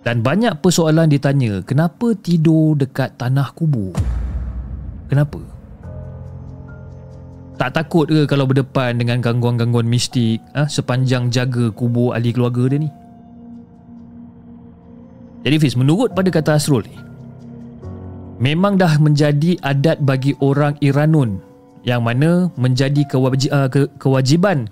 Dan 0.05 0.21
banyak 0.21 0.61
persoalan 0.61 1.09
ditanya, 1.09 1.65
kenapa 1.65 2.13
tidur 2.13 2.77
dekat 2.77 3.17
tanah 3.17 3.49
kubur? 3.57 3.89
Kenapa? 5.09 5.54
Tak 7.55 7.71
takut 7.71 8.03
ke 8.11 8.27
kalau 8.27 8.43
berdepan 8.43 8.99
dengan 8.99 9.23
gangguan-gangguan 9.23 9.87
mistik 9.87 10.43
ha, 10.51 10.67
sepanjang 10.67 11.31
jaga 11.31 11.71
kubur 11.71 12.11
ahli 12.11 12.35
keluarga 12.35 12.67
dia 12.67 12.83
ni? 12.83 12.89
Jadi 15.45 15.55
Fiz, 15.61 15.77
menurut 15.77 16.11
pada 16.11 16.27
kata 16.33 16.57
Asrul 16.57 16.83
ni, 16.83 16.97
memang 18.41 18.75
dah 18.75 18.97
menjadi 18.97 19.55
adat 19.61 20.01
bagi 20.03 20.33
orang 20.41 20.75
Iranun 20.81 21.39
yang 21.85 22.01
mana 22.01 22.49
menjadi 22.57 23.05
kewajib, 23.05 23.53
uh, 23.53 23.69
ke, 23.69 23.85
kewajiban 24.01 24.65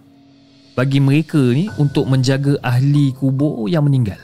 bagi 0.73 0.97
mereka 0.97 1.37
ni 1.37 1.69
untuk 1.77 2.09
menjaga 2.09 2.57
ahli 2.65 3.13
kubur 3.13 3.69
yang 3.69 3.85
meninggal. 3.85 4.17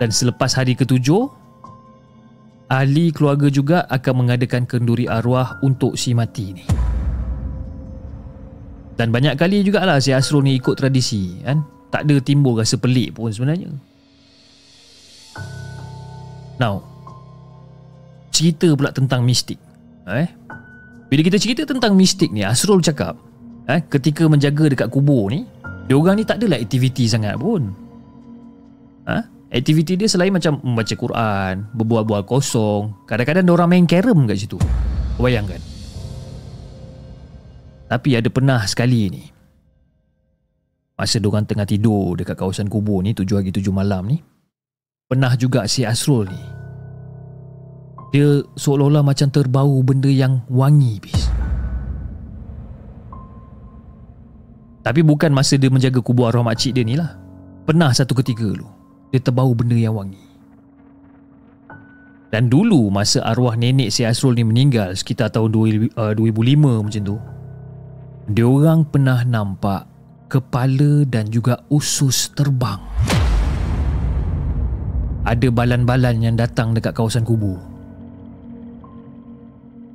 Dan 0.00 0.10
selepas 0.10 0.56
hari 0.56 0.74
ketujuh, 0.74 1.28
ahli 2.68 3.12
keluarga 3.12 3.48
juga 3.52 3.84
akan 3.88 4.24
mengadakan 4.24 4.64
kenduri 4.64 5.04
arwah 5.08 5.60
untuk 5.60 5.96
si 6.00 6.16
mati 6.16 6.56
ni. 6.56 6.64
Dan 8.94 9.10
banyak 9.10 9.34
kali 9.34 9.66
jugalah 9.66 9.98
si 9.98 10.14
Asrul 10.14 10.46
ni 10.46 10.54
ikut 10.54 10.78
tradisi 10.78 11.42
kan. 11.42 11.66
Tak 11.90 12.06
ada 12.06 12.16
timbul 12.22 12.58
rasa 12.58 12.78
pelik 12.78 13.18
pun 13.18 13.30
sebenarnya. 13.30 13.70
Now, 16.58 16.82
cerita 18.30 18.70
pula 18.74 18.94
tentang 18.94 19.26
mistik. 19.26 19.58
Eh? 20.06 20.30
Bila 21.10 21.20
kita 21.22 21.38
cerita 21.38 21.62
tentang 21.66 21.94
mistik 21.98 22.30
ni, 22.30 22.46
Asrul 22.46 22.82
cakap, 22.82 23.18
eh, 23.66 23.82
ketika 23.90 24.26
menjaga 24.26 24.70
dekat 24.70 24.88
kubur 24.90 25.30
ni, 25.30 25.46
dia 25.86 25.94
orang 25.98 26.18
ni 26.18 26.24
tak 26.26 26.42
adalah 26.42 26.58
aktiviti 26.58 27.06
sangat 27.10 27.34
pun. 27.38 27.70
Ha? 29.10 29.33
Aktiviti 29.54 29.94
dia 29.94 30.10
selain 30.10 30.34
macam 30.34 30.58
membaca 30.66 30.98
Quran, 30.98 31.70
berbual-bual 31.78 32.26
kosong, 32.26 33.06
kadang-kadang 33.06 33.46
orang 33.54 33.70
main 33.70 33.86
carom 33.86 34.26
kat 34.26 34.42
situ. 34.42 34.58
Bayangkan. 35.14 35.62
Tapi 37.86 38.18
ada 38.18 38.26
pernah 38.34 38.66
sekali 38.66 39.06
ni. 39.14 39.22
Masa 40.98 41.22
orang 41.22 41.46
tengah 41.46 41.70
tidur 41.70 42.18
dekat 42.18 42.34
kawasan 42.34 42.66
kubur 42.66 42.98
ni 43.06 43.14
tujuh 43.14 43.38
hari 43.38 43.54
tujuh 43.54 43.70
malam 43.70 44.10
ni. 44.10 44.18
Pernah 45.06 45.38
juga 45.38 45.70
si 45.70 45.86
Asrul 45.86 46.26
ni. 46.26 46.42
Dia 48.10 48.42
seolah-olah 48.58 49.06
macam 49.06 49.30
terbau 49.30 49.78
benda 49.86 50.10
yang 50.10 50.42
wangi 50.50 50.98
bis. 50.98 51.30
Tapi 54.82 55.00
bukan 55.06 55.30
masa 55.30 55.54
dia 55.54 55.70
menjaga 55.70 56.02
kubur 56.02 56.26
arwah 56.26 56.42
makcik 56.42 56.74
dia 56.74 56.82
ni 56.82 56.98
lah. 56.98 57.14
Pernah 57.62 57.94
satu 57.94 58.18
ketika 58.18 58.42
dulu 58.42 58.83
dia 59.14 59.22
terbau 59.22 59.54
benda 59.54 59.78
yang 59.78 59.94
wangi. 59.94 60.18
Dan 62.34 62.50
dulu 62.50 62.90
masa 62.90 63.22
arwah 63.22 63.54
nenek 63.54 63.94
si 63.94 64.02
Asrul 64.02 64.34
ni 64.34 64.42
meninggal 64.42 64.98
sekitar 64.98 65.30
tahun 65.30 65.54
2005 65.54 65.94
uh, 65.94 66.82
macam 66.82 67.02
tu. 67.06 67.16
Dia 68.34 68.42
orang 68.42 68.82
pernah 68.82 69.22
nampak 69.22 69.86
kepala 70.26 71.06
dan 71.06 71.30
juga 71.30 71.62
usus 71.70 72.34
terbang. 72.34 72.82
Ada 75.22 75.46
balan-balan 75.46 76.18
yang 76.18 76.34
datang 76.34 76.74
dekat 76.74 76.98
kawasan 76.98 77.22
kubur. 77.22 77.62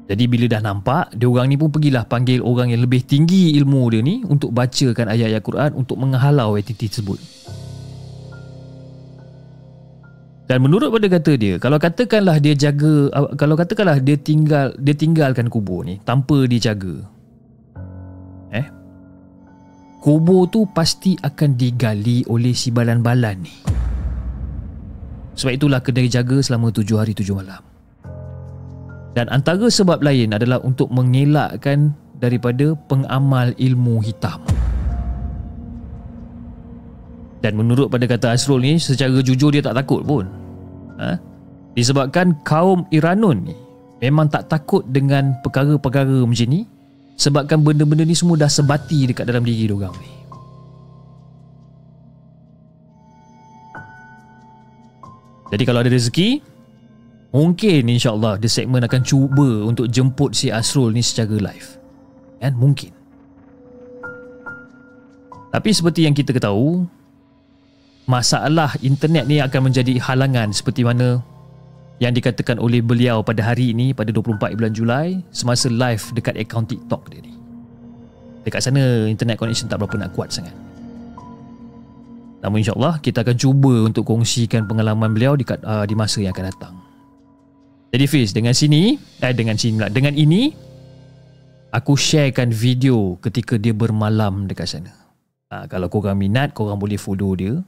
Jadi 0.08 0.32
bila 0.32 0.48
dah 0.48 0.64
nampak, 0.64 1.12
dia 1.12 1.28
orang 1.28 1.52
ni 1.52 1.60
pun 1.60 1.68
pergilah 1.76 2.08
panggil 2.08 2.40
orang 2.40 2.72
yang 2.72 2.88
lebih 2.88 3.04
tinggi 3.04 3.52
ilmu 3.60 3.84
dia 3.92 4.00
ni 4.00 4.24
untuk 4.24 4.56
bacakan 4.56 5.12
ayat-ayat 5.12 5.44
Quran 5.44 5.72
untuk 5.76 6.00
menghalau 6.00 6.56
entiti 6.56 6.88
tersebut. 6.88 7.39
Dan 10.50 10.66
menurut 10.66 10.90
pada 10.90 11.06
kata 11.06 11.38
dia, 11.38 11.62
kalau 11.62 11.78
katakanlah 11.78 12.42
dia 12.42 12.58
jaga 12.58 13.14
uh, 13.14 13.38
kalau 13.38 13.54
katakanlah 13.54 14.02
dia 14.02 14.18
tinggal 14.18 14.74
dia 14.82 14.98
tinggalkan 14.98 15.46
kubur 15.46 15.86
ni 15.86 16.02
tanpa 16.02 16.50
dia 16.50 16.74
jaga. 16.74 17.06
Eh? 18.50 18.66
Kubur 20.02 20.50
tu 20.50 20.66
pasti 20.74 21.14
akan 21.22 21.54
digali 21.54 22.26
oleh 22.26 22.58
si 22.58 22.74
balan-balan 22.74 23.46
ni. 23.46 23.54
Sebab 25.38 25.54
itulah 25.54 25.86
kena 25.86 26.10
jaga 26.10 26.42
selama 26.42 26.74
tujuh 26.74 26.98
hari 26.98 27.14
tujuh 27.14 27.38
malam. 27.38 27.62
Dan 29.14 29.30
antara 29.30 29.70
sebab 29.70 30.02
lain 30.02 30.34
adalah 30.34 30.58
untuk 30.66 30.90
mengelakkan 30.90 31.94
daripada 32.18 32.74
pengamal 32.90 33.54
ilmu 33.54 34.02
hitam. 34.02 34.42
Dan 37.40 37.54
menurut 37.54 37.88
pada 37.88 38.04
kata 38.04 38.36
Asrul 38.36 38.60
ni 38.60 38.76
Secara 38.76 39.16
jujur 39.24 39.56
dia 39.56 39.64
tak 39.64 39.80
takut 39.80 40.04
pun 40.04 40.39
ha? 41.00 41.16
Disebabkan 41.74 42.44
kaum 42.44 42.84
Iranun 42.92 43.48
ni 43.48 43.56
Memang 44.04 44.28
tak 44.28 44.52
takut 44.52 44.84
dengan 44.88 45.40
perkara-perkara 45.40 46.28
macam 46.28 46.48
ni 46.52 46.68
Sebabkan 47.20 47.64
benda-benda 47.64 48.04
ni 48.04 48.16
semua 48.16 48.40
dah 48.40 48.52
sebati 48.52 49.12
dekat 49.12 49.28
dalam 49.28 49.44
diri 49.44 49.68
diorang 49.68 49.96
ni 50.00 50.12
Jadi 55.50 55.64
kalau 55.66 55.80
ada 55.82 55.92
rezeki 55.92 56.46
Mungkin 57.30 57.90
insyaAllah 57.90 58.42
The 58.42 58.50
segment 58.50 58.86
akan 58.86 59.02
cuba 59.04 59.68
Untuk 59.68 59.92
jemput 59.92 60.34
si 60.34 60.50
Asrul 60.50 60.96
ni 60.96 61.04
secara 61.04 61.36
live 61.36 61.70
Kan? 62.40 62.56
Mungkin 62.56 62.92
Tapi 65.50 65.70
seperti 65.74 66.06
yang 66.06 66.16
kita 66.16 66.32
ketahui 66.32 66.88
masalah 68.10 68.74
internet 68.82 69.30
ni 69.30 69.38
akan 69.38 69.70
menjadi 69.70 70.02
halangan 70.02 70.50
seperti 70.50 70.82
mana 70.82 71.22
yang 72.02 72.10
dikatakan 72.10 72.58
oleh 72.58 72.82
beliau 72.82 73.22
pada 73.22 73.46
hari 73.46 73.70
ini 73.70 73.94
pada 73.94 74.10
24 74.10 74.58
bulan 74.58 74.74
Julai 74.74 75.08
semasa 75.30 75.70
live 75.70 76.02
dekat 76.18 76.34
akaun 76.42 76.66
TikTok 76.66 77.06
dia 77.14 77.22
ni. 77.22 77.38
Dekat 78.42 78.66
sana 78.66 79.06
internet 79.06 79.38
connection 79.38 79.70
tak 79.70 79.78
berapa 79.78 80.02
nak 80.02 80.18
kuat 80.18 80.34
sangat. 80.34 80.56
Namun 82.42 82.66
insyaAllah 82.66 82.98
kita 83.04 83.22
akan 83.22 83.36
cuba 83.38 83.74
untuk 83.86 84.10
kongsikan 84.10 84.66
pengalaman 84.66 85.14
beliau 85.14 85.38
di, 85.38 85.46
uh, 85.46 85.86
di 85.86 85.94
masa 85.94 86.26
yang 86.26 86.34
akan 86.34 86.50
datang. 86.50 86.74
Jadi 87.94 88.06
Fiz, 88.10 88.34
dengan 88.34 88.56
sini, 88.56 88.98
eh 89.22 89.34
dengan 89.36 89.60
sini 89.60 89.76
lah, 89.82 89.92
dengan 89.92 90.16
ini, 90.16 90.56
aku 91.76 92.00
sharekan 92.00 92.50
video 92.54 93.20
ketika 93.20 93.60
dia 93.60 93.76
bermalam 93.76 94.48
dekat 94.48 94.72
sana. 94.72 94.94
Ha, 95.50 95.66
kalau 95.68 95.90
korang 95.92 96.16
minat, 96.16 96.54
korang 96.54 96.80
boleh 96.80 97.02
follow 97.02 97.34
dia 97.34 97.60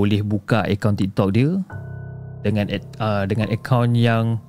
boleh 0.00 0.24
buka 0.24 0.64
akaun 0.64 0.96
TikTok 0.96 1.28
dia 1.36 1.60
dengan 2.40 2.72
uh, 2.96 3.28
dengan 3.28 3.52
akaun 3.52 3.92
yang 3.92 4.40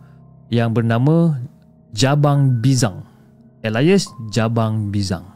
yang 0.48 0.72
bernama 0.72 1.36
Jabang 1.92 2.64
Bizang. 2.64 3.04
Elias 3.60 4.08
Jabang 4.32 4.96
Bizang. 4.96 5.28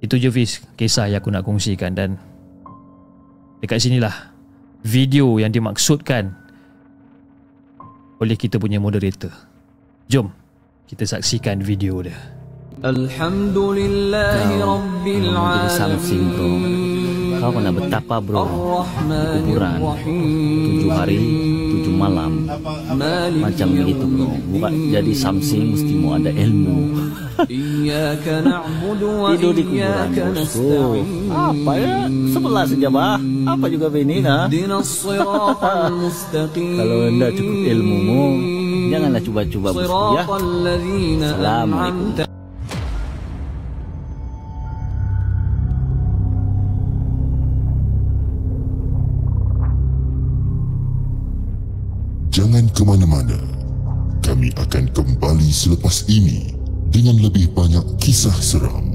Itu 0.00 0.16
je 0.16 0.32
Fiz 0.32 0.64
kisah 0.80 1.12
yang 1.12 1.20
aku 1.20 1.28
nak 1.28 1.44
kongsikan 1.44 1.92
dan 1.92 2.16
dekat 3.60 3.84
sinilah 3.84 4.32
video 4.80 5.36
yang 5.36 5.52
dimaksudkan 5.52 6.32
oleh 8.16 8.36
kita 8.36 8.56
punya 8.56 8.80
moderator. 8.80 9.32
Jom 10.08 10.32
kita 10.88 11.04
saksikan 11.04 11.60
video 11.60 12.00
dia. 12.00 12.16
Alhamdulillahi 12.80 14.56
Rabbil 14.60 15.28
Alamin 15.36 16.95
Kau 17.46 17.54
pernah 17.54 17.70
betapa 17.70 18.18
bro. 18.18 18.42
Kuburan. 19.06 19.78
Tujuh 20.02 20.90
hari 20.90 21.22
Tujuh 21.78 21.94
malam. 21.94 22.42
Macam 23.38 23.70
itu 23.70 24.02
bro. 24.02 24.34
Bukan 24.50 24.90
jadi 24.90 25.14
something 25.14 25.78
Mesti 25.78 25.94
mau 25.94 26.18
ada 26.18 26.34
ilmu. 26.34 27.06
Tidur 29.30 29.54
di 29.54 29.62
kuburan 29.62 30.34
bosku 30.34 31.06
Apa 31.30 31.72
ya? 31.78 32.10
Sebelah 32.34 32.66
saja 32.66 32.88
bah. 32.90 33.14
Apa 33.46 33.70
juga 33.70 33.94
ini 33.94 34.26
nah? 34.26 34.46
Kalau 36.82 36.98
anda 37.06 37.30
cukup 37.30 37.58
ilmumu 37.62 38.24
Janganlah 38.90 39.22
cuba-cuba 39.22 39.68
bosku 39.70 40.18
ya. 40.18 40.26
Assalamualaikum 40.26 42.26
ke 52.76 52.84
mana-mana. 52.84 53.40
Kami 54.20 54.52
akan 54.52 54.92
kembali 54.92 55.48
selepas 55.48 56.04
ini 56.12 56.52
dengan 56.92 57.16
lebih 57.24 57.48
banyak 57.56 57.96
kisah 57.96 58.36
seram. 58.36 58.92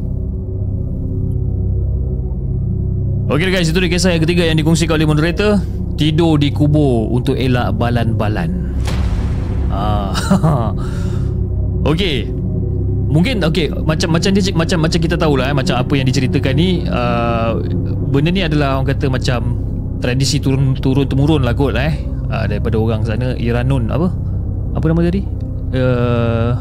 Okey 3.25 3.49
guys, 3.49 3.73
itu 3.73 3.81
dia 3.81 3.89
kisah 3.89 4.13
yang 4.13 4.21
ketiga 4.21 4.45
yang 4.45 4.61
dikongsikan 4.61 5.01
oleh 5.01 5.09
moderator. 5.09 5.57
Tidur 5.97 6.37
di 6.37 6.53
kubur 6.53 7.09
untuk 7.09 7.33
elak 7.33 7.73
balan-balan. 7.73 8.77
Ah. 9.73 10.13
Okey. 11.91 12.29
Mungkin 13.11 13.43
okey 13.43 13.67
macam 13.83 14.15
macam 14.15 14.31
dia 14.31 14.55
macam 14.55 14.77
macam 14.87 14.99
kita 15.03 15.19
tahulah 15.19 15.51
eh 15.51 15.55
macam 15.57 15.75
apa 15.75 15.93
yang 15.99 16.07
diceritakan 16.07 16.53
ni 16.55 16.87
uh, 16.87 17.59
benda 18.07 18.31
ni 18.31 18.39
adalah 18.39 18.79
orang 18.79 18.87
kata 18.87 19.11
macam 19.11 19.59
tradisi 19.99 20.39
turun 20.39 20.79
turun 20.79 21.03
temurun 21.03 21.43
lah 21.43 21.51
kot 21.51 21.75
eh 21.75 21.91
uh, 22.31 22.45
daripada 22.47 22.79
orang 22.79 23.03
sana 23.03 23.35
Iranun 23.35 23.91
apa? 23.91 24.07
Apa 24.71 24.85
nama 24.87 25.03
tadi? 25.03 25.21
Uh, 25.75 26.55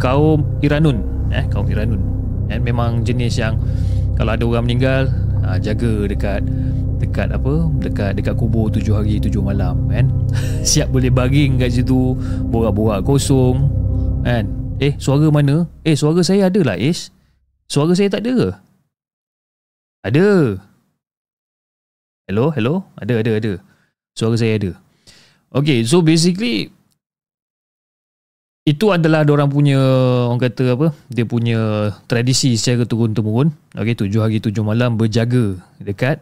kaum 0.00 0.40
Iranun 0.64 1.04
eh 1.30 1.44
kaum 1.52 1.68
Iranun. 1.68 2.00
Eh, 2.46 2.62
memang 2.62 3.02
jenis 3.02 3.36
yang 3.36 3.58
kalau 4.16 4.32
ada 4.32 4.44
orang 4.46 4.64
meninggal 4.64 5.10
uh, 5.44 5.60
jaga 5.60 6.08
dekat 6.08 6.40
dekat 6.96 7.28
apa? 7.28 7.68
Dekat 7.84 8.16
dekat 8.16 8.34
kubur 8.40 8.72
tujuh 8.72 8.96
hari 8.96 9.20
tujuh 9.20 9.44
malam 9.44 9.90
kan? 9.92 10.08
Siap 10.70 10.88
boleh 10.88 11.12
baring 11.12 11.60
kat 11.60 11.76
situ 11.76 12.16
borak-borak 12.48 13.04
kosong 13.04 13.68
kan? 14.24 14.48
Eh 14.80 14.96
suara 14.96 15.28
mana? 15.28 15.68
Eh 15.84 15.96
suara 15.96 16.20
saya 16.24 16.48
ada 16.48 16.60
lah 16.64 16.76
Ish 16.76 17.12
suara 17.68 17.92
saya 17.92 18.08
tak 18.08 18.24
ada 18.24 18.32
ke? 18.32 18.50
Ada. 20.06 20.28
Hello 22.30 22.54
hello? 22.54 22.86
Ada 22.98 23.22
ada 23.22 23.32
ada. 23.36 23.52
Suara 24.14 24.38
saya 24.38 24.56
ada 24.56 24.85
Okay, 25.54 25.86
so 25.86 26.02
basically 26.02 26.70
itu 28.66 28.90
adalah 28.90 29.22
orang 29.22 29.46
punya 29.46 29.78
orang 30.26 30.42
kata 30.42 30.74
apa? 30.74 30.88
Dia 31.06 31.22
punya 31.22 31.92
tradisi 32.10 32.58
secara 32.58 32.82
turun 32.82 33.14
temurun. 33.14 33.54
Okay, 33.78 33.94
tujuh 33.94 34.22
hari 34.22 34.42
tujuh 34.42 34.66
malam 34.66 34.98
berjaga 34.98 35.54
dekat 35.78 36.18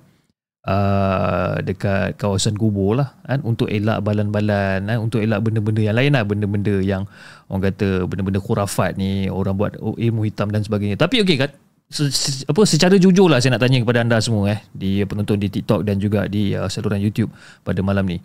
uh, 0.69 1.61
dekat 1.61 2.17
kawasan 2.17 2.57
kubur 2.57 2.99
lah 2.99 3.13
kan 3.25 3.41
untuk 3.45 3.69
elak 3.69 4.01
balan-balan 4.01 4.85
kan? 4.89 4.99
untuk 4.99 5.21
elak 5.21 5.41
benda-benda 5.45 5.81
yang 5.85 5.97
lain 5.97 6.11
lah 6.17 6.25
benda-benda 6.25 6.75
yang 6.81 7.03
orang 7.49 7.73
kata 7.73 8.09
benda-benda 8.09 8.41
khurafat 8.41 8.97
ni 8.97 9.29
orang 9.29 9.55
buat 9.55 9.77
ilmu 9.79 10.25
hitam 10.27 10.51
dan 10.51 10.65
sebagainya 10.65 10.97
tapi 10.97 11.21
okey 11.23 11.37
kan 11.37 11.51
se, 11.89 12.09
se, 12.11 12.31
apa 12.49 12.65
secara 12.65 12.97
jujur 12.97 13.29
lah 13.29 13.39
saya 13.39 13.57
nak 13.57 13.63
tanya 13.63 13.85
kepada 13.85 14.01
anda 14.03 14.19
semua 14.19 14.57
eh 14.57 14.61
di 14.73 15.05
penonton 15.05 15.37
di 15.37 15.49
TikTok 15.53 15.85
dan 15.85 16.01
juga 16.01 16.27
di 16.27 16.57
uh, 16.57 16.67
saluran 16.69 17.01
YouTube 17.01 17.31
pada 17.63 17.81
malam 17.85 18.09
ni 18.09 18.19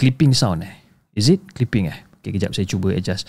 clipping 0.00 0.32
sound 0.32 0.64
eh? 0.64 0.74
Is 1.12 1.28
it 1.28 1.44
clipping 1.52 1.92
eh? 1.92 2.00
Okay, 2.20 2.32
kejap 2.32 2.56
saya 2.56 2.64
cuba 2.64 2.96
adjust. 2.96 3.28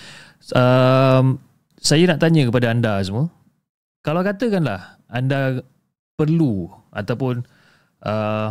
Um, 0.56 1.44
saya 1.76 2.08
nak 2.08 2.24
tanya 2.24 2.48
kepada 2.48 2.72
anda 2.72 2.96
semua. 3.04 3.28
Kalau 4.00 4.24
katakanlah 4.24 4.96
anda 5.12 5.60
perlu 6.16 6.72
ataupun 6.96 7.44
uh, 8.08 8.50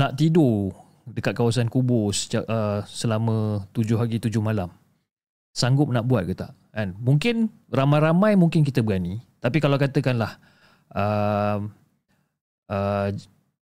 nak 0.00 0.12
tidur 0.16 0.72
dekat 1.04 1.36
kawasan 1.36 1.68
kubur 1.68 2.08
sejak, 2.16 2.48
uh, 2.48 2.80
selama 2.88 3.68
tujuh 3.76 4.00
hari 4.00 4.16
tujuh 4.16 4.40
malam. 4.40 4.72
Sanggup 5.52 5.92
nak 5.92 6.08
buat 6.08 6.24
ke 6.24 6.32
tak? 6.32 6.56
Kan? 6.72 6.96
Mungkin 6.96 7.52
ramai-ramai 7.68 8.32
mungkin 8.40 8.64
kita 8.64 8.80
berani. 8.80 9.20
Tapi 9.44 9.60
kalau 9.60 9.76
katakanlah 9.76 10.40
uh, 10.96 11.60
uh, 12.72 13.08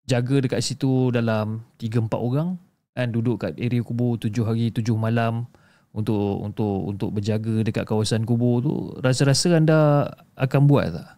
jaga 0.05 0.37
dekat 0.45 0.61
situ 0.61 1.09
dalam 1.09 1.65
tiga 1.81 2.05
empat 2.05 2.21
orang 2.21 2.68
kan 2.99 3.15
duduk 3.15 3.47
kat 3.47 3.55
area 3.63 3.79
kubur 3.87 4.19
tujuh 4.19 4.43
hari 4.43 4.75
tujuh 4.75 4.99
malam 4.99 5.47
untuk 5.95 6.43
untuk 6.43 6.91
untuk 6.91 7.09
berjaga 7.15 7.63
dekat 7.63 7.87
kawasan 7.87 8.27
kubur 8.27 8.59
tu 8.59 8.91
rasa-rasa 8.99 9.55
anda 9.55 10.11
akan 10.35 10.67
buat 10.67 10.91
tak? 10.91 11.09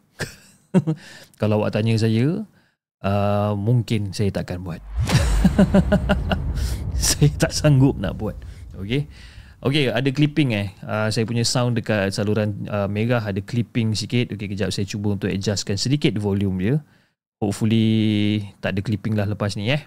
Kalau 1.41 1.65
awak 1.65 1.73
tanya 1.73 1.97
saya 1.97 2.45
uh, 3.05 3.53
mungkin 3.57 4.13
saya 4.13 4.31
takkan 4.31 4.61
buat. 4.61 4.79
saya 7.01 7.29
tak 7.41 7.53
sanggup 7.57 7.97
nak 7.97 8.21
buat. 8.21 8.37
Okey. 8.79 9.09
Okey, 9.61 9.93
ada 9.93 10.09
clipping 10.09 10.57
eh. 10.57 10.73
Uh, 10.81 11.13
saya 11.13 11.29
punya 11.29 11.45
sound 11.45 11.77
dekat 11.77 12.17
saluran 12.17 12.65
uh, 12.69 12.89
merah 12.89 13.21
ada 13.21 13.41
clipping 13.45 13.93
sikit. 13.93 14.33
Okey, 14.33 14.57
kejap 14.57 14.73
saya 14.73 14.89
cuba 14.89 15.17
untuk 15.17 15.29
adjustkan 15.29 15.77
sedikit 15.77 16.17
volume 16.17 16.57
dia. 16.61 16.77
Hopefully 17.41 18.41
tak 18.61 18.77
ada 18.77 18.81
clipping 18.85 19.17
lah 19.17 19.29
lepas 19.29 19.57
ni 19.57 19.73
eh. 19.73 19.85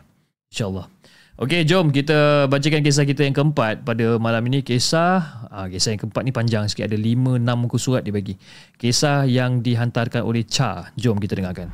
InsyaAllah. 0.53 0.85
Okey, 1.33 1.65
jom 1.65 1.89
kita 1.89 2.45
bacakan 2.45 2.85
kisah 2.85 3.09
kita 3.09 3.25
yang 3.25 3.33
keempat 3.33 3.81
pada 3.81 4.21
malam 4.21 4.45
ini. 4.53 4.61
Kisah, 4.61 5.49
ah, 5.49 5.65
kisah 5.65 5.97
yang 5.97 6.05
keempat 6.05 6.21
ni 6.21 6.29
panjang 6.29 6.69
sikit. 6.69 6.85
Ada 6.85 6.93
lima, 6.93 7.41
enam 7.41 7.65
muka 7.65 7.81
surat 7.81 8.05
dia 8.05 8.13
bagi. 8.13 8.37
Kisah 8.77 9.25
yang 9.25 9.65
dihantarkan 9.65 10.21
oleh 10.21 10.45
Cha. 10.45 10.93
Jom 10.93 11.17
kita 11.17 11.33
dengarkan. 11.33 11.73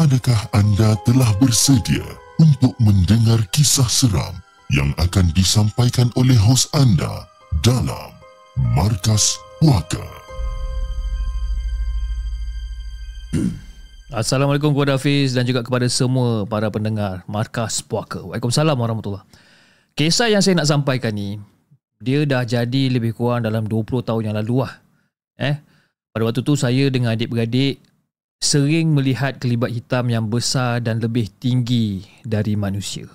Adakah 0.00 0.40
anda 0.56 0.96
telah 1.04 1.28
bersedia 1.36 2.21
untuk 2.40 2.72
mendengar 2.80 3.42
kisah 3.52 3.88
seram 3.88 4.38
yang 4.72 4.94
akan 4.96 5.28
disampaikan 5.36 6.08
oleh 6.16 6.36
hos 6.38 6.70
anda 6.72 7.28
dalam 7.60 8.14
Markas 8.72 9.36
Puaka? 9.60 10.00
Assalamualaikum 14.12 14.76
kepada 14.76 15.00
Hafiz 15.00 15.32
dan 15.32 15.48
juga 15.48 15.64
kepada 15.64 15.88
semua 15.88 16.44
para 16.44 16.68
pendengar 16.68 17.24
Markas 17.24 17.80
Puaka. 17.80 18.20
Waalaikumsalam 18.20 18.76
warahmatullahi 18.76 19.24
Kisah 19.92 20.32
yang 20.32 20.40
saya 20.40 20.56
nak 20.56 20.68
sampaikan 20.68 21.12
ni, 21.12 21.36
dia 22.00 22.24
dah 22.24 22.44
jadi 22.48 22.88
lebih 22.88 23.12
kurang 23.12 23.44
dalam 23.44 23.68
20 23.68 24.08
tahun 24.08 24.32
yang 24.32 24.36
lalu 24.40 24.64
lah. 24.64 24.80
Eh, 25.36 25.60
pada 26.12 26.28
waktu 26.28 26.40
tu 26.40 26.56
saya 26.56 26.88
dengan 26.88 27.12
adik-beradik 27.12 27.80
sering 28.42 28.90
melihat 28.90 29.38
kelibat 29.38 29.70
hitam 29.70 30.10
yang 30.10 30.26
besar 30.26 30.82
dan 30.82 30.98
lebih 30.98 31.30
tinggi 31.38 32.02
dari 32.26 32.58
manusia. 32.58 33.06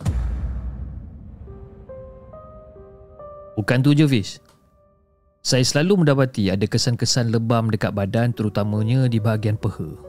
Bukan 3.59 3.83
tu 3.83 3.91
je 3.91 4.07
Fiz. 4.07 4.39
Saya 5.43 5.67
selalu 5.67 6.07
mendapati 6.07 6.47
ada 6.47 6.63
kesan-kesan 6.63 7.35
lebam 7.35 7.67
dekat 7.67 7.91
badan 7.91 8.31
terutamanya 8.31 9.11
di 9.11 9.19
bahagian 9.19 9.59
peha. 9.59 9.99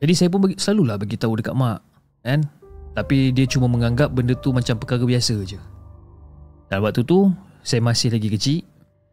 Jadi 0.00 0.12
saya 0.14 0.28
pun 0.30 0.54
selalulah 0.54 0.96
bagi 0.96 1.18
tahu 1.18 1.42
dekat 1.42 1.54
mak, 1.58 1.82
kan? 2.22 2.46
Tapi 2.94 3.34
dia 3.34 3.50
cuma 3.50 3.66
menganggap 3.66 4.14
benda 4.14 4.34
tu 4.38 4.54
macam 4.54 4.78
perkara 4.78 5.02
biasa 5.02 5.42
je. 5.42 5.58
Dan 6.70 6.86
waktu 6.86 7.02
tu 7.02 7.34
saya 7.66 7.82
masih 7.82 8.14
lagi 8.14 8.30
kecil 8.30 8.69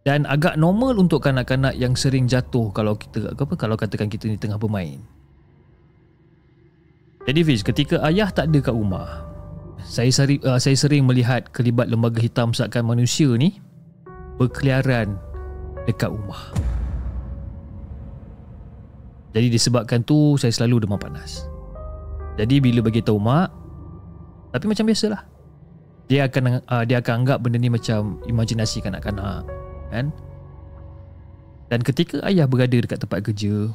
dan 0.08 0.24
agak 0.24 0.56
normal 0.56 0.96
untuk 0.96 1.20
kanak-kanak 1.20 1.76
yang 1.76 1.91
sering 1.91 2.32
jatuh 2.32 2.72
kalau 2.72 2.96
kita 2.96 3.36
apa 3.36 3.60
kalau 3.60 3.76
katakan 3.76 4.08
kita 4.08 4.32
ni 4.32 4.39
tengah 4.39 4.56
bermain. 4.56 5.04
Jadi 7.28 7.43
Fiz, 7.43 7.60
ketika 7.60 8.00
ayah 8.08 8.32
tak 8.32 8.48
ada 8.48 8.63
kat 8.63 8.72
rumah, 8.72 9.28
saya 9.84 10.08
sering, 10.08 10.39
uh, 10.48 10.56
saya 10.56 10.80
sering 10.80 11.04
melihat 11.04 11.52
kelibat 11.52 11.91
lembaga 11.91 12.24
hitam 12.24 12.56
seakan 12.56 12.88
manusia 12.88 13.28
ni 13.36 13.60
berkeliaran 14.39 15.20
dekat 15.84 16.08
rumah. 16.08 16.56
Jadi 19.36 19.52
disebabkan 19.52 20.08
tu 20.08 20.39
saya 20.39 20.56
selalu 20.56 20.88
demam 20.88 20.96
panas. 20.96 21.52
Jadi 22.39 22.63
bila 22.63 22.80
bagi 22.80 23.04
tahu 23.04 23.20
mak, 23.20 23.52
tapi 24.56 24.72
macam 24.72 24.88
biasalah. 24.88 25.20
Dia 26.08 26.32
akan 26.32 26.63
uh, 26.63 26.84
dia 26.88 27.04
akan 27.04 27.28
anggap 27.28 27.43
benda 27.43 27.60
ni 27.60 27.67
macam 27.67 28.24
imajinasi 28.24 28.80
kanak-kanak 28.80 29.57
kan? 29.89 30.13
Dan 31.67 31.84
ketika 31.84 32.23
ayah 32.23 32.47
berada 32.47 32.80
dekat 32.80 33.04
tempat 33.04 33.28
kerja 33.28 33.71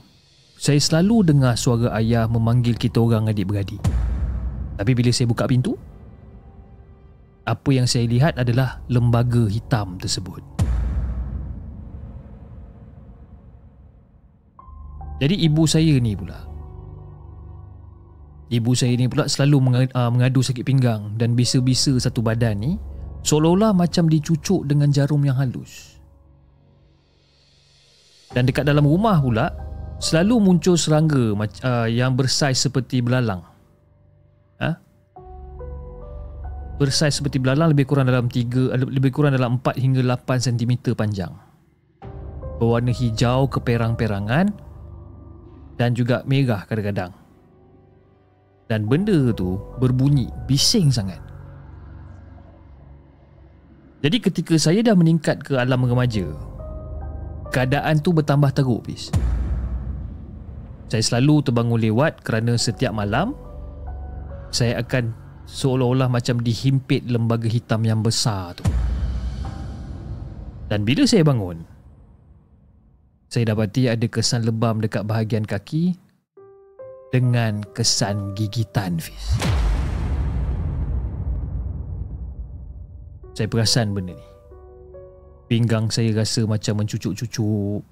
saya 0.57 0.79
selalu 0.79 1.35
dengar 1.35 1.59
suara 1.59 1.93
ayah 1.99 2.25
memanggil 2.31 2.79
kita 2.79 3.03
orang 3.03 3.29
adik-beradik 3.29 3.83
tapi 4.77 4.97
bila 4.97 5.11
saya 5.13 5.29
buka 5.29 5.45
pintu 5.45 5.77
apa 7.43 7.71
yang 7.75 7.91
saya 7.91 8.07
lihat 8.07 8.39
adalah 8.39 8.79
lembaga 8.87 9.51
hitam 9.51 9.99
tersebut. 9.99 10.43
Jadi 15.23 15.39
ibu 15.39 15.63
saya 15.71 16.03
ni 16.03 16.19
pula 16.19 16.51
Ibu 18.53 18.75
saya 18.75 18.93
ni 18.99 19.07
pula 19.09 19.31
selalu 19.31 19.89
ah, 19.95 20.11
mengadu 20.13 20.45
sakit 20.45 20.67
pinggang 20.67 21.15
dan 21.17 21.33
bisa-bisa 21.33 21.95
satu 21.97 22.21
badan 22.21 22.59
ni 22.59 22.73
seolah-olah 23.23 23.73
macam 23.73 24.11
dicucuk 24.11 24.67
dengan 24.67 24.93
jarum 24.93 25.23
yang 25.23 25.39
halus. 25.39 25.92
Dan 28.33 28.49
dekat 28.49 28.65
dalam 28.65 28.89
rumah 28.89 29.21
pula 29.21 29.53
selalu 30.01 30.41
muncul 30.41 30.75
serangga 30.75 31.37
uh, 31.37 31.87
yang 31.87 32.17
bersaiz 32.17 32.59
seperti 32.65 33.05
belalang. 33.05 33.45
Ha? 34.59 34.73
Bersaiz 36.81 37.21
seperti 37.21 37.39
belalang 37.39 37.77
lebih 37.77 37.85
kurang 37.85 38.09
dalam 38.09 38.27
3 38.27 38.73
lebih 38.89 39.13
kurang 39.13 39.37
dalam 39.37 39.61
4 39.61 39.77
hingga 39.79 40.01
8 40.19 40.49
cm 40.49 40.97
panjang. 40.97 41.33
Berwarna 42.57 42.91
hijau 42.91 43.47
keperang-perangan 43.53 44.47
dan 45.77 45.91
juga 45.93 46.25
merah 46.25 46.65
kadang-kadang. 46.65 47.13
Dan 48.67 48.89
benda 48.89 49.35
tu 49.37 49.61
berbunyi 49.77 50.33
bising 50.49 50.89
sangat. 50.89 51.21
Jadi 54.03 54.19
ketika 54.19 54.59
saya 54.59 54.83
dah 54.83 54.97
meningkat 54.99 55.47
ke 55.47 55.55
alam 55.55 55.87
remaja, 55.87 56.27
keadaan 57.53 58.01
tu 58.01 58.17
bertambah 58.17 58.51
teruk 58.57 58.89
bis. 58.89 59.13
Saya 60.89 61.05
selalu 61.05 61.45
terbangun 61.45 61.81
lewat 61.81 62.25
kerana 62.25 62.57
setiap 62.57 62.97
malam 62.97 63.37
saya 64.53 64.81
akan 64.81 65.13
seolah-olah 65.49 66.09
macam 66.09 66.41
dihimpit 66.41 67.09
lembaga 67.09 67.49
hitam 67.49 67.85
yang 67.85 68.01
besar 68.01 68.57
tu. 68.57 68.65
Dan 70.69 70.89
bila 70.89 71.05
saya 71.05 71.25
bangun, 71.25 71.65
saya 73.29 73.53
dapati 73.53 73.89
ada 73.89 74.05
kesan 74.09 74.45
lebam 74.49 74.81
dekat 74.81 75.05
bahagian 75.05 75.45
kaki 75.45 75.97
dengan 77.13 77.61
kesan 77.77 78.33
gigitan 78.33 78.97
Fiz. 78.97 79.37
Saya 83.33 83.49
perasan 83.49 83.97
benda 83.97 84.13
ni. 84.13 84.32
Pinggang 85.53 85.93
saya 85.93 86.17
rasa 86.17 86.49
macam 86.49 86.81
mencucuk-cucuk. 86.81 87.85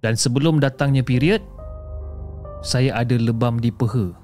Dan 0.00 0.16
sebelum 0.16 0.64
datangnya 0.64 1.04
period, 1.04 1.44
saya 2.64 2.96
ada 2.96 3.20
lebam 3.20 3.60
di 3.60 3.68
peha. 3.68 4.16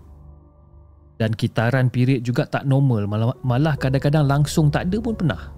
Dan 1.20 1.36
kitaran 1.36 1.92
period 1.92 2.24
juga 2.24 2.48
tak 2.48 2.64
normal, 2.64 3.04
malah, 3.44 3.76
kadang-kadang 3.76 4.24
langsung 4.24 4.72
tak 4.72 4.88
ada 4.88 5.04
pun 5.04 5.12
pernah. 5.12 5.52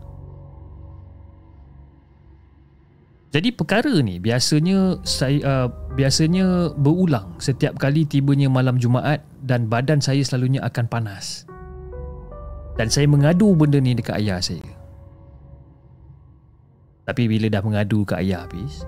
Jadi 3.31 3.55
perkara 3.55 3.95
ni 4.03 4.19
biasanya 4.19 5.07
saya 5.07 5.39
uh, 5.43 5.69
biasanya 5.95 6.75
berulang 6.75 7.35
setiap 7.39 7.79
kali 7.79 8.07
tibanya 8.07 8.51
malam 8.51 8.75
Jumaat 8.79 9.23
dan 9.43 9.71
badan 9.71 10.03
saya 10.03 10.23
selalunya 10.27 10.67
akan 10.67 10.87
panas. 10.91 11.47
Dan 12.75 12.91
saya 12.91 13.07
mengadu 13.07 13.55
benda 13.55 13.79
ni 13.79 13.95
dekat 13.95 14.19
ayah 14.19 14.43
saya. 14.43 14.84
Tapi 17.05 17.29
bila 17.29 17.53
dah 17.53 17.61
mengadu 17.61 18.09
ke 18.09 18.17
ayah 18.17 18.49
habis 18.49 18.85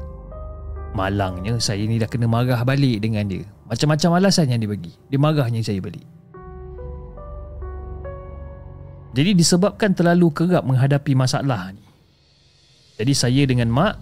Malangnya 0.96 1.60
saya 1.60 1.84
ni 1.84 2.00
dah 2.00 2.08
kena 2.08 2.24
marah 2.24 2.64
balik 2.64 3.04
dengan 3.04 3.28
dia. 3.28 3.44
Macam-macam 3.68 4.16
alasan 4.16 4.48
yang 4.48 4.64
dia 4.64 4.70
bagi. 4.72 4.92
Dia 5.12 5.20
marahnya 5.20 5.60
saya 5.60 5.76
balik. 5.76 6.08
Jadi 9.12 9.36
disebabkan 9.36 9.92
terlalu 9.92 10.32
kerap 10.32 10.64
menghadapi 10.64 11.12
masalah 11.12 11.76
ni. 11.76 11.84
Jadi 12.96 13.12
saya 13.12 13.42
dengan 13.44 13.68
mak 13.68 13.94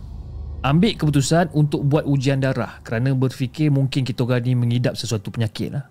Ambil 0.64 0.96
keputusan 0.96 1.52
untuk 1.52 1.84
buat 1.84 2.08
ujian 2.08 2.40
darah 2.40 2.80
Kerana 2.80 3.12
berfikir 3.12 3.68
mungkin 3.68 4.00
kita 4.00 4.24
orang 4.24 4.48
ni 4.48 4.56
mengidap 4.56 4.96
sesuatu 4.96 5.28
penyakit 5.28 5.76
lah. 5.76 5.84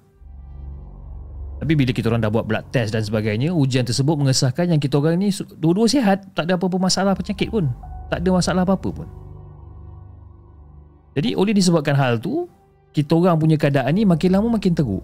Tapi 1.62 1.78
bila 1.78 1.94
kita 1.94 2.10
orang 2.10 2.26
dah 2.26 2.34
buat 2.34 2.50
blood 2.50 2.74
test 2.74 2.96
dan 2.96 3.06
sebagainya, 3.06 3.54
ujian 3.54 3.86
tersebut 3.86 4.18
mengesahkan 4.18 4.74
yang 4.74 4.82
kita 4.82 4.98
orang 4.98 5.22
ni 5.22 5.30
dua-dua 5.62 5.86
sihat, 5.86 6.26
tak 6.34 6.50
ada 6.50 6.58
apa-apa 6.58 6.80
masalah 6.82 7.14
penyakit 7.14 7.54
pun 7.54 7.70
tak 8.14 8.22
ada 8.22 8.30
masalah 8.30 8.62
apa-apa 8.62 8.90
pun. 8.94 9.10
Jadi 11.18 11.34
oleh 11.34 11.58
disebabkan 11.58 11.98
hal 11.98 12.22
tu, 12.22 12.46
kita 12.94 13.18
orang 13.18 13.42
punya 13.42 13.58
keadaan 13.58 13.98
ni 13.98 14.06
makin 14.06 14.38
lama 14.38 14.54
makin 14.54 14.78
teruk. 14.78 15.02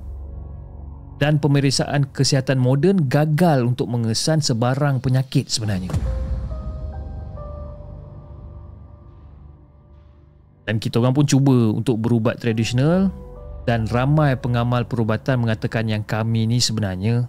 Dan 1.17 1.41
pemeriksaan 1.41 2.13
kesihatan 2.13 2.61
moden 2.61 3.09
gagal 3.09 3.65
untuk 3.65 3.89
mengesan 3.89 4.45
sebarang 4.45 5.01
penyakit 5.01 5.49
sebenarnya. 5.49 5.89
Dan 10.69 10.77
kita 10.77 11.01
orang 11.01 11.17
pun 11.17 11.25
cuba 11.25 11.73
untuk 11.73 11.97
berubat 11.97 12.37
tradisional 12.37 13.09
dan 13.65 13.89
ramai 13.89 14.37
pengamal 14.37 14.85
perubatan 14.85 15.41
mengatakan 15.41 15.89
yang 15.89 16.05
kami 16.05 16.45
ni 16.45 16.61
sebenarnya 16.61 17.25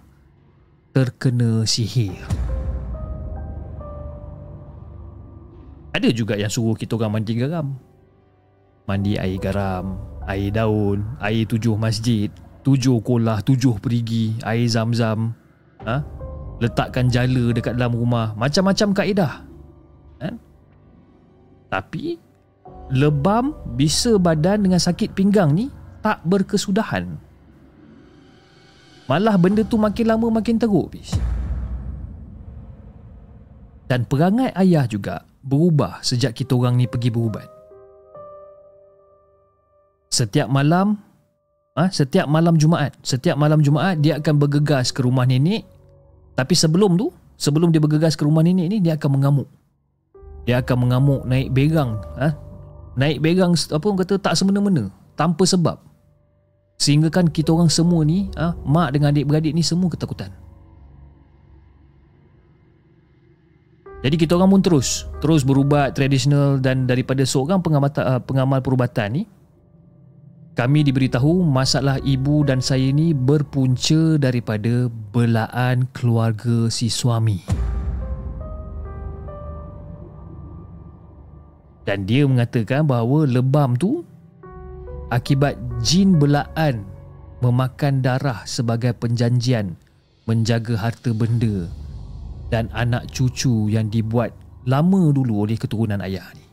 terkena 0.93 1.65
sihir. 1.65 2.21
Ada 5.91 6.09
juga 6.15 6.39
yang 6.39 6.47
suruh 6.47 6.75
kita 6.75 6.95
orang 6.95 7.19
mandi 7.19 7.35
garam. 7.35 7.75
Mandi 8.87 9.19
air 9.19 9.37
garam, 9.37 9.99
air 10.25 10.51
daun, 10.51 11.03
air 11.19 11.43
tujuh 11.47 11.75
masjid. 11.75 12.31
tujuh 12.61 13.01
kolah, 13.01 13.41
tujuh 13.41 13.81
perigi, 13.81 14.37
air 14.45 14.69
zam-zam, 14.69 15.33
ha? 15.81 16.05
letakkan 16.61 17.09
jala 17.09 17.49
dekat 17.49 17.73
dalam 17.73 17.97
rumah, 17.97 18.37
macam-macam 18.37 18.93
kaedah. 18.93 19.33
Kan? 20.21 20.37
Tapi 21.73 22.21
lebam 22.93 23.57
bisa 23.73 24.21
badan 24.21 24.61
dengan 24.61 24.77
sakit 24.77 25.17
pinggang 25.17 25.57
ni 25.57 25.73
tak 26.05 26.21
berkesudahan. 26.21 27.17
Malah 29.09 29.35
benda 29.41 29.65
tu 29.65 29.81
makin 29.81 30.05
lama 30.05 30.27
makin 30.37 30.61
teruk 30.61 30.93
bis. 30.93 31.17
Dan 33.89 34.05
perangai 34.05 34.53
ayah 34.53 34.85
juga 34.85 35.25
berubah 35.41 36.01
sejak 36.05 36.37
kita 36.37 36.53
orang 36.53 36.77
ni 36.77 36.85
pergi 36.85 37.09
berubat. 37.09 37.49
Setiap 40.11 40.51
malam 40.51 40.99
ha, 41.75 41.87
setiap 41.89 42.27
malam 42.27 42.59
Jumaat, 42.59 42.95
setiap 43.01 43.39
malam 43.39 43.63
Jumaat 43.63 43.99
dia 44.03 44.19
akan 44.19 44.35
bergegas 44.37 44.91
ke 44.91 45.01
rumah 45.03 45.23
nenek. 45.25 45.63
Tapi 46.35 46.53
sebelum 46.55 46.95
tu, 46.95 47.11
sebelum 47.35 47.71
dia 47.71 47.81
bergegas 47.83 48.15
ke 48.15 48.23
rumah 48.23 48.43
nenek 48.43 48.67
ni 48.71 48.77
dia 48.83 48.95
akan 48.95 49.19
mengamuk. 49.19 49.47
Dia 50.45 50.59
akan 50.65 50.77
mengamuk 50.87 51.21
naik 51.29 51.53
berang, 51.53 52.01
ha? 52.17 52.33
Naik 52.97 53.21
berang 53.21 53.53
apa 53.53 53.83
orang 53.85 53.99
kata 54.01 54.17
tak 54.17 54.33
semena-mena, 54.33 54.89
tanpa 55.13 55.45
sebab. 55.45 55.77
Sehingga 56.81 57.13
kan 57.13 57.29
kita 57.29 57.53
orang 57.53 57.69
semua 57.69 58.01
ni, 58.01 58.33
ha, 58.33 58.57
mak 58.65 58.97
dengan 58.97 59.13
adik-beradik 59.13 59.53
ni 59.53 59.61
semua 59.61 59.93
ketakutan. 59.93 60.33
Jadi 64.01 64.15
kita 64.17 64.33
orang 64.33 64.57
pun 64.57 64.61
terus 64.65 65.05
terus 65.21 65.45
berubat 65.45 65.93
tradisional 65.93 66.57
dan 66.57 66.89
daripada 66.89 67.21
seorang 67.21 67.61
pengamal 67.61 67.93
uh, 68.01 68.17
pengamal 68.17 68.59
perubatan 68.59 69.21
ni 69.21 69.23
kami 70.51 70.83
diberitahu 70.83 71.47
masalah 71.47 72.01
ibu 72.03 72.43
dan 72.43 72.59
saya 72.59 72.91
ni 72.91 73.15
berpunca 73.15 74.19
daripada 74.19 74.91
belaan 75.15 75.87
keluarga 75.95 76.67
si 76.67 76.91
suami. 76.91 77.39
Dan 81.87 82.03
dia 82.05 82.27
mengatakan 82.27 82.85
bahawa 82.85 83.25
lebam 83.25 83.79
tu 83.79 84.03
akibat 85.09 85.55
jin 85.81 86.19
belaan 86.19 86.83
memakan 87.41 88.03
darah 88.05 88.45
sebagai 88.45 88.93
penjanjian 88.93 89.79
menjaga 90.29 90.77
harta 90.77 91.09
benda 91.15 91.65
dan 92.51 92.67
anak 92.75 93.07
cucu 93.09 93.71
yang 93.71 93.87
dibuat 93.87 94.35
lama 94.67 95.09
dulu 95.15 95.47
oleh 95.47 95.55
keturunan 95.55 96.03
ayah 96.03 96.27
ni. 96.35 96.45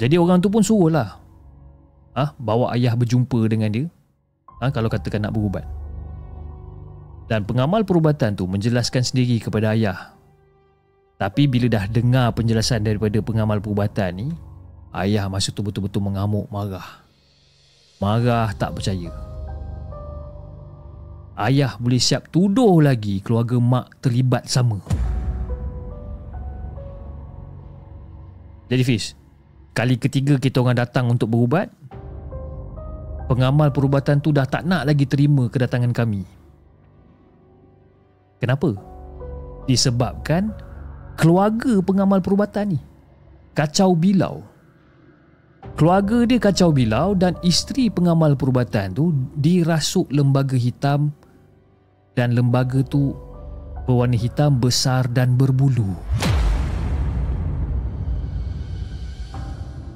Jadi 0.00 0.16
orang 0.16 0.40
tu 0.40 0.48
pun 0.48 0.64
suruh 0.64 0.88
lah 0.88 1.20
ah, 2.16 2.32
Bawa 2.40 2.72
ayah 2.72 2.96
berjumpa 2.96 3.36
dengan 3.52 3.68
dia. 3.68 3.84
Ah, 4.64 4.72
Kalau 4.72 4.88
katakan 4.88 5.28
nak 5.28 5.36
berubat. 5.36 5.68
Dan 7.28 7.44
pengamal 7.44 7.84
perubatan 7.84 8.34
tu 8.34 8.48
menjelaskan 8.48 9.04
sendiri 9.04 9.38
kepada 9.38 9.76
ayah. 9.76 10.16
Tapi 11.20 11.44
bila 11.44 11.68
dah 11.68 11.84
dengar 11.84 12.32
penjelasan 12.32 12.80
daripada 12.80 13.20
pengamal 13.20 13.60
perubatan 13.60 14.10
ni 14.16 14.28
Ayah 14.90 15.30
masa 15.30 15.54
tu 15.54 15.62
betul-betul 15.62 16.02
mengamuk 16.02 16.50
marah. 16.50 17.04
Marah 18.02 18.50
tak 18.56 18.74
percaya 18.74 19.29
ayah 21.48 21.76
boleh 21.80 22.00
siap 22.00 22.28
tuduh 22.28 22.84
lagi 22.84 23.24
keluarga 23.24 23.56
mak 23.56 24.04
terlibat 24.04 24.44
sama. 24.44 24.80
Jadi 28.70 28.82
Fiz, 28.86 29.18
kali 29.74 29.98
ketiga 29.98 30.38
kita 30.38 30.62
orang 30.62 30.78
datang 30.78 31.10
untuk 31.10 31.32
berubat, 31.32 31.72
pengamal 33.26 33.74
perubatan 33.74 34.22
tu 34.22 34.30
dah 34.30 34.46
tak 34.46 34.62
nak 34.62 34.86
lagi 34.86 35.08
terima 35.10 35.50
kedatangan 35.50 35.90
kami. 35.90 36.22
Kenapa? 38.38 38.72
Disebabkan 39.66 40.54
keluarga 41.18 41.82
pengamal 41.82 42.22
perubatan 42.22 42.78
ni 42.78 42.80
kacau 43.52 43.92
bilau. 43.92 44.46
Keluarga 45.76 46.24
dia 46.24 46.40
kacau 46.40 46.72
bilau 46.72 47.12
dan 47.12 47.36
isteri 47.44 47.92
pengamal 47.92 48.32
perubatan 48.32 48.96
tu 48.96 49.12
dirasuk 49.36 50.08
lembaga 50.08 50.56
hitam 50.56 51.12
dan 52.20 52.36
lembaga 52.36 52.84
tu 52.84 53.16
berwarna 53.88 54.12
hitam 54.12 54.60
besar 54.60 55.08
dan 55.08 55.40
berbulu. 55.40 55.88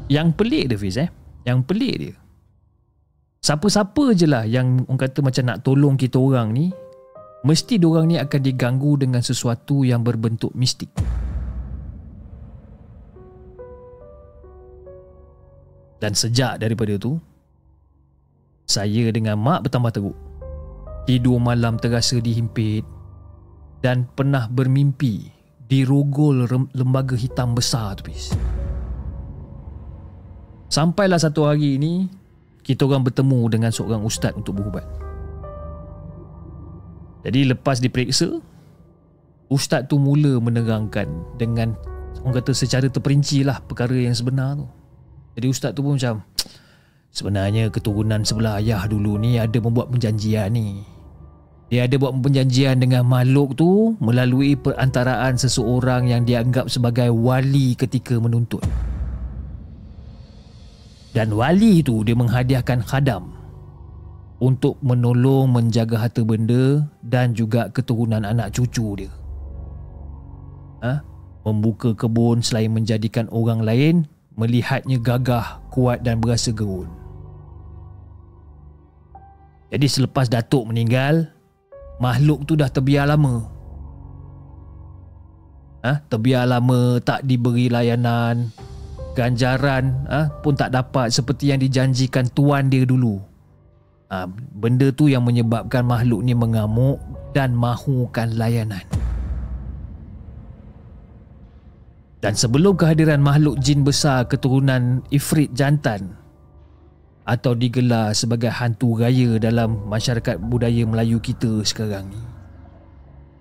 Yang 0.08 0.32
pelik 0.32 0.72
dia 0.72 0.78
Fiz 0.80 0.96
eh. 0.96 1.12
Yang 1.44 1.58
pelik 1.68 1.94
dia. 2.00 2.16
Siapa-siapa 3.44 4.16
je 4.16 4.24
lah 4.24 4.48
yang 4.48 4.88
orang 4.88 5.04
kata 5.04 5.20
macam 5.20 5.44
nak 5.44 5.60
tolong 5.60 6.00
kita 6.00 6.16
orang 6.16 6.48
ni 6.56 6.72
mesti 7.44 7.76
orang 7.84 8.08
ni 8.08 8.16
akan 8.16 8.40
diganggu 8.40 8.96
dengan 8.96 9.20
sesuatu 9.20 9.84
yang 9.84 10.00
berbentuk 10.00 10.56
mistik. 10.56 10.88
Dan 16.00 16.16
sejak 16.16 16.56
daripada 16.56 16.96
tu 16.96 17.20
saya 18.64 19.12
dengan 19.12 19.36
mak 19.36 19.68
bertambah 19.68 19.92
teruk. 19.92 20.16
Tidur 21.04 21.36
malam 21.36 21.76
terasa 21.76 22.16
dihimpit 22.16 22.80
dan 23.84 24.08
pernah 24.16 24.48
bermimpi 24.48 25.28
dirogol 25.68 26.48
lembaga 26.72 27.12
hitam 27.12 27.52
besar 27.52 28.00
tu 28.00 28.08
bis. 28.08 28.32
Sampailah 30.72 31.20
satu 31.20 31.44
hari 31.44 31.76
ini 31.76 32.08
kita 32.64 32.88
orang 32.88 33.04
bertemu 33.04 33.40
dengan 33.52 33.68
seorang 33.68 34.00
ustaz 34.00 34.32
untuk 34.32 34.56
berubat. 34.56 34.88
Jadi 37.28 37.52
lepas 37.52 37.84
diperiksa 37.84 38.40
ustaz 39.52 39.84
tu 39.84 40.00
mula 40.00 40.40
menerangkan 40.40 41.04
dengan 41.36 41.76
orang 42.24 42.40
kata 42.40 42.56
secara 42.56 42.88
terperinci 42.88 43.44
lah 43.44 43.60
perkara 43.60 43.92
yang 43.92 44.16
sebenar 44.16 44.56
tu. 44.56 44.64
Jadi 45.36 45.46
ustaz 45.52 45.76
tu 45.76 45.84
pun 45.84 46.00
macam 46.00 46.24
sebenarnya 47.12 47.68
keturunan 47.68 48.24
sebelah 48.24 48.56
ayah 48.64 48.88
dulu 48.88 49.20
ni 49.20 49.36
ada 49.36 49.60
membuat 49.60 49.92
perjanjian 49.92 50.48
ni 50.48 50.93
dia 51.72 51.88
ada 51.88 51.96
buat 51.96 52.12
perjanjian 52.20 52.78
dengan 52.78 53.08
makhluk 53.08 53.56
tu 53.56 53.96
melalui 53.98 54.54
perantaraan 54.54 55.34
seseorang 55.40 56.12
yang 56.12 56.22
dianggap 56.28 56.68
sebagai 56.68 57.08
wali 57.10 57.72
ketika 57.74 58.20
menuntut. 58.20 58.62
Dan 61.14 61.30
wali 61.32 61.80
itu 61.80 62.02
dia 62.02 62.18
menghadiahkan 62.18 62.84
khadam 62.84 63.32
untuk 64.42 64.76
menolong 64.82 65.50
menjaga 65.50 66.04
harta 66.04 66.26
benda 66.26 66.84
dan 67.06 67.32
juga 67.32 67.70
keturunan 67.70 68.26
anak 68.26 68.52
cucu 68.52 69.06
dia. 69.06 69.12
Ha? 70.84 71.00
Membuka 71.48 71.94
kebun 71.96 72.42
selain 72.44 72.70
menjadikan 72.74 73.30
orang 73.30 73.62
lain 73.62 73.94
melihatnya 74.34 74.98
gagah, 74.98 75.62
kuat 75.70 76.02
dan 76.02 76.18
berasa 76.18 76.50
gerun. 76.50 76.90
Jadi 79.70 79.86
selepas 79.90 80.30
Datuk 80.30 80.70
meninggal, 80.70 81.33
makhluk 82.04 82.44
tu 82.44 82.52
dah 82.52 82.68
terbiar 82.68 83.08
lama. 83.08 83.48
Ha? 85.80 86.04
Terbiar 86.04 86.44
lama 86.44 87.00
tak 87.00 87.24
diberi 87.24 87.72
layanan. 87.72 88.52
Ganjaran 89.16 90.04
ha? 90.10 90.28
pun 90.44 90.52
tak 90.52 90.76
dapat 90.76 91.08
seperti 91.08 91.54
yang 91.54 91.64
dijanjikan 91.64 92.28
tuan 92.36 92.68
dia 92.68 92.84
dulu. 92.84 93.16
Ha? 94.12 94.28
Benda 94.28 94.92
tu 94.92 95.08
yang 95.08 95.24
menyebabkan 95.24 95.88
makhluk 95.88 96.20
ni 96.20 96.36
mengamuk 96.36 97.00
dan 97.32 97.56
mahukan 97.56 98.36
layanan. 98.36 98.84
Dan 102.20 102.32
sebelum 102.32 102.76
kehadiran 102.76 103.20
makhluk 103.20 103.60
jin 103.60 103.84
besar 103.84 104.24
keturunan 104.24 105.04
Ifrit 105.12 105.52
jantan 105.52 106.23
atau 107.24 107.56
digelar 107.56 108.12
sebagai 108.12 108.52
hantu 108.52 109.00
raya 109.00 109.40
dalam 109.40 109.80
masyarakat 109.88 110.36
budaya 110.44 110.84
Melayu 110.84 111.16
kita 111.24 111.64
sekarang 111.64 112.12
ni. 112.12 112.20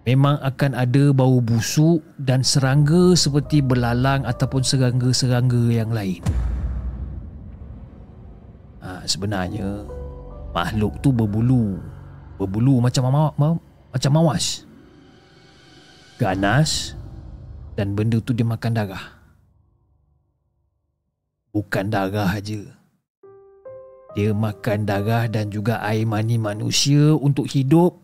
Memang 0.03 0.35
akan 0.43 0.75
ada 0.75 1.15
bau 1.15 1.39
busuk 1.39 2.03
dan 2.19 2.43
serangga 2.43 3.15
seperti 3.15 3.63
belalang 3.63 4.27
ataupun 4.27 4.59
serangga-serangga 4.59 5.63
yang 5.71 5.95
lain. 5.95 6.19
Ha, 8.83 9.07
sebenarnya 9.07 9.87
makhluk 10.51 10.99
tu 10.99 11.15
berbulu. 11.15 11.79
Berbulu 12.35 12.83
macam 12.83 13.07
ma- 13.07 13.35
ma- 13.39 13.63
macam 13.95 14.11
mawas. 14.11 14.67
Ganas 16.19 16.99
dan 17.79 17.95
benda 17.95 18.19
tu 18.19 18.35
dia 18.35 18.43
makan 18.43 18.75
darah. 18.75 19.23
Bukan 21.55 21.87
darah 21.87 22.27
aja. 22.27 22.82
Dia 24.13 24.29
makan 24.29 24.85
darah 24.85 25.25
dan 25.25 25.49
juga 25.49 25.81
air 25.81 26.05
mani 26.05 26.37
manusia 26.37 27.17
untuk 27.17 27.49
hidup 27.49 27.97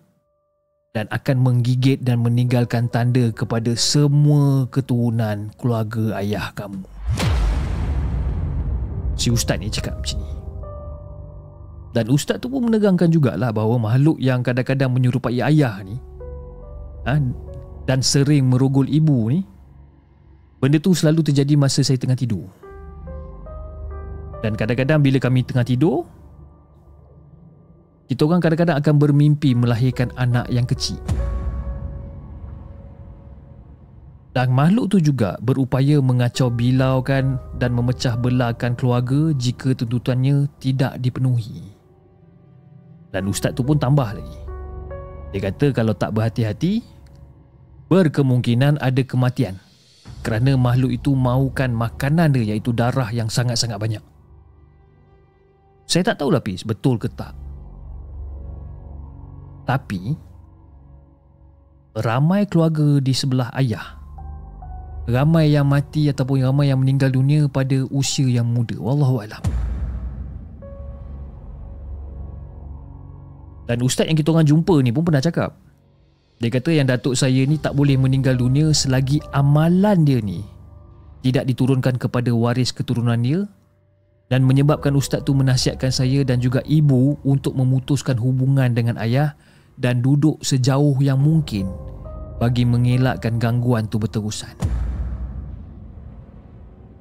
dan 0.89 1.05
akan 1.13 1.37
menggigit 1.37 2.01
dan 2.01 2.25
meninggalkan 2.25 2.89
tanda 2.89 3.29
kepada 3.29 3.77
semua 3.77 4.65
keturunan 4.73 5.53
keluarga 5.61 6.17
ayah 6.17 6.49
kamu. 6.57 6.81
Si 9.13 9.29
ustaz 9.29 9.61
ni 9.61 9.69
cakap 9.69 10.01
macam 10.01 10.17
ni. 10.17 10.33
Dan 11.93 12.05
ustaz 12.09 12.41
tu 12.41 12.49
pun 12.49 12.65
menegangkan 12.65 13.09
jugalah 13.09 13.53
bahawa 13.53 13.77
makhluk 13.77 14.17
yang 14.17 14.41
kadang-kadang 14.41 14.89
menyerupai 14.93 15.41
ayah 15.41 15.77
ni 15.85 15.97
ha, 17.05 17.17
dan 17.85 17.99
sering 18.01 18.49
merogol 18.49 18.85
ibu 18.85 19.29
ni 19.29 19.41
benda 20.61 20.77
tu 20.77 20.93
selalu 20.93 21.25
terjadi 21.25 21.53
masa 21.57 21.85
saya 21.85 22.01
tengah 22.01 22.17
tidur. 22.17 22.45
Dan 24.39 24.55
kadang-kadang 24.55 25.03
bila 25.03 25.19
kami 25.19 25.43
tengah 25.43 25.67
tidur 25.67 26.07
kita 28.09 28.25
orang 28.25 28.41
kadang-kadang 28.41 28.81
akan 28.81 28.95
bermimpi 28.97 29.53
melahirkan 29.53 30.09
anak 30.17 30.49
yang 30.49 30.65
kecil. 30.65 30.97
Dan 34.33 34.49
makhluk 34.49 34.89
tu 34.89 34.97
juga 34.97 35.37
berupaya 35.45 36.01
mengacau 36.01 36.49
bilaukan 36.49 37.37
dan 37.61 37.69
memecah 37.69 38.17
belahkan 38.17 38.73
keluarga 38.73 39.29
jika 39.37 39.77
tuntutannya 39.77 40.49
tidak 40.57 40.97
dipenuhi. 40.97 41.69
Dan 43.13 43.29
ustaz 43.29 43.53
tu 43.53 43.61
pun 43.61 43.77
tambah 43.77 44.09
lagi. 44.09 44.39
Dia 45.29 45.49
kata 45.49 45.69
kalau 45.69 45.93
tak 45.93 46.17
berhati-hati, 46.17 46.81
berkemungkinan 47.93 48.81
ada 48.81 49.01
kematian 49.05 49.61
kerana 50.25 50.57
makhluk 50.57 50.97
itu 50.97 51.13
mahukan 51.13 51.69
makanan 51.69 52.33
dia 52.33 52.57
iaitu 52.57 52.73
darah 52.73 53.13
yang 53.13 53.29
sangat-sangat 53.29 53.77
banyak. 53.77 54.01
Saya 55.89 56.13
tak 56.13 56.21
tahu 56.21 56.29
lapis 56.29 56.61
betul 56.61 57.01
ke 57.01 57.09
tak. 57.09 57.33
Tapi 59.65 60.13
ramai 61.97 62.45
keluarga 62.45 63.01
di 63.01 63.13
sebelah 63.13 63.49
ayah 63.57 63.97
ramai 65.09 65.49
yang 65.49 65.65
mati 65.65 66.05
ataupun 66.05 66.45
ramai 66.45 66.69
yang 66.69 66.79
meninggal 66.79 67.09
dunia 67.09 67.49
pada 67.49 67.81
usia 67.89 68.29
yang 68.29 68.45
muda 68.45 68.77
wallahu 68.77 69.25
alam 69.25 69.41
dan 73.65 73.81
ustaz 73.81 74.05
yang 74.05 74.17
kita 74.17 74.29
orang 74.29 74.45
jumpa 74.45 74.75
ni 74.85 74.93
pun 74.93 75.01
pernah 75.01 75.21
cakap 75.21 75.57
dia 76.39 76.53
kata 76.53 76.69
yang 76.71 76.87
datuk 76.87 77.17
saya 77.17 77.41
ni 77.49 77.57
tak 77.57 77.73
boleh 77.73 77.97
meninggal 77.97 78.37
dunia 78.37 78.69
selagi 78.69 79.17
amalan 79.33 80.05
dia 80.05 80.21
ni 80.21 80.45
tidak 81.25 81.49
diturunkan 81.49 81.97
kepada 81.97 82.29
waris 82.31 82.69
keturunan 82.69 83.17
dia 83.19 83.49
dan 84.29 84.45
menyebabkan 84.45 84.93
ustaz 84.93 85.25
tu 85.25 85.33
menasihatkan 85.33 85.89
saya 85.89 86.21
dan 86.21 86.37
juga 86.37 86.61
ibu 86.69 87.17
untuk 87.25 87.57
memutuskan 87.57 88.15
hubungan 88.21 88.71
dengan 88.77 88.95
ayah 89.01 89.33
dan 89.75 90.05
duduk 90.05 90.37
sejauh 90.45 91.01
yang 91.01 91.17
mungkin 91.17 91.65
bagi 92.37 92.63
mengelakkan 92.63 93.41
gangguan 93.41 93.89
tu 93.89 93.97
berterusan. 93.97 94.53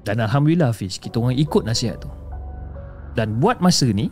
Dan 0.08 0.24
Alhamdulillah 0.24 0.72
Hafiz 0.72 0.96
Kita 0.96 1.20
orang 1.20 1.36
ikut 1.36 1.68
nasihat 1.68 2.00
tu 2.00 2.08
Dan 3.12 3.36
buat 3.44 3.60
masa 3.60 3.84
ni 3.92 4.08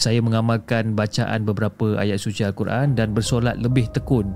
Saya 0.00 0.24
mengamalkan 0.24 0.96
bacaan 0.96 1.44
beberapa 1.44 2.00
ayat 2.00 2.16
suci 2.16 2.40
Al-Quran 2.40 2.96
Dan 2.96 3.12
bersolat 3.12 3.60
lebih 3.60 3.92
tekun 3.92 4.32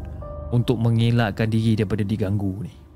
Untuk 0.52 0.76
mengelakkan 0.76 1.48
diri 1.48 1.72
daripada 1.72 2.04
diganggu 2.04 2.68
ni 2.68 2.87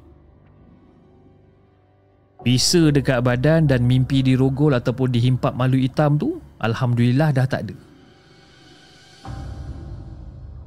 Bisa 2.43 2.91
dekat 2.91 3.23
badan 3.23 3.71
dan 3.71 3.87
mimpi 3.87 4.19
dirogol 4.21 4.75
Ataupun 4.75 5.15
dihimpak 5.15 5.55
malu 5.55 5.79
hitam 5.79 6.19
tu 6.19 6.43
Alhamdulillah 6.59 7.31
dah 7.31 7.47
tak 7.47 7.71
ada 7.71 7.77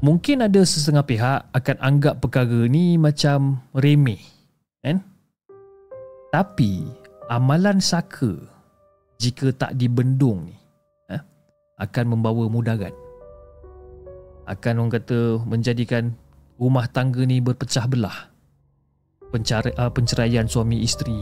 Mungkin 0.06 0.46
ada 0.46 0.62
sesetengah 0.62 1.02
pihak 1.02 1.40
akan 1.50 1.78
anggap 1.82 2.22
perkara 2.22 2.70
ni 2.70 2.94
macam 2.94 3.66
remeh 3.74 4.22
kan? 4.86 5.02
Tapi 6.30 6.86
amalan 7.26 7.82
saka 7.82 8.38
jika 9.18 9.50
tak 9.56 9.74
dibendung 9.82 10.46
ni 10.46 10.58
eh, 11.10 11.22
akan 11.82 12.06
membawa 12.14 12.46
mudarat. 12.46 12.94
Akan 14.46 14.78
orang 14.78 15.02
kata 15.02 15.42
menjadikan 15.42 16.14
rumah 16.62 16.86
tangga 16.86 17.26
ni 17.26 17.42
berpecah 17.42 17.90
belah. 17.90 18.30
Pencara, 19.34 19.74
uh, 19.74 19.90
penceraian 19.90 20.46
suami 20.46 20.86
isteri, 20.86 21.18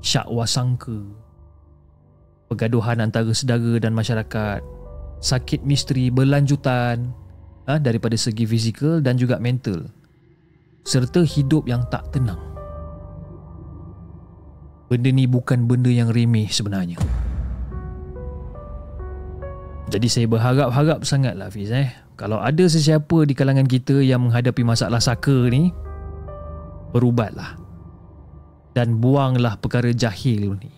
syakwa 0.00 0.44
sangka, 0.48 0.98
pergaduhan 2.48 3.02
antara 3.02 3.30
sedara 3.34 3.78
dan 3.82 3.92
masyarakat, 3.94 4.60
sakit 5.18 5.66
misteri 5.66 6.08
berlanjutan 6.08 7.12
uh, 7.66 7.78
daripada 7.78 8.14
segi 8.14 8.46
fizikal 8.46 9.02
dan 9.02 9.18
juga 9.18 9.36
mental 9.42 9.90
serta 10.88 11.20
hidup 11.20 11.68
yang 11.68 11.84
tak 11.92 12.08
tenang. 12.16 12.40
Benda 14.88 15.12
ni 15.12 15.28
bukan 15.28 15.68
benda 15.68 15.92
yang 15.92 16.08
remeh 16.08 16.48
sebenarnya. 16.48 16.96
Jadi 19.88 20.08
saya 20.08 20.24
berharap-harap 20.28 21.04
sangatlah 21.04 21.52
Fiz 21.52 21.72
eh. 21.72 21.92
Kalau 22.16 22.40
ada 22.40 22.64
sesiapa 22.64 23.28
di 23.28 23.36
kalangan 23.36 23.68
kita 23.68 24.00
yang 24.00 24.26
menghadapi 24.26 24.64
masalah 24.64 24.98
saka 24.98 25.48
ni, 25.52 25.70
berubatlah. 26.90 27.67
Dan 28.78 29.02
buanglah 29.02 29.58
perkara 29.58 29.90
jahil 29.90 30.54
ni. 30.54 30.70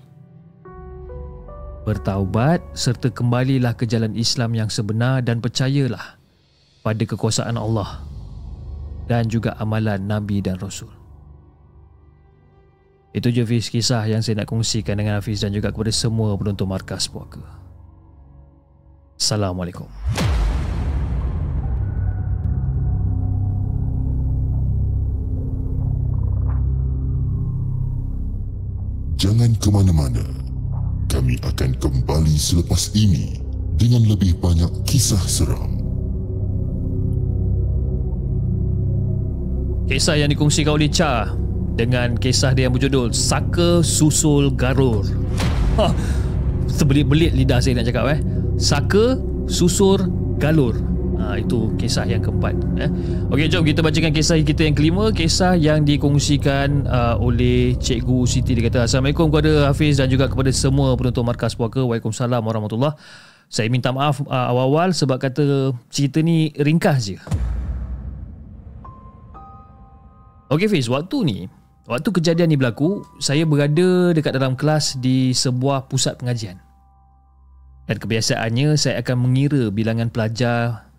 Bertaubat 1.85 2.65
serta 2.73 3.13
kembalilah 3.13 3.77
ke 3.77 3.85
jalan 3.85 4.17
Islam 4.17 4.57
yang 4.57 4.73
sebenar 4.73 5.21
dan 5.21 5.45
percayalah 5.45 6.17
pada 6.81 7.05
kekuasaan 7.05 7.61
Allah 7.61 8.01
dan 9.05 9.29
juga 9.29 9.53
amalan 9.61 10.01
Nabi 10.01 10.41
dan 10.41 10.57
Rasul. 10.57 10.89
Itu 13.13 13.29
je 13.29 13.45
Hafiz 13.45 13.69
kisah 13.69 14.09
yang 14.09 14.25
saya 14.25 14.41
nak 14.41 14.49
kongsikan 14.49 14.97
dengan 14.97 15.21
Hafiz 15.21 15.45
dan 15.45 15.53
juga 15.53 15.69
kepada 15.69 15.93
semua 15.93 16.33
penonton 16.41 16.73
Markas 16.73 17.05
Puaka. 17.05 17.45
Assalamualaikum. 19.21 19.91
Jangan 29.21 29.53
ke 29.61 29.69
mana-mana. 29.69 30.25
Kami 31.13 31.37
akan 31.45 31.77
kembali 31.77 32.41
selepas 32.41 32.89
ini 32.97 33.37
dengan 33.77 34.09
lebih 34.09 34.41
banyak 34.41 34.73
kisah 34.89 35.21
seram. 35.29 35.77
Kisah 39.93 40.17
yang 40.17 40.33
dikongsikan 40.33 40.73
oleh 40.73 40.89
Cha 40.89 41.37
dengan 41.77 42.17
kisah 42.17 42.57
dia 42.57 42.65
yang 42.65 42.73
berjudul 42.73 43.13
Saka 43.13 43.85
Susul 43.85 44.57
Garur. 44.57 45.05
Ha, 45.77 45.93
terbelit-belit 46.81 47.37
lidah 47.37 47.61
saya 47.61 47.77
nak 47.77 47.93
cakap 47.93 48.17
eh. 48.17 48.25
Saka 48.57 49.21
Susur 49.45 50.01
Galur. 50.41 50.90
Ha, 51.21 51.37
itu 51.37 51.69
kisah 51.77 52.09
yang 52.09 52.25
keempat. 52.25 52.57
Eh. 52.81 52.89
Okey, 53.29 53.53
jom 53.53 53.61
kita 53.61 53.85
bacakan 53.85 54.09
kisah 54.09 54.41
kita 54.41 54.65
yang 54.65 54.73
kelima. 54.73 55.13
Kisah 55.13 55.53
yang 55.53 55.85
dikongsikan 55.85 56.89
uh, 56.89 57.21
oleh 57.21 57.77
Cikgu 57.77 58.25
Siti. 58.25 58.57
Dia 58.57 58.73
kata, 58.73 58.89
Assalamualaikum 58.89 59.29
kepada 59.29 59.69
Hafiz 59.69 60.01
dan 60.01 60.09
juga 60.09 60.33
kepada 60.33 60.49
semua 60.49 60.97
penonton 60.97 61.21
Markas 61.21 61.53
Puaka. 61.53 61.85
Waalaikumsalam 61.85 62.41
warahmatullahi 62.41 62.97
Saya 63.53 63.69
minta 63.69 63.93
maaf 63.93 64.25
uh, 64.25 64.49
awal-awal 64.49 64.97
sebab 64.97 65.21
kata 65.21 65.77
cerita 65.93 66.25
ni 66.25 66.57
ringkas 66.57 67.13
je. 67.13 67.19
Okey 70.49 70.73
Fiz, 70.73 70.89
waktu 70.89 71.19
ni 71.29 71.39
Waktu 71.91 72.07
kejadian 72.15 72.55
ni 72.55 72.57
berlaku, 72.57 73.03
saya 73.19 73.43
berada 73.43 74.15
dekat 74.15 74.39
dalam 74.39 74.55
kelas 74.55 74.95
di 75.03 75.35
sebuah 75.35 75.91
pusat 75.91 76.23
pengajian. 76.23 76.55
Dan 77.91 77.99
kebiasaannya 77.99 78.79
saya 78.79 79.03
akan 79.03 79.27
mengira 79.27 79.75
bilangan 79.75 80.07
pelajar 80.07 80.90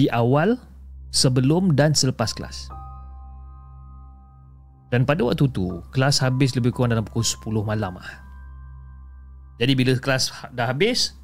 di 0.00 0.08
awal, 0.08 0.56
sebelum 1.12 1.76
dan 1.76 1.92
selepas 1.92 2.32
kelas. 2.32 2.72
Dan 4.88 5.04
pada 5.04 5.20
waktu 5.22 5.44
tu, 5.52 5.84
kelas 5.92 6.24
habis 6.24 6.56
lebih 6.56 6.72
kurang 6.72 6.96
dalam 6.96 7.04
pukul 7.04 7.22
10 7.22 7.68
malam 7.68 8.00
ah. 8.00 8.10
Jadi 9.60 9.76
bila 9.76 9.92
kelas 10.00 10.32
dah 10.56 10.72
habis, 10.72 11.20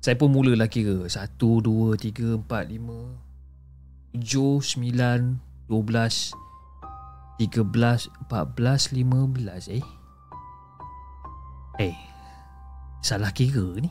saya 0.00 0.16
pun 0.16 0.32
mulalah 0.32 0.72
kira 0.72 1.04
1 1.04 1.36
2 1.36 2.00
3 2.00 2.48
4 2.48 2.48
5 2.48 4.16
7 4.16 4.62
9 4.78 5.68
12 5.68 6.32
13, 7.38 8.10
14, 8.30 8.94
15 8.94 9.78
eh 9.78 9.86
Eh 11.78 11.94
Salah 13.02 13.30
kira 13.30 13.78
ni 13.78 13.90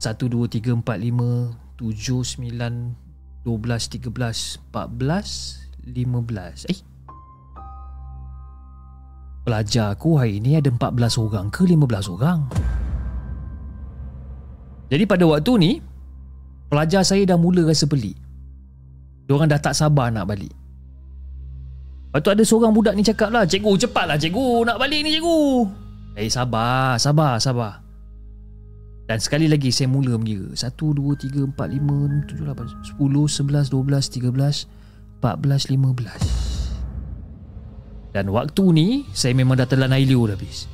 1, 0.00 0.16
2, 0.16 0.48
3, 0.48 0.80
4, 0.80 0.86
5 0.86 1.65
7, 1.76 2.24
9 2.40 2.96
12, 3.46 4.02
13, 4.02 4.58
14 4.74 5.70
15 5.86 6.66
Eh. 6.66 6.80
Pelajar 9.46 9.94
aku 9.94 10.18
hari 10.18 10.42
ni 10.42 10.58
ada 10.58 10.66
14 10.66 11.22
orang 11.22 11.46
ke 11.54 11.62
15 11.62 12.10
orang? 12.10 12.50
Jadi 14.90 15.04
pada 15.06 15.24
waktu 15.30 15.52
ni 15.62 15.72
Pelajar 16.66 17.06
saya 17.06 17.22
dah 17.22 17.38
mula 17.38 17.62
rasa 17.62 17.86
pelik. 17.86 18.18
Diorang 19.30 19.46
dah 19.46 19.62
tak 19.62 19.78
sabar 19.78 20.10
nak 20.10 20.26
balik. 20.26 20.50
Lepas 22.10 22.20
tu 22.26 22.30
ada 22.34 22.42
seorang 22.42 22.74
budak 22.74 22.98
ni 22.98 23.06
cakap 23.06 23.30
lah 23.30 23.46
Cikgu 23.46 23.86
cepatlah 23.86 24.18
cikgu. 24.18 24.66
Nak 24.66 24.78
balik 24.82 25.06
ni 25.06 25.14
cikgu. 25.14 25.70
Eh 26.18 26.26
sabar 26.26 26.98
sabar 26.98 27.38
sabar 27.38 27.85
Dan 29.06 29.22
sekali 29.22 29.46
lagi 29.46 29.70
saya 29.70 29.86
mula 29.86 30.18
mengira. 30.18 30.50
1, 30.50 30.74
2, 30.74 31.14
3, 31.14 31.54
4, 31.54 31.54
5, 31.54 32.26
6, 32.26 32.42
7, 32.42 32.42
8, 32.42 32.98
10, 32.98 32.98
11, 32.98 33.70
12, 33.70 34.18
13, 34.18 34.66
14, 35.22 35.70
15 35.70 38.10
Dan 38.10 38.34
waktu 38.34 38.66
ni 38.74 39.06
saya 39.14 39.30
memang 39.38 39.62
dah 39.62 39.70
telan 39.70 39.94
air 39.94 40.10
liur 40.10 40.34
habis. 40.34 40.66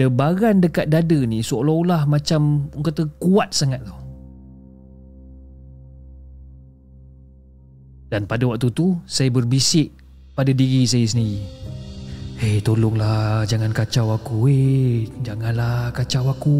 Debaran 0.00 0.64
dekat 0.64 0.88
dada 0.88 1.20
ni 1.28 1.44
seolah-olah 1.44 2.08
macam 2.08 2.72
orang 2.72 2.88
kata 2.88 3.04
kuat 3.20 3.52
sangat 3.52 3.84
tau. 3.84 4.00
Dan 8.08 8.24
pada 8.24 8.48
waktu 8.48 8.72
tu 8.72 8.96
saya 9.04 9.28
berbisik 9.28 9.92
pada 10.32 10.56
diri 10.56 10.88
saya 10.88 11.04
sendiri 11.04 11.61
Hei 12.42 12.58
tolonglah 12.58 13.46
jangan 13.46 13.70
kacau 13.70 14.18
aku 14.18 14.50
weh 14.50 15.06
Janganlah 15.22 15.94
kacau 15.94 16.26
aku. 16.26 16.58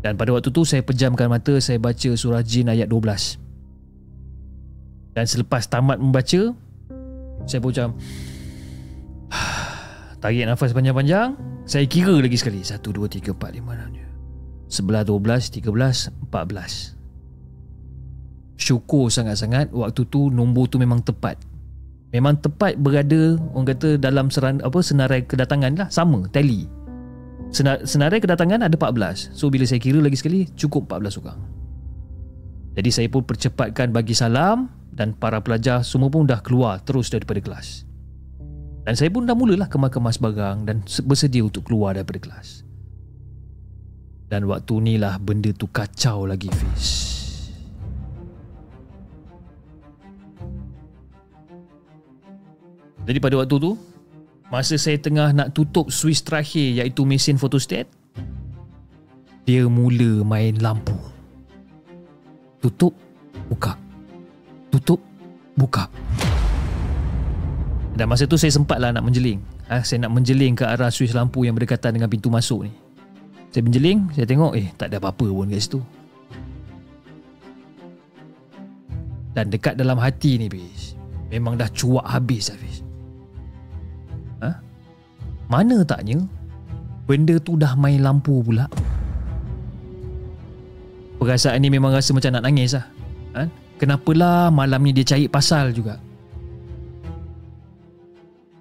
Dan 0.00 0.16
pada 0.16 0.32
waktu 0.32 0.48
tu 0.48 0.64
saya 0.64 0.80
pejamkan 0.80 1.28
mata 1.28 1.60
Saya 1.60 1.76
baca 1.76 2.16
surah 2.16 2.40
jin 2.40 2.72
ayat 2.72 2.88
12 2.88 3.36
Dan 5.12 5.28
selepas 5.28 5.68
tamat 5.68 6.00
membaca 6.00 6.56
Saya 7.44 7.60
pun 7.60 7.76
macam 7.76 8.00
Tarik 10.24 10.48
nafas 10.48 10.72
panjang-panjang. 10.72 11.36
Saya 11.68 11.84
kira 11.84 12.16
lagi 12.16 12.40
sekali. 12.40 12.64
1, 12.64 12.80
2, 12.80 12.96
3, 13.12 13.36
4, 13.36 13.60
5, 13.60 14.72
6 14.72 14.72
11, 14.72 15.04
12, 15.04 15.52
13, 15.68 16.32
14 16.32 16.96
Syukur 18.56 19.12
sangat-sangat 19.12 19.68
Waktu 19.68 20.08
tu 20.08 20.32
nombor 20.32 20.72
tu 20.72 20.80
memang 20.80 21.04
tepat 21.04 21.55
memang 22.14 22.38
tepat 22.38 22.78
berada 22.78 23.38
orang 23.54 23.66
kata 23.72 23.98
dalam 23.98 24.26
seran, 24.30 24.62
apa 24.62 24.78
senarai 24.82 25.26
kedatangan 25.26 25.72
lah. 25.78 25.88
Sama 25.90 26.26
tally. 26.30 26.68
Senar, 27.54 27.86
senarai 27.86 28.18
kedatangan 28.18 28.66
ada 28.66 28.74
14 28.74 29.30
so 29.30 29.46
bila 29.46 29.62
saya 29.62 29.78
kira 29.78 30.02
lagi 30.02 30.18
sekali 30.18 30.50
cukup 30.58 30.90
14 30.90 31.22
orang. 31.22 31.40
Jadi 32.76 32.90
saya 32.92 33.08
pun 33.08 33.24
percepatkan 33.24 33.94
bagi 33.94 34.12
salam 34.12 34.68
dan 34.92 35.16
para 35.16 35.40
pelajar 35.40 35.80
semua 35.80 36.12
pun 36.12 36.28
dah 36.28 36.42
keluar 36.44 36.82
terus 36.84 37.08
daripada 37.08 37.40
kelas. 37.40 37.88
Dan 38.84 38.94
saya 38.94 39.10
pun 39.10 39.24
dah 39.24 39.34
mulalah 39.34 39.66
kemas-kemas 39.66 40.20
barang 40.20 40.58
dan 40.68 40.84
bersedia 41.06 41.42
untuk 41.42 41.66
keluar 41.66 41.96
daripada 41.96 42.22
kelas. 42.22 42.62
Dan 44.26 44.50
waktu 44.50 44.74
ni 44.82 44.94
lah 44.98 45.16
benda 45.22 45.54
tu 45.54 45.70
kacau 45.70 46.26
lagi 46.26 46.50
Fiz 46.50 47.15
Jadi 53.06 53.18
pada 53.22 53.38
waktu 53.38 53.56
tu 53.62 53.72
Masa 54.46 54.78
saya 54.78 54.98
tengah 54.98 55.34
nak 55.34 55.54
tutup 55.54 55.90
switch 55.90 56.22
terakhir 56.22 56.82
iaitu 56.82 57.02
mesin 57.02 57.38
photostat 57.38 57.86
Dia 59.46 59.66
mula 59.70 60.26
main 60.26 60.58
lampu. 60.58 60.94
Tutup 62.58 62.94
Buka. 63.46 63.78
Tutup 64.74 64.98
Buka. 65.54 65.86
Dan 67.96 68.10
masa 68.10 68.26
tu 68.26 68.36
saya 68.36 68.50
sempat 68.52 68.76
lah 68.76 68.90
nak 68.90 69.06
menjeling. 69.06 69.38
Ha, 69.70 69.86
Saya 69.86 70.06
nak 70.06 70.18
menjeling 70.18 70.58
ke 70.58 70.66
arah 70.66 70.90
switch 70.90 71.14
lampu 71.14 71.46
yang 71.46 71.54
berdekatan 71.54 71.96
dengan 71.96 72.10
pintu 72.10 72.30
masuk 72.30 72.66
ni. 72.66 72.72
Saya 73.50 73.62
menjeling 73.66 74.10
Saya 74.14 74.26
tengok 74.26 74.52
eh 74.58 74.66
tak 74.74 74.90
ada 74.90 75.02
apa-apa 75.02 75.26
pun 75.26 75.50
kat 75.50 75.62
situ. 75.62 75.80
Dan 79.34 79.50
dekat 79.50 79.74
dalam 79.74 79.98
hati 79.98 80.38
ni 80.38 80.46
Fiz 80.46 80.94
Memang 81.28 81.58
dah 81.58 81.66
cuak 81.68 82.06
habis 82.06 82.48
Hafiz 82.48 82.85
mana 85.46 85.86
taknya? 85.86 86.22
Benda 87.06 87.38
tu 87.38 87.54
dah 87.54 87.78
main 87.78 88.02
lampu 88.02 88.42
pula. 88.42 88.66
Perasaan 91.22 91.58
ni 91.58 91.72
memang 91.72 91.94
rasa 91.94 92.14
macam 92.14 92.34
nak 92.34 92.44
nangis 92.44 92.76
lah. 92.76 92.86
Ha? 93.34 93.42
Kenapalah 93.76 94.50
malam 94.50 94.82
ni 94.82 94.94
dia 94.94 95.06
cari 95.06 95.26
pasal 95.26 95.74
juga. 95.74 95.98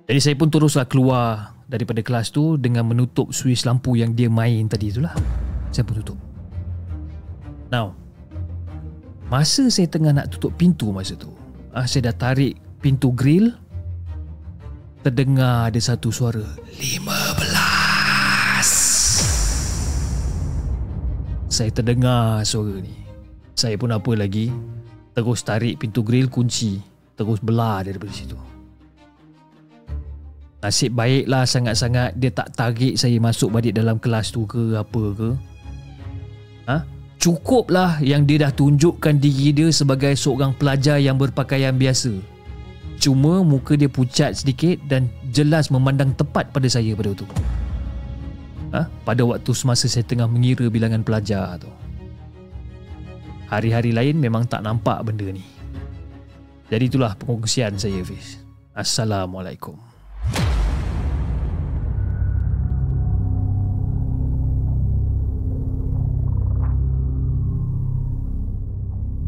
Jadi 0.06 0.20
saya 0.22 0.36
pun 0.38 0.54
teruslah 0.54 0.86
keluar 0.86 1.58
Daripada 1.66 1.98
kelas 2.06 2.30
tu 2.30 2.62
Dengan 2.62 2.86
menutup 2.86 3.34
switch 3.34 3.66
lampu 3.66 3.98
yang 3.98 4.14
dia 4.14 4.30
main 4.30 4.70
tadi 4.70 4.94
tu 4.94 5.02
lah. 5.02 5.18
Saya 5.74 5.82
pun 5.82 5.98
tutup. 5.98 6.20
Now 7.74 7.98
Masa 9.34 9.66
saya 9.74 9.90
tengah 9.90 10.14
nak 10.14 10.30
tutup 10.30 10.54
pintu 10.54 10.94
masa 10.94 11.18
tu 11.18 11.34
ah, 11.74 11.90
Saya 11.90 12.14
dah 12.14 12.30
tarik 12.30 12.54
pintu 12.86 13.10
grill 13.18 13.58
terdengar 15.06 15.70
ada 15.70 15.78
satu 15.78 16.10
suara. 16.10 16.42
Lima 16.82 17.14
belas. 17.38 18.70
Saya 21.46 21.70
terdengar 21.70 22.42
suara 22.42 22.82
ni. 22.82 23.06
Saya 23.54 23.78
pun 23.78 23.94
apa 23.94 24.12
lagi? 24.18 24.50
Terus 25.14 25.46
tarik 25.46 25.78
pintu 25.78 26.02
grill 26.02 26.26
kunci. 26.26 26.82
Terus 27.14 27.38
belah 27.38 27.86
daripada 27.86 28.10
situ. 28.10 28.34
Nasib 30.66 30.98
baiklah 30.98 31.46
sangat-sangat 31.46 32.18
Dia 32.18 32.34
tak 32.34 32.58
tarik 32.58 32.98
saya 32.98 33.22
masuk 33.22 33.54
balik 33.54 33.78
dalam 33.78 34.02
kelas 34.02 34.34
tu 34.34 34.50
ke 34.50 34.74
apa 34.74 35.04
ke. 35.14 35.30
Ha? 36.66 36.78
Cukuplah 37.22 38.02
yang 38.02 38.26
dia 38.26 38.50
dah 38.50 38.52
tunjukkan 38.52 39.22
diri 39.22 39.54
dia 39.54 39.70
sebagai 39.70 40.18
seorang 40.18 40.58
pelajar 40.58 40.98
yang 40.98 41.22
berpakaian 41.22 41.78
biasa 41.78 42.35
Cuma 42.96 43.44
muka 43.44 43.76
dia 43.76 43.92
pucat 43.92 44.34
sedikit 44.34 44.80
dan 44.88 45.12
jelas 45.30 45.70
memandang 45.70 46.16
tepat 46.16 46.50
pada 46.50 46.66
saya 46.72 46.96
pada 46.96 47.12
waktu 47.12 47.28
itu. 47.28 47.38
Ha? 48.74 48.82
Pada 49.08 49.22
waktu 49.24 49.52
semasa 49.56 49.86
saya 49.88 50.04
tengah 50.08 50.28
mengira 50.28 50.68
bilangan 50.72 51.04
pelajar 51.04 51.60
tu. 51.60 51.70
Hari-hari 53.46 53.94
lain 53.94 54.18
memang 54.18 54.50
tak 54.50 54.66
nampak 54.66 55.00
benda 55.06 55.30
ni. 55.30 55.46
Jadi 56.72 56.90
itulah 56.90 57.14
pengungsian 57.14 57.78
saya 57.78 58.02
Fiz. 58.02 58.42
Assalamualaikum. 58.74 59.78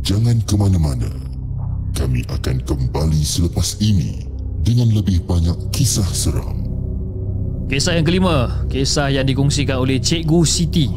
Jangan 0.01 0.39
ke 0.47 0.55
mana-mana 0.55 1.37
kami 2.08 2.24
akan 2.32 2.64
kembali 2.64 3.20
selepas 3.20 3.84
ini 3.84 4.24
dengan 4.64 4.88
lebih 4.95 5.28
banyak 5.28 5.76
kisah 5.76 6.08
seram. 6.08 6.64
Kisah 7.68 7.99
yang 7.99 8.08
kelima, 8.08 8.64
kisah 8.72 9.12
yang 9.12 9.28
dikongsikan 9.28 9.76
oleh 9.76 9.99
Cikgu 9.99 10.39
Siti 10.47 10.88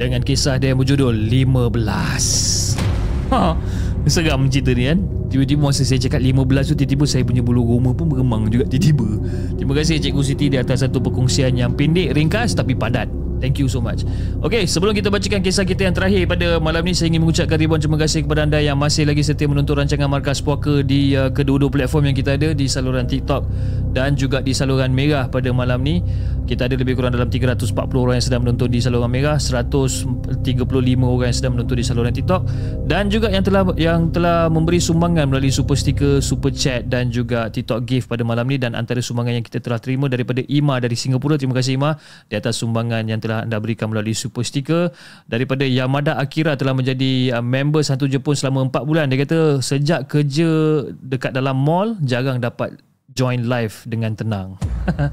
dengan 0.00 0.24
kisah 0.24 0.56
dia 0.56 0.72
yang 0.72 0.80
berjudul 0.80 1.12
15. 1.12 2.80
Ha, 3.28 3.60
seram 4.08 4.48
cerita 4.48 4.72
ni 4.72 4.88
kan. 4.88 5.04
Tiba-tiba 5.28 5.68
masa 5.68 5.84
saya 5.84 6.00
cakap 6.00 6.24
15 6.24 6.72
tu 6.72 6.74
tiba-tiba 6.80 7.04
saya 7.04 7.20
punya 7.20 7.44
bulu 7.44 7.76
roma 7.76 7.92
pun 7.92 8.08
bergemang 8.08 8.48
juga 8.48 8.64
tiba-tiba. 8.72 9.20
Terima 9.60 9.76
kasih 9.76 10.00
Cikgu 10.00 10.22
Siti 10.24 10.48
di 10.48 10.56
atas 10.56 10.80
satu 10.80 10.96
perkongsian 10.96 11.60
yang 11.60 11.76
pendek, 11.76 12.16
ringkas 12.16 12.56
tapi 12.56 12.72
padat. 12.72 13.25
Thank 13.36 13.60
you 13.60 13.68
so 13.68 13.84
much. 13.84 14.02
Okay 14.40 14.64
sebelum 14.64 14.92
kita 14.92 15.08
bacakan 15.08 15.40
kisah 15.40 15.64
kita 15.64 15.88
yang 15.88 15.94
terakhir 15.96 16.28
pada 16.28 16.60
malam 16.60 16.84
ni 16.84 16.92
Saya 16.92 17.12
ingin 17.12 17.24
mengucapkan 17.24 17.56
ribuan 17.56 17.80
terima 17.80 17.96
kasih 17.96 18.24
kepada 18.24 18.44
anda 18.44 18.60
Yang 18.60 18.78
masih 18.78 19.02
lagi 19.08 19.22
setia 19.24 19.48
menonton 19.48 19.76
rancangan 19.80 20.08
Markas 20.08 20.44
Puaka 20.44 20.84
Di 20.84 21.16
uh, 21.16 21.32
kedua-dua 21.32 21.72
platform 21.72 22.12
yang 22.12 22.16
kita 22.16 22.36
ada 22.36 22.52
Di 22.52 22.68
saluran 22.68 23.08
TikTok 23.08 23.48
Dan 23.92 24.16
juga 24.16 24.44
di 24.44 24.52
saluran 24.52 24.92
Merah 24.92 25.28
pada 25.32 25.48
malam 25.52 25.80
ni. 25.80 26.04
Kita 26.46 26.70
ada 26.70 26.78
lebih 26.78 26.94
kurang 26.94 27.10
dalam 27.10 27.26
340 27.26 27.74
orang 27.74 28.22
yang 28.22 28.26
sedang 28.26 28.40
menonton 28.46 28.70
di 28.70 28.78
saluran 28.78 29.10
Merah 29.10 29.34
135 29.34 30.46
orang 31.02 31.26
yang 31.26 31.36
sedang 31.36 31.52
menonton 31.58 31.74
di 31.74 31.84
saluran 31.84 32.12
TikTok 32.14 32.42
Dan 32.86 33.10
juga 33.10 33.34
yang 33.34 33.42
telah 33.42 33.66
yang 33.74 34.14
telah 34.14 34.46
memberi 34.46 34.78
sumbangan 34.78 35.26
Melalui 35.26 35.50
super 35.50 35.74
sticker, 35.74 36.22
super 36.22 36.54
chat 36.54 36.86
Dan 36.86 37.10
juga 37.10 37.50
TikTok 37.50 37.82
gift 37.82 38.06
pada 38.06 38.22
malam 38.22 38.46
ni. 38.46 38.62
Dan 38.62 38.78
antara 38.78 39.02
sumbangan 39.02 39.42
yang 39.42 39.44
kita 39.44 39.58
telah 39.58 39.82
terima 39.82 40.06
Daripada 40.06 40.38
Ima 40.46 40.78
dari 40.78 40.94
Singapura 40.94 41.34
Terima 41.34 41.58
kasih 41.58 41.74
Ima 41.74 41.98
Di 42.30 42.38
atas 42.38 42.62
sumbangan 42.62 43.02
yang 43.10 43.18
telah 43.26 43.42
anda 43.42 43.58
berikan 43.58 43.90
melalui 43.90 44.14
super 44.14 44.46
sticker. 44.46 44.94
Daripada 45.26 45.66
Yamada 45.66 46.14
Akira 46.14 46.54
telah 46.54 46.72
menjadi 46.72 47.34
uh, 47.34 47.42
member 47.42 47.82
satu 47.82 48.06
Jepun 48.06 48.38
selama 48.38 48.70
4 48.70 48.86
bulan. 48.86 49.10
Dia 49.10 49.26
kata 49.26 49.58
sejak 49.58 50.06
kerja 50.06 50.48
dekat 50.94 51.34
dalam 51.34 51.58
mall 51.58 51.98
jarang 52.06 52.38
dapat 52.38 52.78
join 53.10 53.50
live 53.50 53.74
dengan 53.90 54.14
tenang. 54.14 54.48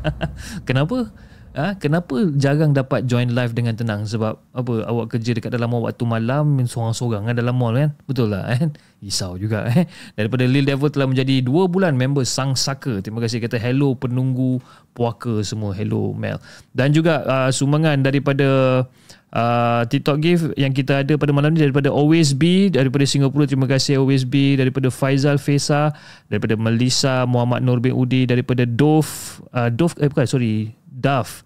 Kenapa 0.69 1.09
Ha, 1.53 1.77
kenapa 1.77 2.33
jarang 2.33 2.73
dapat 2.73 3.05
join 3.05 3.29
live 3.29 3.53
dengan 3.53 3.77
tenang? 3.77 4.09
Sebab 4.09 4.41
apa 4.57 4.73
awak 4.89 5.13
kerja 5.13 5.37
dekat 5.37 5.53
dalam 5.53 5.69
mall 5.69 5.85
waktu 5.85 6.01
malam 6.01 6.57
seorang-seorang 6.65 7.29
kan 7.29 7.35
dalam 7.37 7.53
mall 7.53 7.77
kan? 7.77 7.93
Betul 8.09 8.33
lah 8.33 8.49
kan 8.57 8.73
risau 8.97 9.37
juga 9.37 9.69
eh? 9.69 9.85
Daripada 10.17 10.49
Lil 10.49 10.65
Devil 10.65 10.89
telah 10.89 11.05
menjadi 11.05 11.45
2 11.45 11.69
bulan 11.69 11.93
member 11.93 12.25
Sang 12.25 12.57
Saka. 12.57 13.05
Terima 13.05 13.21
kasih 13.21 13.37
kata 13.37 13.61
hello 13.61 13.93
penunggu 13.93 14.57
puaka 14.97 15.45
semua. 15.45 15.77
Hello 15.77 16.09
Mel. 16.17 16.41
Dan 16.73 16.89
juga 16.89 17.21
uh, 17.21 17.49
sumbangan 17.53 18.01
daripada 18.01 18.81
Uh, 19.33 19.81
TikTok 19.89 20.21
gift 20.21 20.45
yang 20.61 20.69
kita 20.77 21.01
ada 21.01 21.17
pada 21.17 21.33
malam 21.33 21.57
ni 21.57 21.65
daripada 21.65 21.89
Always 21.89 22.37
Be 22.37 22.69
daripada 22.69 23.01
Singapura 23.01 23.49
terima 23.49 23.65
kasih 23.65 23.97
Always 23.97 24.29
Be 24.29 24.53
daripada 24.53 24.93
Faizal 24.93 25.41
Fesa 25.41 25.89
daripada 26.29 26.53
Melissa 26.53 27.25
Muhammad 27.25 27.65
Nur 27.65 27.81
bin 27.81 27.97
Udi 27.97 28.29
daripada 28.29 28.61
Dov 28.69 29.09
uh, 29.57 29.73
Dov 29.73 29.97
eh 29.97 30.05
bukan 30.05 30.29
sorry 30.29 30.77
Daf 30.93 31.41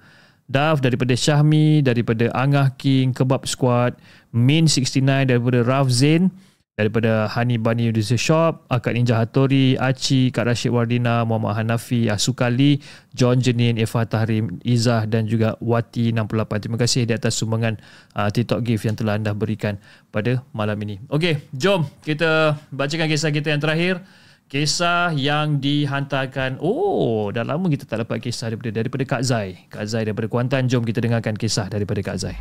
Daf 0.48 0.84
daripada 0.84 1.16
Syahmi 1.16 1.80
daripada 1.84 2.28
Angah 2.36 2.76
King 2.76 3.16
Kebab 3.16 3.48
Squad 3.48 3.95
Min 4.36 4.68
69 4.68 5.32
daripada 5.32 5.60
Raf 5.64 5.88
Zain 5.88 6.32
daripada 6.78 7.26
Hani 7.34 7.58
Bani 7.58 7.89
User 7.89 8.22
Shop, 8.22 8.70
Akad 8.70 8.93
Ninja 8.93 9.18
Hattori, 9.18 9.74
Aci, 9.82 10.30
Kak 10.30 10.45
Rashid 10.45 10.70
Wardina, 10.70 11.26
Muhammad 11.26 11.58
Hanafi, 11.58 12.06
Asukali, 12.06 12.78
John 13.18 13.41
Jenin, 13.41 13.82
Eva 13.82 14.06
Tahrim, 14.06 14.62
Izzah 14.62 15.10
dan 15.10 15.26
juga 15.26 15.58
Wati 15.58 16.14
68. 16.14 16.62
Terima 16.62 16.78
kasih 16.78 17.10
di 17.10 17.18
atas 17.18 17.34
sumbangan 17.34 17.82
uh, 18.14 18.30
TikTok 18.30 18.62
gift 18.62 18.86
yang 18.86 18.93
telah 18.93 19.18
anda 19.18 19.34
berikan 19.34 19.82
pada 20.14 20.45
malam 20.54 20.78
ini. 20.86 21.02
Okey, 21.10 21.50
jom 21.50 21.89
kita 22.06 22.62
bacakan 22.70 23.10
kisah 23.10 23.34
kita 23.34 23.58
yang 23.58 23.60
terakhir. 23.60 24.06
Kisah 24.48 25.12
yang 25.12 25.60
dihantarkan. 25.60 26.64
Oh 26.64 27.28
dah 27.36 27.43
lama 27.43 27.68
kita 27.68 27.84
tak 27.84 28.08
dapat 28.08 28.24
kisah 28.24 28.48
daripada, 28.48 28.80
daripada 28.80 29.04
Kak 29.04 29.20
Zai. 29.28 29.68
Kak 29.68 29.84
Zai 29.84 30.08
daripada 30.08 30.32
Kuantan. 30.32 30.72
Jom 30.72 30.88
kita 30.88 31.04
dengarkan 31.04 31.36
kisah 31.36 31.68
daripada 31.68 32.00
Kak 32.00 32.16
Zai. 32.16 32.39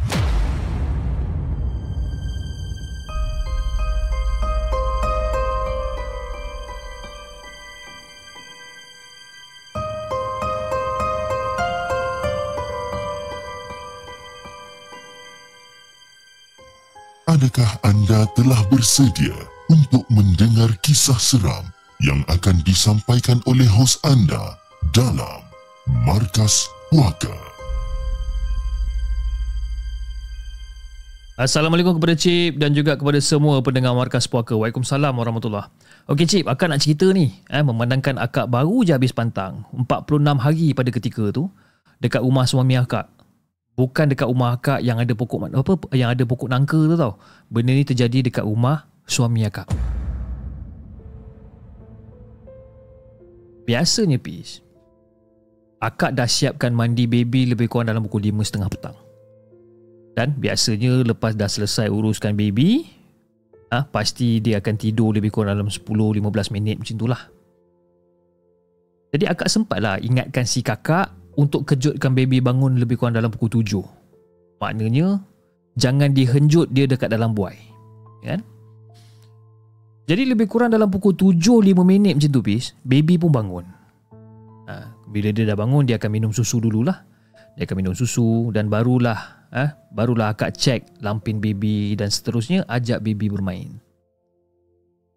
Adakah 17.26 17.82
anda 17.82 18.30
telah 18.38 18.62
bersedia 18.70 19.34
untuk 19.66 20.06
mendengar 20.06 20.70
kisah 20.86 21.18
seram 21.18 21.75
yang 22.04 22.20
akan 22.28 22.60
disampaikan 22.66 23.40
oleh 23.48 23.64
hos 23.64 23.96
anda 24.04 24.60
dalam 24.92 25.40
Markas 26.04 26.68
Puaka? 26.92 27.32
Assalamualaikum 31.36 32.00
kepada 32.00 32.16
Cip 32.16 32.56
dan 32.56 32.72
juga 32.72 32.96
kepada 32.96 33.20
semua 33.20 33.60
pendengar 33.60 33.92
Markas 33.92 34.24
Puaka. 34.24 34.56
Waalaikumsalam 34.56 35.12
warahmatullahi 35.12 35.68
Okey 36.08 36.24
Cip, 36.28 36.44
akak 36.48 36.72
nak 36.72 36.80
cerita 36.80 37.12
ni. 37.12 37.32
Eh, 37.48 37.60
memandangkan 37.64 38.16
akak 38.16 38.48
baru 38.48 38.84
je 38.84 38.92
habis 38.96 39.12
pantang. 39.12 39.68
46 39.72 40.40
hari 40.40 40.72
pada 40.72 40.88
ketika 40.92 41.28
tu. 41.32 41.48
Dekat 42.00 42.20
rumah 42.20 42.44
suami 42.44 42.76
akak 42.76 43.08
bukan 43.76 44.08
dekat 44.08 44.26
rumah 44.26 44.56
akak 44.56 44.80
yang 44.80 44.96
ada 44.96 45.12
pokok 45.12 45.52
apa 45.52 45.72
yang 45.92 46.08
ada 46.08 46.24
pokok 46.24 46.48
nangka 46.48 46.80
tu 46.80 46.96
tau. 46.96 47.20
Benda 47.52 47.76
ni 47.76 47.84
terjadi 47.84 48.24
dekat 48.24 48.44
rumah 48.44 48.88
suami 49.04 49.44
akak. 49.44 49.68
Biasanya 53.66 54.16
Pis 54.22 54.62
Akak 55.82 56.16
dah 56.16 56.24
siapkan 56.24 56.72
mandi 56.72 57.04
baby 57.04 57.52
lebih 57.52 57.68
kurang 57.68 57.92
dalam 57.92 58.06
pukul 58.06 58.24
5.30 58.30 58.72
petang 58.72 58.96
Dan 60.16 60.38
biasanya 60.38 61.04
lepas 61.04 61.36
dah 61.36 61.50
selesai 61.50 61.90
uruskan 61.90 62.32
baby 62.32 62.86
ah 63.74 63.82
ha, 63.82 63.86
Pasti 63.90 64.40
dia 64.40 64.62
akan 64.62 64.74
tidur 64.78 65.12
lebih 65.12 65.34
kurang 65.34 65.58
dalam 65.58 65.68
10-15 65.68 66.22
minit 66.54 66.78
macam 66.80 66.94
itulah 66.96 67.22
Jadi 69.12 69.24
akak 69.26 69.50
sempatlah 69.50 70.00
ingatkan 70.00 70.46
si 70.46 70.64
kakak 70.64 71.12
untuk 71.36 71.68
kejutkan 71.68 72.16
baby 72.16 72.40
bangun 72.40 72.80
lebih 72.80 72.96
kurang 72.96 73.14
dalam 73.14 73.28
pukul 73.28 73.60
7. 73.60 73.84
Maknanya, 74.58 75.20
jangan 75.76 76.16
dihenjut 76.16 76.72
dia 76.72 76.88
dekat 76.88 77.12
dalam 77.12 77.36
buai. 77.36 77.60
Kan? 78.24 78.40
Jadi 80.06 80.22
lebih 80.22 80.46
kurang 80.46 80.70
dalam 80.70 80.86
pukul 80.86 81.18
7-5 81.18 81.82
minit 81.82 82.14
macam 82.14 82.30
tu, 82.30 82.42
Pis, 82.42 82.78
baby 82.86 83.18
pun 83.18 83.30
bangun. 83.34 83.66
Ha, 84.70 84.94
bila 85.10 85.34
dia 85.34 85.42
dah 85.42 85.58
bangun, 85.58 85.82
dia 85.82 85.98
akan 85.98 86.10
minum 86.14 86.30
susu 86.30 86.62
dululah. 86.62 87.02
Dia 87.58 87.66
akan 87.66 87.76
minum 87.82 87.94
susu 87.96 88.54
dan 88.54 88.70
barulah 88.70 89.48
ha, 89.50 89.74
barulah 89.90 90.30
akak 90.30 90.54
cek 90.54 91.02
lampin 91.02 91.42
baby 91.42 91.98
dan 91.98 92.12
seterusnya 92.12 92.62
ajak 92.70 93.02
baby 93.02 93.26
bermain. 93.26 93.82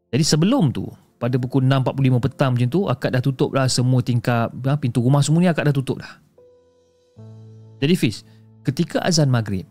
Jadi 0.10 0.26
sebelum 0.26 0.74
tu, 0.74 0.90
pada 1.20 1.36
pukul 1.36 1.68
6.45 1.68 2.24
petang 2.24 2.52
macam 2.56 2.70
tu 2.72 2.82
akak 2.88 3.12
dah 3.12 3.22
tutup 3.22 3.52
lah 3.52 3.68
semua 3.68 4.00
tingkap 4.00 4.56
ha, 4.66 4.80
pintu 4.80 5.04
rumah 5.04 5.20
semua 5.20 5.44
ni 5.44 5.52
akak 5.52 5.68
dah 5.68 5.76
tutup 5.76 6.00
dah 6.00 6.16
jadi 7.84 7.94
Fiz 8.00 8.24
ketika 8.64 9.04
azan 9.04 9.28
maghrib 9.28 9.68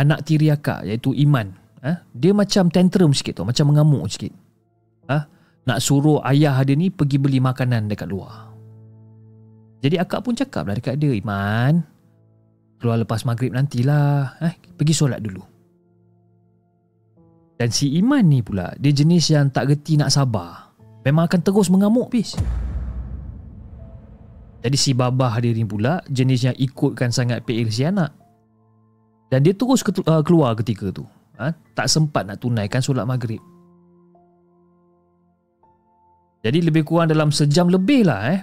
anak 0.00 0.24
tiri 0.24 0.48
akak 0.48 0.88
iaitu 0.88 1.12
Iman 1.12 1.52
ha, 1.84 2.04
dia 2.12 2.32
macam 2.32 2.68
tantrum 2.72 3.12
sikit 3.12 3.40
tu 3.40 3.44
macam 3.44 3.70
mengamuk 3.72 4.08
sikit. 4.08 4.32
Ha, 5.10 5.16
nak 5.66 5.78
suruh 5.78 6.22
ayah 6.24 6.56
dia 6.64 6.78
ni 6.78 6.88
pergi 6.88 7.20
beli 7.20 7.38
makanan 7.42 7.90
dekat 7.90 8.08
luar. 8.08 8.52
Jadi 9.80 9.96
akak 9.96 10.20
pun 10.24 10.36
cakap 10.36 10.68
lah 10.68 10.76
dekat 10.76 11.00
dia 11.00 11.16
Iman 11.16 12.00
keluar 12.80 12.96
lepas 12.96 13.28
maghrib 13.28 13.52
nantilah. 13.52 14.40
Eh, 14.40 14.54
pergi 14.74 14.96
solat 14.96 15.20
dulu. 15.20 15.44
Dan 17.60 17.68
si 17.68 17.92
Iman 18.00 18.24
ni 18.24 18.40
pula 18.40 18.72
Dia 18.80 18.88
jenis 18.88 19.36
yang 19.36 19.52
tak 19.52 19.68
reti 19.68 20.00
nak 20.00 20.08
sabar. 20.08 20.72
Memang 21.04 21.28
akan 21.28 21.40
terus 21.44 21.68
mengamuk 21.68 22.08
bis 22.08 22.32
Jadi 24.64 24.76
si 24.80 24.96
babah 24.96 25.36
dia 25.44 25.52
ni 25.52 25.68
pula 25.68 26.00
Jenis 26.08 26.48
yang 26.48 26.56
ikutkan 26.56 27.12
sangat 27.12 27.44
PL 27.44 27.68
si 27.68 27.84
anak. 27.84 28.16
Dan 29.28 29.44
dia 29.44 29.52
terus 29.52 29.84
uh, 29.84 30.24
keluar 30.24 30.56
ketika 30.56 30.88
tu 30.88 31.04
ha? 31.40 31.48
Tak 31.72 31.88
sempat 31.88 32.28
nak 32.28 32.44
tunaikan 32.44 32.84
solat 32.84 33.08
maghrib 33.08 33.40
Jadi 36.44 36.60
lebih 36.60 36.84
kurang 36.84 37.08
dalam 37.08 37.32
sejam 37.32 37.72
lebih 37.72 38.04
lah 38.04 38.20
eh 38.36 38.40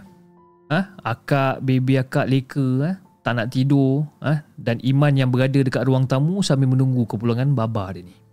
ha? 0.73 0.97
Akak, 1.05 1.61
baby 1.61 2.01
akak 2.01 2.25
leka 2.25 2.67
eh? 2.89 2.95
Tak 3.21 3.37
nak 3.37 3.53
tidur 3.53 4.09
eh? 4.25 4.41
Dan 4.57 4.81
Iman 4.81 5.13
yang 5.13 5.29
berada 5.29 5.61
dekat 5.61 5.85
ruang 5.85 6.09
tamu 6.09 6.41
Sambil 6.41 6.73
menunggu 6.73 7.05
kepulangan 7.05 7.53
babah 7.53 7.93
dia 7.93 8.01
ni 8.01 8.27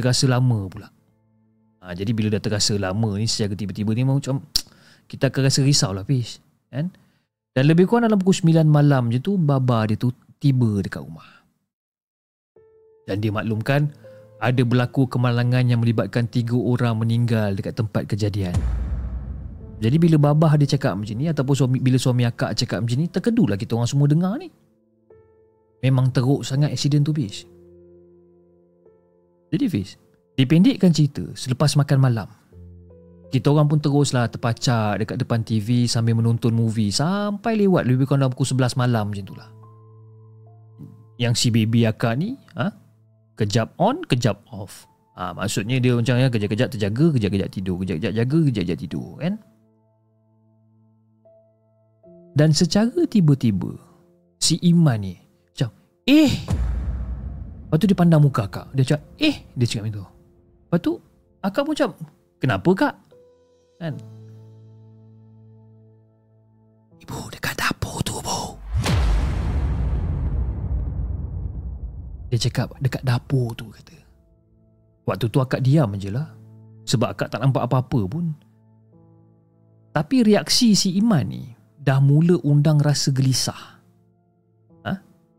terasa 0.00 0.24
lama 0.24 0.64
pula. 0.72 0.88
Ha, 1.84 1.92
jadi 1.92 2.10
bila 2.16 2.32
dah 2.32 2.40
terasa 2.40 2.76
lama 2.80 3.20
ni 3.20 3.28
secara 3.28 3.52
tiba-tiba 3.52 3.92
ni 3.92 4.04
macam 4.08 4.40
kita 5.04 5.28
akan 5.28 5.40
rasa 5.44 5.60
risau 5.60 5.92
lah 5.92 6.08
Fish. 6.08 6.40
Kan? 6.72 6.88
Dan 7.52 7.64
lebih 7.68 7.84
kurang 7.84 8.08
dalam 8.08 8.16
pukul 8.16 8.56
9 8.56 8.64
malam 8.64 9.12
je 9.12 9.20
tu 9.20 9.36
baba 9.36 9.84
dia 9.84 10.00
tu 10.00 10.08
tiba 10.40 10.80
dekat 10.80 11.04
rumah. 11.04 11.39
Dan 13.10 13.18
dia 13.18 13.34
maklumkan 13.34 13.90
ada 14.38 14.62
berlaku 14.62 15.10
kemalangan 15.10 15.66
yang 15.66 15.82
melibatkan 15.82 16.30
tiga 16.30 16.54
orang 16.54 16.94
meninggal 17.02 17.58
dekat 17.58 17.74
tempat 17.74 18.06
kejadian. 18.06 18.54
Jadi 19.82 19.96
bila 19.98 20.30
babah 20.30 20.54
dia 20.60 20.78
cakap 20.78 20.94
macam 20.94 21.16
ni 21.18 21.26
ataupun 21.26 21.54
suami, 21.56 21.76
bila 21.82 21.98
suami 21.98 22.22
akak 22.22 22.54
cakap 22.54 22.84
macam 22.84 22.96
ni 23.00 23.10
terkedulah 23.10 23.58
kita 23.58 23.74
orang 23.74 23.90
semua 23.90 24.06
dengar 24.06 24.38
ni. 24.38 24.46
Memang 25.82 26.12
teruk 26.14 26.44
sangat 26.44 26.70
accident 26.70 27.02
tu 27.02 27.10
bis. 27.16 27.48
Jadi 29.50 29.66
Fiz, 29.66 29.98
dipendekkan 30.36 30.94
cerita 30.94 31.24
selepas 31.34 31.74
makan 31.74 31.98
malam. 31.98 32.28
Kita 33.32 33.50
orang 33.50 33.66
pun 33.72 33.78
teruslah 33.80 34.28
terpacar 34.28 35.00
dekat 35.00 35.16
depan 35.16 35.40
TV 35.42 35.88
sambil 35.88 36.14
menonton 36.14 36.52
movie 36.52 36.92
sampai 36.92 37.58
lewat 37.58 37.88
lebih 37.88 38.06
kurang 38.06 38.26
dalam 38.26 38.32
pukul 38.36 38.52
11 38.52 38.78
malam 38.78 39.10
macam 39.10 39.24
itulah. 39.24 39.48
Yang 41.16 41.34
si 41.40 41.48
baby 41.48 41.88
akak 41.88 42.14
ni, 42.20 42.36
ha? 42.54 42.68
Kejap 43.40 43.72
on, 43.80 44.04
kejap 44.04 44.44
off. 44.52 44.84
Ha, 45.16 45.32
maksudnya 45.32 45.80
dia 45.80 45.96
macam 45.96 46.20
ya, 46.20 46.28
kejap-kejap 46.28 46.68
terjaga, 46.76 47.06
kejap-kejap 47.16 47.48
tidur, 47.48 47.76
kejap-kejap 47.80 48.12
jaga, 48.12 48.38
kejap-kejap 48.52 48.78
tidur 48.78 49.08
kan. 49.16 49.34
Dan 52.36 52.52
secara 52.52 53.00
tiba-tiba, 53.08 53.74
si 54.38 54.60
Iman 54.60 55.00
ni 55.02 55.14
macam, 55.50 55.72
eh, 56.04 56.32
Lepas 57.70 57.86
tu 57.86 57.86
dia 57.86 57.94
pandang 57.94 58.18
muka 58.18 58.50
akak. 58.50 58.66
Dia 58.74 58.82
cakap, 58.82 59.02
eh, 59.22 59.46
dia 59.54 59.62
cakap 59.62 59.86
macam 59.86 59.94
tu. 59.94 60.06
Lepas 60.66 60.80
tu, 60.82 60.92
akak 61.38 61.62
pun 61.62 61.74
cakap, 61.78 61.94
kenapa 62.42 62.70
kak? 62.74 62.94
Kan? 63.78 63.94
Ibu 66.98 67.30
dekat 67.30 67.54
dapur 67.54 67.69
Dia 72.30 72.38
cakap, 72.38 72.78
dekat 72.78 73.02
dapur 73.02 73.52
tu, 73.58 73.68
kata. 73.68 73.98
Waktu 75.04 75.26
tu 75.26 75.38
akak 75.42 75.60
diam 75.66 75.90
je 75.98 76.14
lah. 76.14 76.30
Sebab 76.86 77.18
akak 77.18 77.28
tak 77.34 77.42
nampak 77.42 77.66
apa-apa 77.66 78.06
pun. 78.06 78.32
Tapi 79.90 80.22
reaksi 80.22 80.78
si 80.78 80.94
Iman 80.96 81.26
ni, 81.26 81.50
dah 81.82 81.98
mula 81.98 82.38
undang 82.46 82.78
rasa 82.78 83.10
gelisah. 83.10 83.80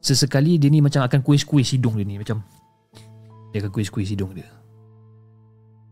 Sesekali 0.01 0.57
dia 0.57 0.73
ni 0.73 0.81
macam 0.81 1.05
akan 1.05 1.21
kuis-kuis 1.21 1.77
hidung 1.77 1.93
dia 2.01 2.05
ni 2.05 2.17
Macam 2.17 2.41
Dia 3.53 3.61
akan 3.61 3.71
kuis-kuis 3.71 4.09
hidung 4.09 4.33
dia 4.33 4.49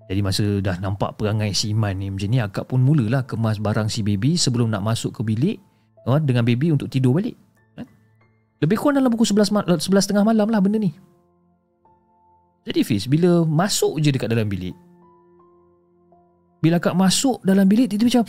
Jadi 0.10 0.20
masa 0.26 0.44
dah 0.66 0.82
nampak 0.82 1.14
perangai 1.22 1.54
si 1.54 1.72
Iman 1.78 1.94
ni 1.94 2.10
Macam 2.10 2.30
ni 2.34 2.42
akak 2.42 2.66
pun 2.66 2.82
mulalah 2.82 3.22
kemas 3.30 3.62
barang 3.62 3.86
si 3.88 4.02
baby 4.02 4.34
Sebelum 4.34 4.74
nak 4.74 4.82
masuk 4.82 5.14
ke 5.14 5.22
bilik 5.22 5.62
Dengan 6.26 6.42
baby 6.42 6.74
untuk 6.74 6.90
tidur 6.90 7.22
balik? 7.22 7.38
Lebih 8.60 8.76
kurang 8.76 9.00
dalam 9.00 9.12
pukul 9.12 9.28
11, 9.28 9.56
ma- 9.56 9.64
11.30 9.64 10.20
malam 10.28 10.48
lah 10.52 10.60
benda 10.60 10.76
ni. 10.76 10.92
Jadi 12.68 12.84
Fiz, 12.84 13.08
bila 13.08 13.48
masuk 13.48 14.04
je 14.04 14.12
dekat 14.12 14.28
dalam 14.28 14.52
bilik, 14.52 14.76
bila 16.60 16.76
akak 16.76 16.92
masuk 16.92 17.40
dalam 17.48 17.64
bilik, 17.72 17.88
tiba-tiba 17.88 18.20
macam, 18.20 18.26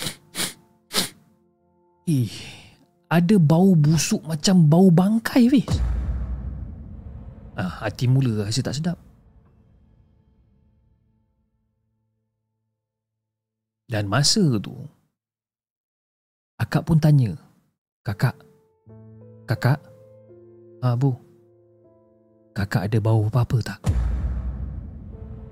eh, 2.14 2.30
ada 3.10 3.36
bau 3.42 3.74
busuk 3.74 4.22
macam 4.22 4.70
bau 4.70 4.86
bangkai 4.88 5.50
Fiz. 5.50 5.70
Ah, 7.58 7.82
hati 7.84 8.06
mula 8.06 8.46
rasa 8.46 8.62
tak 8.62 8.78
sedap. 8.78 8.98
Dan 13.90 14.06
masa 14.06 14.46
tu, 14.62 14.78
akak 16.54 16.86
pun 16.86 17.02
tanya, 17.02 17.34
kakak, 18.06 18.38
kakak, 19.50 19.82
ah, 20.80 20.96
bu, 20.96 21.12
kakak 22.56 22.88
ada 22.90 22.98
bau 23.00 23.28
apa-apa 23.28 23.58
tak? 23.60 23.80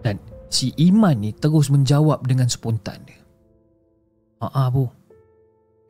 Dan 0.00 0.16
si 0.48 0.72
Iman 0.80 1.20
ni 1.20 1.36
terus 1.36 1.68
menjawab 1.68 2.24
dengan 2.24 2.48
spontan 2.48 3.04
dia. 3.04 3.20
Ah, 4.40 4.66
ah, 4.66 4.68
bu, 4.72 4.88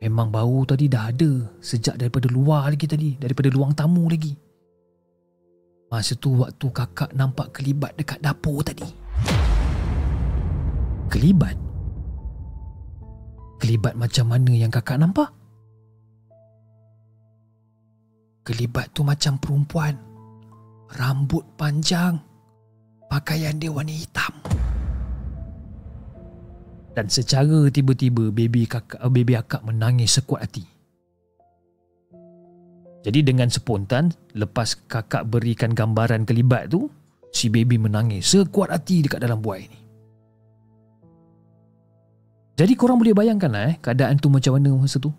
memang 0.03 0.33
bau 0.33 0.67
tadi 0.67 0.91
dah 0.91 1.11
ada 1.11 1.47
sejak 1.63 1.95
daripada 1.95 2.27
luar 2.27 2.67
lagi 2.71 2.85
tadi, 2.85 3.15
daripada 3.15 3.47
luang 3.47 3.71
tamu 3.71 4.07
lagi. 4.11 4.35
Masa 5.89 6.13
tu 6.13 6.37
waktu 6.37 6.67
kakak 6.69 7.17
nampak 7.17 7.49
kelibat 7.49 7.97
dekat 7.97 8.21
dapur 8.21 8.61
tadi. 8.61 8.85
Kelibat? 11.09 11.57
Kelibat 13.57 13.97
macam 13.97 14.29
mana 14.29 14.53
yang 14.53 14.69
kakak 14.69 15.01
nampak? 15.01 15.38
Kelibat 18.49 18.89
tu 18.97 19.05
macam 19.05 19.37
perempuan. 19.37 19.93
Rambut 20.97 21.45
panjang. 21.53 22.17
Pakaian 23.05 23.61
dia 23.61 23.69
warna 23.69 23.93
hitam. 23.93 24.33
Dan 26.97 27.05
secara 27.13 27.69
tiba-tiba 27.69 28.33
baby 28.33 28.65
kakak 28.65 28.97
baby 29.13 29.37
akak 29.37 29.61
menangis 29.61 30.17
sekuat 30.17 30.49
hati. 30.49 30.65
Jadi 33.05 33.21
dengan 33.21 33.53
spontan 33.53 34.09
lepas 34.33 34.73
kakak 34.89 35.29
berikan 35.29 35.77
gambaran 35.77 36.25
kelibat 36.25 36.73
tu, 36.73 36.89
si 37.29 37.53
baby 37.53 37.77
menangis 37.77 38.33
sekuat 38.33 38.73
hati 38.73 39.05
dekat 39.05 39.21
dalam 39.21 39.45
buai 39.45 39.61
ni. 39.69 39.79
Jadi 42.57 42.73
korang 42.73 42.97
boleh 42.97 43.13
bayangkan 43.13 43.53
lah 43.53 43.63
eh 43.71 43.75
keadaan 43.77 44.17
tu 44.17 44.27
macam 44.33 44.57
mana 44.57 44.73
masa 44.73 44.97
tu. 44.97 45.13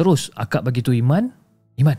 Terus 0.00 0.32
akak 0.32 0.64
bagi 0.64 0.80
tu 0.80 0.96
Iman, 0.96 1.28
Iman. 1.76 1.98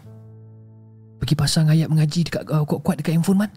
Pergi 1.22 1.38
pasang 1.38 1.70
ayat 1.70 1.86
mengaji 1.86 2.26
dekat 2.26 2.49
uh, 2.49 2.66
kuat-kuat 2.66 2.97
dekat 2.97 3.14
handphone 3.14 3.45
man. 3.45 3.52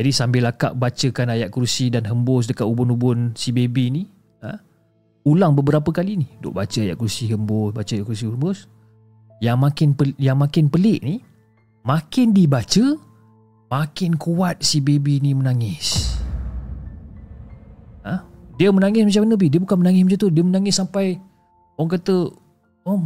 Jadi 0.00 0.08
sambil 0.08 0.48
akak 0.48 0.72
bacakan 0.72 1.36
ayat 1.36 1.52
kursi 1.52 1.92
dan 1.92 2.08
hembus 2.08 2.48
dekat 2.48 2.64
ubun-ubun 2.64 3.36
si 3.36 3.52
baby 3.52 3.92
ni, 3.92 4.02
ha? 4.40 4.56
ulang 5.28 5.52
beberapa 5.52 5.92
kali 5.92 6.16
ni. 6.16 6.28
Duk 6.40 6.56
baca 6.56 6.80
ayat 6.80 6.96
kursi 6.96 7.28
hembus, 7.28 7.76
baca 7.76 7.92
ayat 7.92 8.08
kursi 8.08 8.24
hembus. 8.24 8.72
Yang 9.44 9.58
makin 9.60 9.88
pel- 9.92 10.16
yang 10.16 10.40
makin 10.40 10.72
pelik 10.72 11.04
ni, 11.04 11.20
makin 11.84 12.32
dibaca, 12.32 12.96
makin 13.68 14.16
kuat 14.16 14.64
si 14.64 14.80
baby 14.80 15.20
ni 15.20 15.36
menangis. 15.36 16.16
Ha? 18.00 18.24
Dia 18.56 18.72
menangis 18.72 19.04
macam 19.12 19.28
mana 19.28 19.36
Bi? 19.36 19.52
Dia 19.52 19.60
bukan 19.60 19.76
menangis 19.76 20.02
macam 20.08 20.20
tu 20.24 20.30
Dia 20.32 20.44
menangis 20.46 20.78
sampai 20.78 21.20
Orang 21.76 21.92
kata 21.92 22.32
oh, 22.88 23.00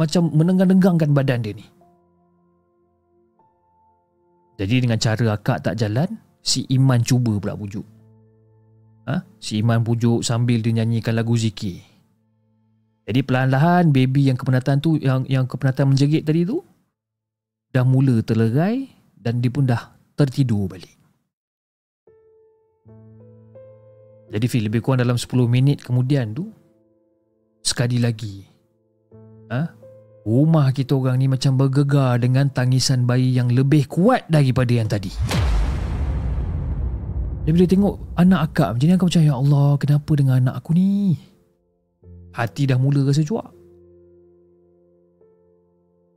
Macam 0.00 0.32
menenggang-nenggangkan 0.32 1.12
badan 1.12 1.40
dia 1.44 1.52
ni. 1.56 1.66
Jadi 4.56 4.88
dengan 4.88 4.96
cara 4.96 5.36
akak 5.36 5.64
tak 5.64 5.76
jalan 5.76 6.08
Si 6.40 6.64
Iman 6.72 7.04
cuba 7.04 7.36
pula 7.36 7.56
pujuk. 7.56 7.84
Ha? 9.06 9.20
Si 9.38 9.60
Iman 9.60 9.84
pujuk 9.84 10.24
sambil 10.24 10.64
dia 10.64 10.72
nyanyikan 10.72 11.12
lagu 11.12 11.36
zikir. 11.36 11.84
Jadi 13.06 13.20
perlahan-lahan 13.22 13.94
Baby 13.94 14.32
yang 14.32 14.38
kepenatan 14.40 14.82
tu 14.82 14.98
Yang 14.98 15.30
yang 15.30 15.46
kepenatan 15.46 15.94
menjerit 15.94 16.26
tadi 16.26 16.42
tu 16.42 16.58
Dah 17.70 17.86
mula 17.86 18.18
terlerai 18.18 18.90
Dan 19.14 19.38
dia 19.38 19.46
pun 19.46 19.62
dah 19.62 19.96
tertidur 20.16 20.66
balik. 20.66 20.96
Jadi 24.26 24.46
Fil 24.50 24.66
lebih 24.66 24.82
kurang 24.82 25.04
dalam 25.04 25.14
10 25.14 25.28
minit 25.46 25.84
kemudian 25.84 26.34
tu 26.34 26.50
Sekali 27.66 27.98
lagi 27.98 28.46
ha? 29.50 29.62
Rumah 30.26 30.74
kita 30.74 30.98
orang 30.98 31.22
ni 31.22 31.26
macam 31.30 31.54
bergegar 31.54 32.18
dengan 32.18 32.50
tangisan 32.50 33.06
bayi 33.06 33.30
yang 33.30 33.46
lebih 33.46 33.86
kuat 33.86 34.26
daripada 34.26 34.74
yang 34.74 34.90
tadi. 34.90 35.14
Dia 37.46 37.54
bila 37.54 37.62
tengok 37.62 37.94
anak 38.18 38.50
akak 38.50 38.68
macam 38.74 38.86
ni 38.90 38.94
akak 38.98 39.06
macam 39.06 39.22
Ya 39.22 39.34
Allah 39.38 39.68
kenapa 39.78 40.10
dengan 40.18 40.34
anak 40.42 40.54
aku 40.58 40.74
ni? 40.74 41.14
Hati 42.34 42.66
dah 42.66 42.74
mula 42.74 43.06
rasa 43.06 43.22
cuak. 43.22 43.54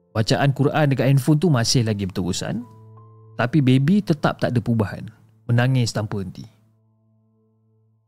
Bacaan 0.09 0.51
Quran 0.57 0.85
dekat 0.89 1.05
handphone 1.05 1.37
tu 1.37 1.47
masih 1.53 1.85
lagi 1.85 2.09
berterusan. 2.09 2.65
Tapi 3.37 3.61
baby 3.61 4.01
tetap 4.01 4.41
tak 4.41 4.51
ada 4.51 4.59
perubahan. 4.59 5.05
Menangis 5.45 5.93
tanpa 5.93 6.25
henti. 6.25 6.43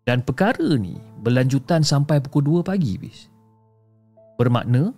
Dan 0.01 0.25
perkara 0.25 0.81
ni 0.81 0.97
berlanjutan 1.21 1.85
sampai 1.85 2.19
pukul 2.19 2.65
2 2.65 2.67
pagi 2.67 2.97
bis. 2.97 3.30
Bermakna 4.41 4.89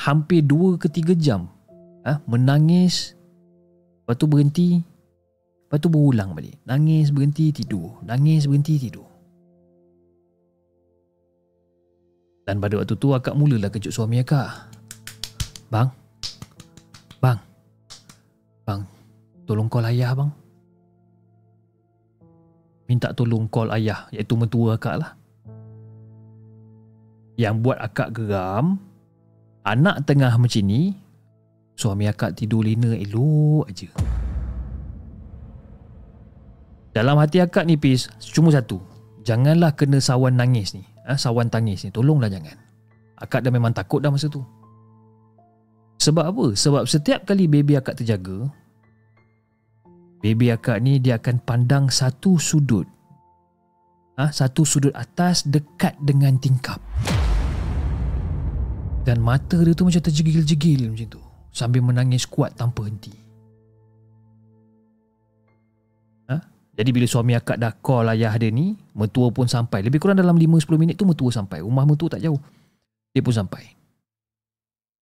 hampir 0.00 0.40
2 0.40 0.80
ke 0.80 0.88
3 0.88 1.12
jam 1.20 1.52
ha, 2.08 2.16
menangis 2.24 3.12
lepas 4.00 4.16
tu 4.16 4.24
berhenti 4.24 4.80
lepas 5.68 5.76
tu 5.84 5.92
berulang 5.92 6.32
balik. 6.32 6.56
Nangis 6.64 7.12
berhenti 7.12 7.52
tidur. 7.52 8.00
Nangis 8.08 8.48
berhenti 8.48 8.80
tidur. 8.80 9.04
Dan 12.48 12.56
pada 12.56 12.80
waktu 12.80 12.96
tu 12.96 13.12
akak 13.12 13.36
mulalah 13.36 13.68
kejut 13.68 13.92
suami 13.92 14.24
akak. 14.24 14.48
Bang. 15.68 15.92
Bang. 17.20 17.36
Bang. 18.64 18.88
Tolong 19.44 19.68
call 19.68 19.92
ayah 19.92 20.16
bang 20.16 20.32
minta 22.90 23.14
tolong 23.14 23.46
call 23.46 23.70
ayah 23.70 24.10
iaitu 24.10 24.34
mentua 24.34 24.74
akak 24.74 24.98
lah. 24.98 25.19
Yang 27.40 27.54
buat 27.64 27.78
akak 27.80 28.12
geram, 28.12 28.76
anak 29.64 30.04
tengah 30.04 30.36
macam 30.36 30.60
ni, 30.68 30.92
suami 31.72 32.04
akak 32.04 32.36
tidur 32.36 32.60
lena 32.68 32.92
elok 32.92 33.64
aja. 33.72 33.88
Dalam 36.92 37.16
hati 37.16 37.40
akak 37.40 37.64
ni 37.64 37.80
Pis, 37.80 38.12
cuma 38.36 38.52
satu. 38.52 38.76
Janganlah 39.24 39.72
kena 39.72 40.04
sawan 40.04 40.36
nangis 40.36 40.76
ni. 40.76 40.84
Ha, 41.08 41.16
sawan 41.16 41.48
tangis 41.48 41.80
ni. 41.86 41.88
Tolonglah 41.88 42.28
jangan. 42.28 42.60
Akak 43.16 43.40
dah 43.40 43.48
memang 43.48 43.72
takut 43.72 44.04
dah 44.04 44.12
masa 44.12 44.28
tu. 44.28 44.44
Sebab 45.96 46.24
apa? 46.28 46.46
Sebab 46.52 46.84
setiap 46.84 47.24
kali 47.24 47.48
baby 47.48 47.80
akak 47.80 48.00
terjaga, 48.00 48.52
Baby 50.20 50.52
akak 50.52 50.84
ni 50.84 51.00
dia 51.00 51.16
akan 51.16 51.40
pandang 51.40 51.88
satu 51.88 52.36
sudut. 52.36 52.84
Ha, 54.20 54.28
satu 54.28 54.68
sudut 54.68 54.92
atas 54.92 55.48
dekat 55.48 55.96
dengan 56.04 56.36
tingkap. 56.36 56.76
Dan 59.00 59.24
mata 59.24 59.56
dia 59.56 59.72
tu 59.72 59.88
macam 59.88 60.02
terjegil-jegil 60.02 60.92
macam 60.92 61.08
tu. 61.08 61.22
Sambil 61.50 61.80
menangis 61.82 62.28
kuat 62.28 62.54
tanpa 62.54 62.86
henti. 62.86 63.10
Ha? 66.30 66.36
Jadi 66.76 66.90
bila 66.92 67.06
suami 67.08 67.34
akak 67.34 67.58
dah 67.58 67.72
call 67.80 68.12
ayah 68.12 68.36
dia 68.36 68.52
ni, 68.52 68.76
mertua 68.94 69.32
pun 69.34 69.48
sampai. 69.48 69.82
Lebih 69.82 69.98
kurang 69.98 70.20
dalam 70.20 70.36
5-10 70.36 70.78
minit 70.78 70.94
tu 71.00 71.08
mertua 71.08 71.32
sampai. 71.32 71.64
Rumah 71.64 71.84
mertua 71.88 72.12
tak 72.12 72.22
jauh. 72.22 72.38
Dia 73.10 73.24
pun 73.24 73.34
sampai. 73.34 73.64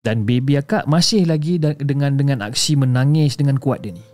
Dan 0.06 0.24
baby 0.24 0.56
akak 0.56 0.88
masih 0.88 1.28
lagi 1.28 1.60
dengan 1.60 2.16
dengan 2.16 2.39
aksi 2.48 2.80
menangis 2.80 3.36
dengan 3.36 3.60
kuat 3.60 3.84
dia 3.84 3.91
ni. 3.91 4.06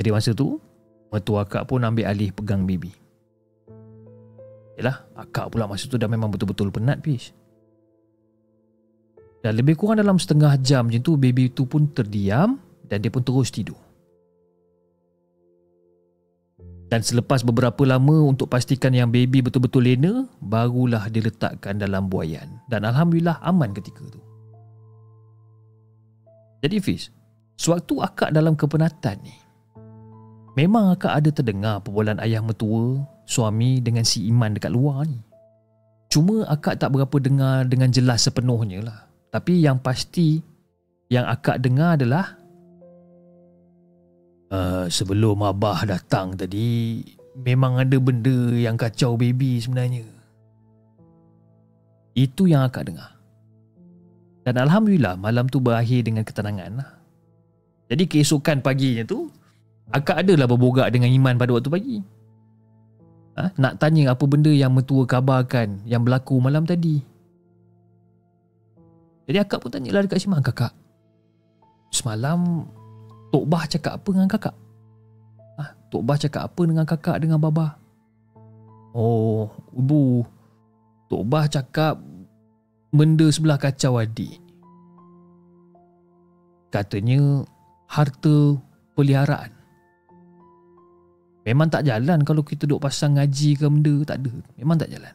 Jadi 0.00 0.08
masa 0.16 0.32
tu 0.32 0.56
Mertua 1.12 1.44
akak 1.44 1.68
pun 1.68 1.84
ambil 1.84 2.08
alih 2.08 2.32
pegang 2.32 2.64
baby 2.64 2.88
Yalah 4.80 5.04
Akak 5.12 5.52
pula 5.52 5.68
masa 5.68 5.92
tu 5.92 6.00
dah 6.00 6.08
memang 6.08 6.32
betul-betul 6.32 6.72
penat 6.72 7.04
Fish 7.04 7.36
Dan 9.40 9.56
lebih 9.56 9.76
kurang 9.80 10.00
dalam 10.00 10.20
setengah 10.20 10.60
jam 10.60 10.88
macam 10.88 11.00
tu 11.00 11.16
Baby 11.16 11.48
tu 11.48 11.64
pun 11.64 11.88
terdiam 11.88 12.60
Dan 12.84 13.00
dia 13.00 13.08
pun 13.08 13.24
terus 13.24 13.48
tidur 13.48 13.78
Dan 16.90 17.06
selepas 17.06 17.46
beberapa 17.46 17.86
lama 17.86 18.26
untuk 18.26 18.50
pastikan 18.50 18.90
yang 18.90 19.14
baby 19.14 19.38
betul-betul 19.46 19.86
lena, 19.86 20.26
barulah 20.42 21.06
diletakkan 21.06 21.78
dalam 21.78 22.10
buayan. 22.10 22.58
Dan 22.66 22.82
Alhamdulillah 22.82 23.38
aman 23.46 23.70
ketika 23.70 24.02
tu. 24.10 24.18
Jadi 26.66 26.82
Fiz, 26.82 27.14
sewaktu 27.54 28.02
akak 28.02 28.34
dalam 28.34 28.58
kepenatan 28.58 29.22
ni, 29.22 29.38
Memang 30.58 30.90
akak 30.90 31.22
ada 31.22 31.30
terdengar 31.30 31.78
perbualan 31.86 32.18
ayah 32.26 32.42
mertua, 32.42 33.06
suami 33.22 33.78
dengan 33.78 34.02
si 34.02 34.26
Iman 34.26 34.58
dekat 34.58 34.74
luar 34.74 35.06
ni. 35.06 35.22
Cuma 36.10 36.42
akak 36.50 36.82
tak 36.82 36.90
berapa 36.90 37.16
dengar 37.22 37.70
dengan 37.70 37.94
jelas 37.94 38.26
sepenuhnya 38.26 38.82
lah. 38.82 39.09
Tapi 39.30 39.62
yang 39.62 39.78
pasti 39.78 40.42
yang 41.10 41.26
akak 41.26 41.62
dengar 41.62 41.94
adalah 41.98 42.34
uh, 44.50 44.86
sebelum 44.90 45.42
abah 45.46 45.86
datang 45.86 46.34
tadi 46.34 47.02
memang 47.38 47.78
ada 47.78 47.96
benda 47.98 48.54
yang 48.54 48.74
kacau 48.74 49.14
baby 49.14 49.62
sebenarnya. 49.62 50.06
Itu 52.14 52.50
yang 52.50 52.66
akak 52.66 52.90
dengar. 52.90 53.14
Dan 54.42 54.58
Alhamdulillah 54.58 55.14
malam 55.14 55.46
tu 55.46 55.62
berakhir 55.62 56.02
dengan 56.02 56.26
ketenangan 56.26 56.82
lah. 56.82 56.90
Jadi 57.90 58.06
keesokan 58.06 58.62
paginya 58.62 59.02
tu 59.02 59.26
Akak 59.90 60.22
adalah 60.22 60.46
berbogak 60.46 60.86
dengan 60.94 61.10
Iman 61.10 61.34
pada 61.34 61.50
waktu 61.50 61.66
pagi 61.66 61.98
ha? 63.34 63.50
Nak 63.58 63.82
tanya 63.82 64.14
apa 64.14 64.22
benda 64.30 64.54
yang 64.54 64.70
mentua 64.70 65.02
kabarkan 65.02 65.82
Yang 65.82 66.02
berlaku 66.06 66.38
malam 66.38 66.62
tadi 66.62 67.02
Jadi 69.30 69.38
akak 69.38 69.62
pun 69.62 69.70
tanyalah 69.70 70.02
dekat 70.02 70.26
Iman 70.26 70.42
Kakak 70.42 70.74
Semalam 71.94 72.66
Tok 73.30 73.46
Bah 73.46 73.62
cakap 73.70 74.02
apa 74.02 74.08
dengan 74.10 74.26
kakak 74.26 74.56
ha? 75.54 75.64
Tok 75.94 76.02
Bah 76.02 76.18
cakap 76.18 76.42
apa 76.50 76.62
dengan 76.66 76.82
kakak 76.82 77.16
dengan 77.22 77.38
Baba 77.38 77.78
Oh 78.90 79.46
Ibu 79.70 80.26
Tok 81.06 81.22
Bah 81.30 81.46
cakap 81.46 82.02
Benda 82.90 83.30
sebelah 83.30 83.54
kacau 83.54 84.02
adik 84.02 84.42
Katanya 86.74 87.46
harta 87.90 88.54
peliharaan. 88.94 89.50
Memang 91.42 91.66
tak 91.66 91.82
jalan 91.82 92.22
kalau 92.22 92.46
kita 92.46 92.70
duduk 92.70 92.86
pasang 92.86 93.18
ngaji 93.18 93.58
ke 93.58 93.66
benda, 93.66 93.94
tak 94.06 94.22
ada. 94.22 94.34
Memang 94.54 94.76
tak 94.78 94.94
jalan. 94.94 95.14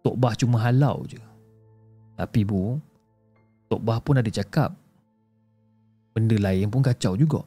Tok 0.00 0.16
Bah 0.16 0.32
cuma 0.32 0.62
halau 0.64 1.04
je. 1.04 1.20
Tapi 2.16 2.40
bu, 2.48 2.80
Tok 3.68 3.82
Bah 3.84 4.00
pun 4.00 4.16
ada 4.16 4.30
cakap, 4.32 4.72
benda 6.16 6.36
lain 6.40 6.72
pun 6.72 6.80
kacau 6.80 7.12
juga. 7.14 7.44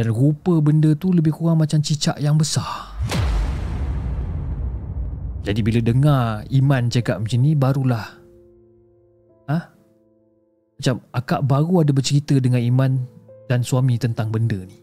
Dan 0.00 0.08
rupa 0.14 0.62
benda 0.64 0.94
tu 0.96 1.12
lebih 1.12 1.36
kurang 1.36 1.60
macam 1.60 1.82
cicak 1.84 2.16
yang 2.22 2.40
besar. 2.40 2.96
Jadi 5.44 5.60
bila 5.64 5.80
dengar 5.80 6.44
Iman 6.52 6.88
cakap 6.92 7.20
macam 7.20 7.40
ni, 7.40 7.52
barulah 7.56 8.06
ha? 9.48 9.58
macam 10.78 10.94
akak 11.10 11.40
baru 11.48 11.82
ada 11.82 11.92
bercerita 11.92 12.38
dengan 12.38 12.60
Iman 12.62 12.92
dan 13.50 13.64
suami 13.64 13.96
tentang 13.96 14.30
benda 14.30 14.60
ni. 14.60 14.78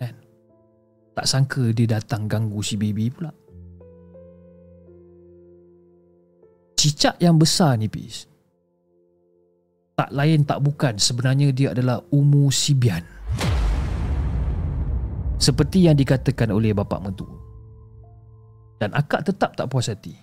Kan? 0.00 0.16
Tak 1.14 1.26
sangka 1.28 1.70
dia 1.70 1.86
datang 1.86 2.26
ganggu 2.26 2.58
si 2.64 2.74
baby 2.74 3.12
pula. 3.12 3.30
Cicak 6.78 7.18
yang 7.18 7.34
besar 7.34 7.74
ni, 7.74 7.90
Pis. 7.90 8.30
Tak 9.98 10.14
lain 10.14 10.46
tak 10.46 10.62
bukan 10.62 10.94
sebenarnya 10.94 11.50
dia 11.50 11.74
adalah 11.74 11.98
Umu 12.14 12.54
Sibian. 12.54 13.02
Seperti 15.42 15.90
yang 15.90 15.98
dikatakan 15.98 16.54
oleh 16.54 16.70
bapa 16.70 17.02
mentua. 17.02 17.34
Dan 18.78 18.94
akak 18.94 19.26
tetap 19.26 19.58
tak 19.58 19.66
puas 19.66 19.90
hati. 19.90 20.14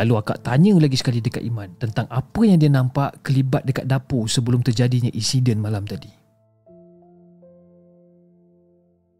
Lalu 0.00 0.16
akak 0.16 0.40
tanya 0.40 0.80
lagi 0.80 0.96
sekali 0.96 1.20
dekat 1.20 1.44
Iman 1.44 1.76
tentang 1.76 2.08
apa 2.08 2.40
yang 2.40 2.56
dia 2.56 2.72
nampak 2.72 3.20
kelibat 3.20 3.68
dekat 3.68 3.84
dapur 3.84 4.24
sebelum 4.24 4.64
terjadinya 4.64 5.12
insiden 5.12 5.60
malam 5.60 5.84
tadi. 5.84 6.08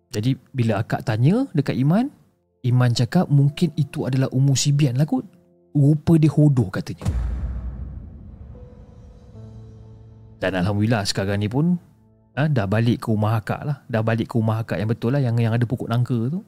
Jadi 0.08 0.32
bila 0.56 0.80
akak 0.80 1.04
tanya 1.04 1.44
dekat 1.52 1.76
Iman, 1.76 2.08
Iman 2.64 2.96
cakap 2.96 3.28
mungkin 3.28 3.76
itu 3.76 4.08
adalah 4.08 4.32
umur 4.32 4.56
Sibian 4.56 4.96
lah 4.96 5.04
kot. 5.04 5.28
Rupa 5.76 6.16
dia 6.16 6.32
hodoh 6.32 6.72
katanya. 6.72 7.04
Dan 10.40 10.56
Alhamdulillah 10.64 11.04
sekarang 11.04 11.44
ni 11.44 11.48
pun 11.48 11.76
ha, 12.36 12.48
dah 12.48 12.64
balik 12.64 13.04
ke 13.04 13.12
rumah 13.12 13.36
akak 13.36 13.60
lah. 13.68 13.84
Dah 13.84 14.00
balik 14.00 14.32
ke 14.32 14.34
rumah 14.40 14.64
akak 14.64 14.80
yang 14.80 14.88
betul 14.88 15.12
lah 15.12 15.20
yang, 15.20 15.36
yang 15.36 15.52
ada 15.52 15.68
pokok 15.68 15.92
nangka 15.92 16.32
tu. 16.32 16.40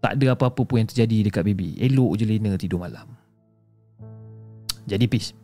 Tak 0.00 0.20
ada 0.20 0.36
apa-apa 0.36 0.60
pun 0.64 0.84
yang 0.84 0.88
terjadi 0.88 1.32
dekat 1.32 1.42
baby. 1.44 1.76
Elok 1.80 2.20
je 2.20 2.24
Lena 2.28 2.56
tidur 2.60 2.80
malam. 2.80 3.08
Jadi 4.88 5.06
Pis 5.06 5.36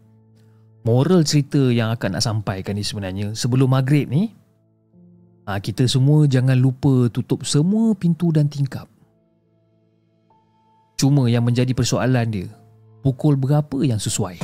Moral 0.82 1.22
cerita 1.26 1.60
yang 1.70 1.92
akan 1.92 2.18
nak 2.18 2.24
sampaikan 2.24 2.74
ni 2.74 2.82
sebenarnya 2.82 3.36
Sebelum 3.36 3.70
maghrib 3.70 4.10
ni 4.10 4.32
ha, 5.46 5.62
Kita 5.62 5.86
semua 5.86 6.26
jangan 6.26 6.58
lupa 6.58 7.06
tutup 7.12 7.46
semua 7.46 7.94
pintu 7.94 8.32
dan 8.34 8.50
tingkap 8.50 8.90
Cuma 10.96 11.28
yang 11.28 11.44
menjadi 11.44 11.72
persoalan 11.76 12.26
dia 12.32 12.48
Pukul 13.04 13.36
berapa 13.36 13.84
yang 13.84 14.00
sesuai 14.00 14.40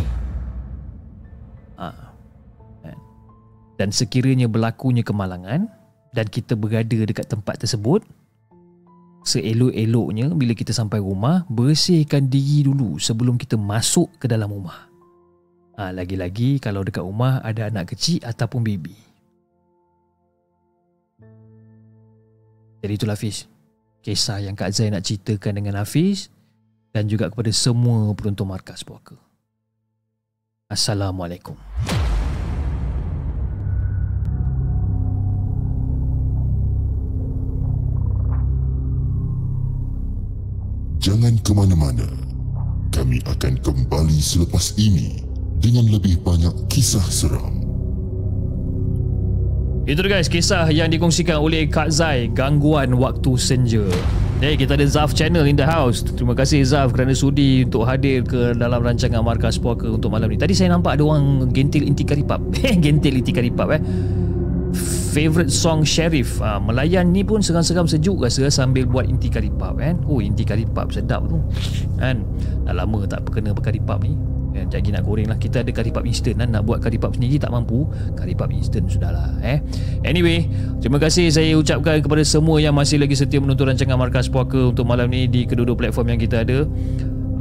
ha. 1.80 2.12
Dan 3.80 3.88
sekiranya 3.90 4.46
berlakunya 4.46 5.02
kemalangan 5.02 5.66
Dan 6.12 6.26
kita 6.28 6.54
berada 6.54 6.98
dekat 7.02 7.26
tempat 7.26 7.64
tersebut 7.64 8.04
Seelok-eloknya 9.24 10.30
bila 10.36 10.52
kita 10.52 10.76
sampai 10.76 11.00
rumah 11.00 11.48
Bersihkan 11.48 12.28
diri 12.28 12.68
dulu 12.68 13.00
sebelum 13.00 13.40
kita 13.40 13.56
masuk 13.56 14.12
ke 14.20 14.28
dalam 14.28 14.52
rumah 14.52 14.92
Ha, 15.72 15.88
lagi-lagi 15.88 16.60
kalau 16.60 16.84
dekat 16.84 17.00
rumah 17.00 17.40
ada 17.40 17.72
anak 17.72 17.96
kecil 17.96 18.20
ataupun 18.20 18.60
baby. 18.60 18.92
Jadi 22.84 22.92
itulah 22.92 23.16
Hafiz. 23.16 23.48
Kisah 24.02 24.42
yang 24.42 24.58
Kak 24.58 24.74
Zai 24.74 24.90
nak 24.90 25.06
ceritakan 25.06 25.62
dengan 25.62 25.80
Hafiz 25.80 26.28
dan 26.92 27.08
juga 27.08 27.32
kepada 27.32 27.48
semua 27.50 28.12
penonton 28.12 28.44
markas 28.44 28.84
puaka. 28.84 29.16
Assalamualaikum. 30.68 31.56
Jangan 41.02 41.34
ke 41.42 41.50
mana-mana. 41.50 42.06
Kami 42.92 43.18
akan 43.26 43.58
kembali 43.58 44.20
selepas 44.22 44.76
ini 44.78 45.18
dengan 45.58 45.90
lebih 45.90 46.22
banyak 46.22 46.54
kisah 46.70 47.02
seram. 47.08 47.71
Itu 49.82 49.98
guys, 50.06 50.30
kisah 50.30 50.70
yang 50.70 50.94
dikongsikan 50.94 51.42
oleh 51.42 51.66
Kak 51.66 51.90
Zai, 51.90 52.30
Gangguan 52.30 53.02
Waktu 53.02 53.34
Senja. 53.34 53.82
Hey, 54.38 54.54
kita 54.54 54.78
ada 54.78 54.86
Zaf 54.86 55.10
Channel 55.10 55.42
in 55.42 55.58
the 55.58 55.66
house. 55.66 56.06
Terima 56.06 56.38
kasih 56.38 56.62
Zaf 56.62 56.94
kerana 56.94 57.10
sudi 57.18 57.66
untuk 57.66 57.82
hadir 57.90 58.22
ke 58.22 58.54
dalam 58.54 58.78
rancangan 58.78 59.26
Markas 59.26 59.58
Puaka 59.58 59.90
untuk 59.90 60.14
malam 60.14 60.30
ni. 60.30 60.38
Tadi 60.38 60.54
saya 60.54 60.70
nampak 60.70 60.94
ada 60.94 61.02
orang 61.02 61.50
gentil 61.50 61.82
inti 61.82 62.06
karipap. 62.06 62.38
gentil 62.86 63.18
inti 63.18 63.34
karipap 63.34 63.74
eh. 63.74 63.82
Favorite 65.12 65.50
song 65.50 65.82
Sheriff 65.82 66.38
ha, 66.40 66.62
Melayan 66.62 67.10
ni 67.10 67.26
pun 67.26 67.42
seram-seram 67.42 67.84
sejuk 67.84 68.22
rasa 68.22 68.48
sambil 68.54 68.86
buat 68.86 69.10
inti 69.10 69.26
karipap 69.26 69.82
kan. 69.82 69.98
Oh 70.06 70.22
inti 70.22 70.46
karipap 70.46 70.94
sedap 70.94 71.26
tu. 71.26 71.42
Kan. 71.98 72.22
Dah 72.70 72.86
lama 72.86 73.02
tak 73.10 73.26
kena 73.34 73.50
berkaripap 73.50 73.98
ni. 74.06 74.14
Eh, 74.52 74.68
lagi 74.68 74.92
nak 74.92 75.08
goreng 75.08 75.32
lah 75.32 75.40
Kita 75.40 75.64
ada 75.64 75.72
karipap 75.72 76.04
instant 76.04 76.36
kan? 76.36 76.48
Nak 76.52 76.68
buat 76.68 76.84
karipap 76.84 77.16
sendiri 77.16 77.40
tak 77.40 77.48
mampu 77.48 77.88
Karipap 78.12 78.52
instant 78.52 78.84
sudahlah 78.84 79.40
eh. 79.40 79.64
Anyway 80.04 80.44
Terima 80.84 81.00
kasih 81.00 81.32
saya 81.32 81.56
ucapkan 81.56 82.04
kepada 82.04 82.20
semua 82.20 82.60
Yang 82.60 82.74
masih 82.76 82.96
lagi 83.00 83.16
setia 83.16 83.40
menonton 83.40 83.72
rancangan 83.72 83.96
Markas 83.96 84.28
Puaka 84.28 84.72
Untuk 84.72 84.84
malam 84.84 85.08
ni 85.08 85.24
Di 85.24 85.48
kedua-dua 85.48 85.76
platform 85.76 86.12
yang 86.12 86.20
kita 86.20 86.44
ada 86.44 86.68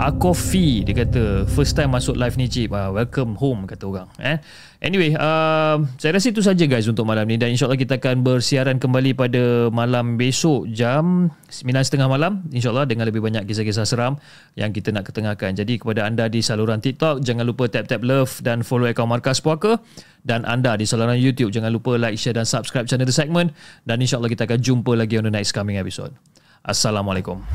Akofi 0.02 0.82
Dia 0.82 1.06
kata 1.06 1.46
First 1.46 1.78
time 1.78 1.94
masuk 1.94 2.18
live 2.18 2.34
ni 2.34 2.50
cip. 2.50 2.74
Uh, 2.74 2.90
Welcome 2.90 3.38
home 3.38 3.70
Kata 3.70 3.86
orang 3.86 4.10
eh. 4.18 4.42
Anyway 4.82 5.14
uh, 5.14 5.78
Saya 6.02 6.18
rasa 6.18 6.34
itu 6.34 6.42
saja 6.42 6.66
guys 6.66 6.90
Untuk 6.90 7.06
malam 7.06 7.30
ni. 7.30 7.38
Dan 7.38 7.54
insyaAllah 7.54 7.78
kita 7.78 8.02
akan 8.02 8.26
bersiaran 8.26 8.82
kembali 8.82 9.14
Pada 9.14 9.70
malam 9.70 10.18
besok 10.18 10.66
Jam 10.74 11.30
9.30 11.54 12.02
malam. 12.10 12.42
InsyaAllah 12.50 12.90
dengan 12.90 13.06
lebih 13.06 13.22
banyak 13.22 13.46
Kisah-kisah 13.46 13.86
seram 13.86 14.18
Yang 14.58 14.82
kita 14.82 14.90
nak 14.90 15.06
ketengahkan. 15.06 15.54
Jadi 15.54 15.78
kepada 15.78 16.10
anda 16.10 16.26
di 16.26 16.42
saluran 16.42 16.82
TikTok 16.82 17.22
Jangan 17.22 17.46
lupa 17.46 17.70
tap-tap 17.70 18.02
love 18.02 18.42
Dan 18.42 18.66
follow 18.66 18.90
akaun 18.90 19.06
Markas 19.06 19.38
Puaka. 19.38 19.78
Dan 20.26 20.50
anda 20.50 20.74
di 20.82 20.90
saluran 20.90 21.22
YouTube 21.22 21.54
Jangan 21.54 21.70
lupa 21.70 22.02
like, 22.02 22.18
share 22.18 22.34
dan 22.34 22.50
subscribe 22.50 22.90
channel 22.90 23.06
The 23.06 23.14
Segment. 23.14 23.54
Dan 23.86 24.02
insyaAllah 24.02 24.34
kita 24.34 24.50
akan 24.50 24.58
jumpa 24.58 24.98
lagi 24.98 25.22
On 25.22 25.30
the 25.30 25.34
next 25.34 25.54
coming 25.54 25.78
episode. 25.78 26.18
Assalamualaikum 26.66 27.46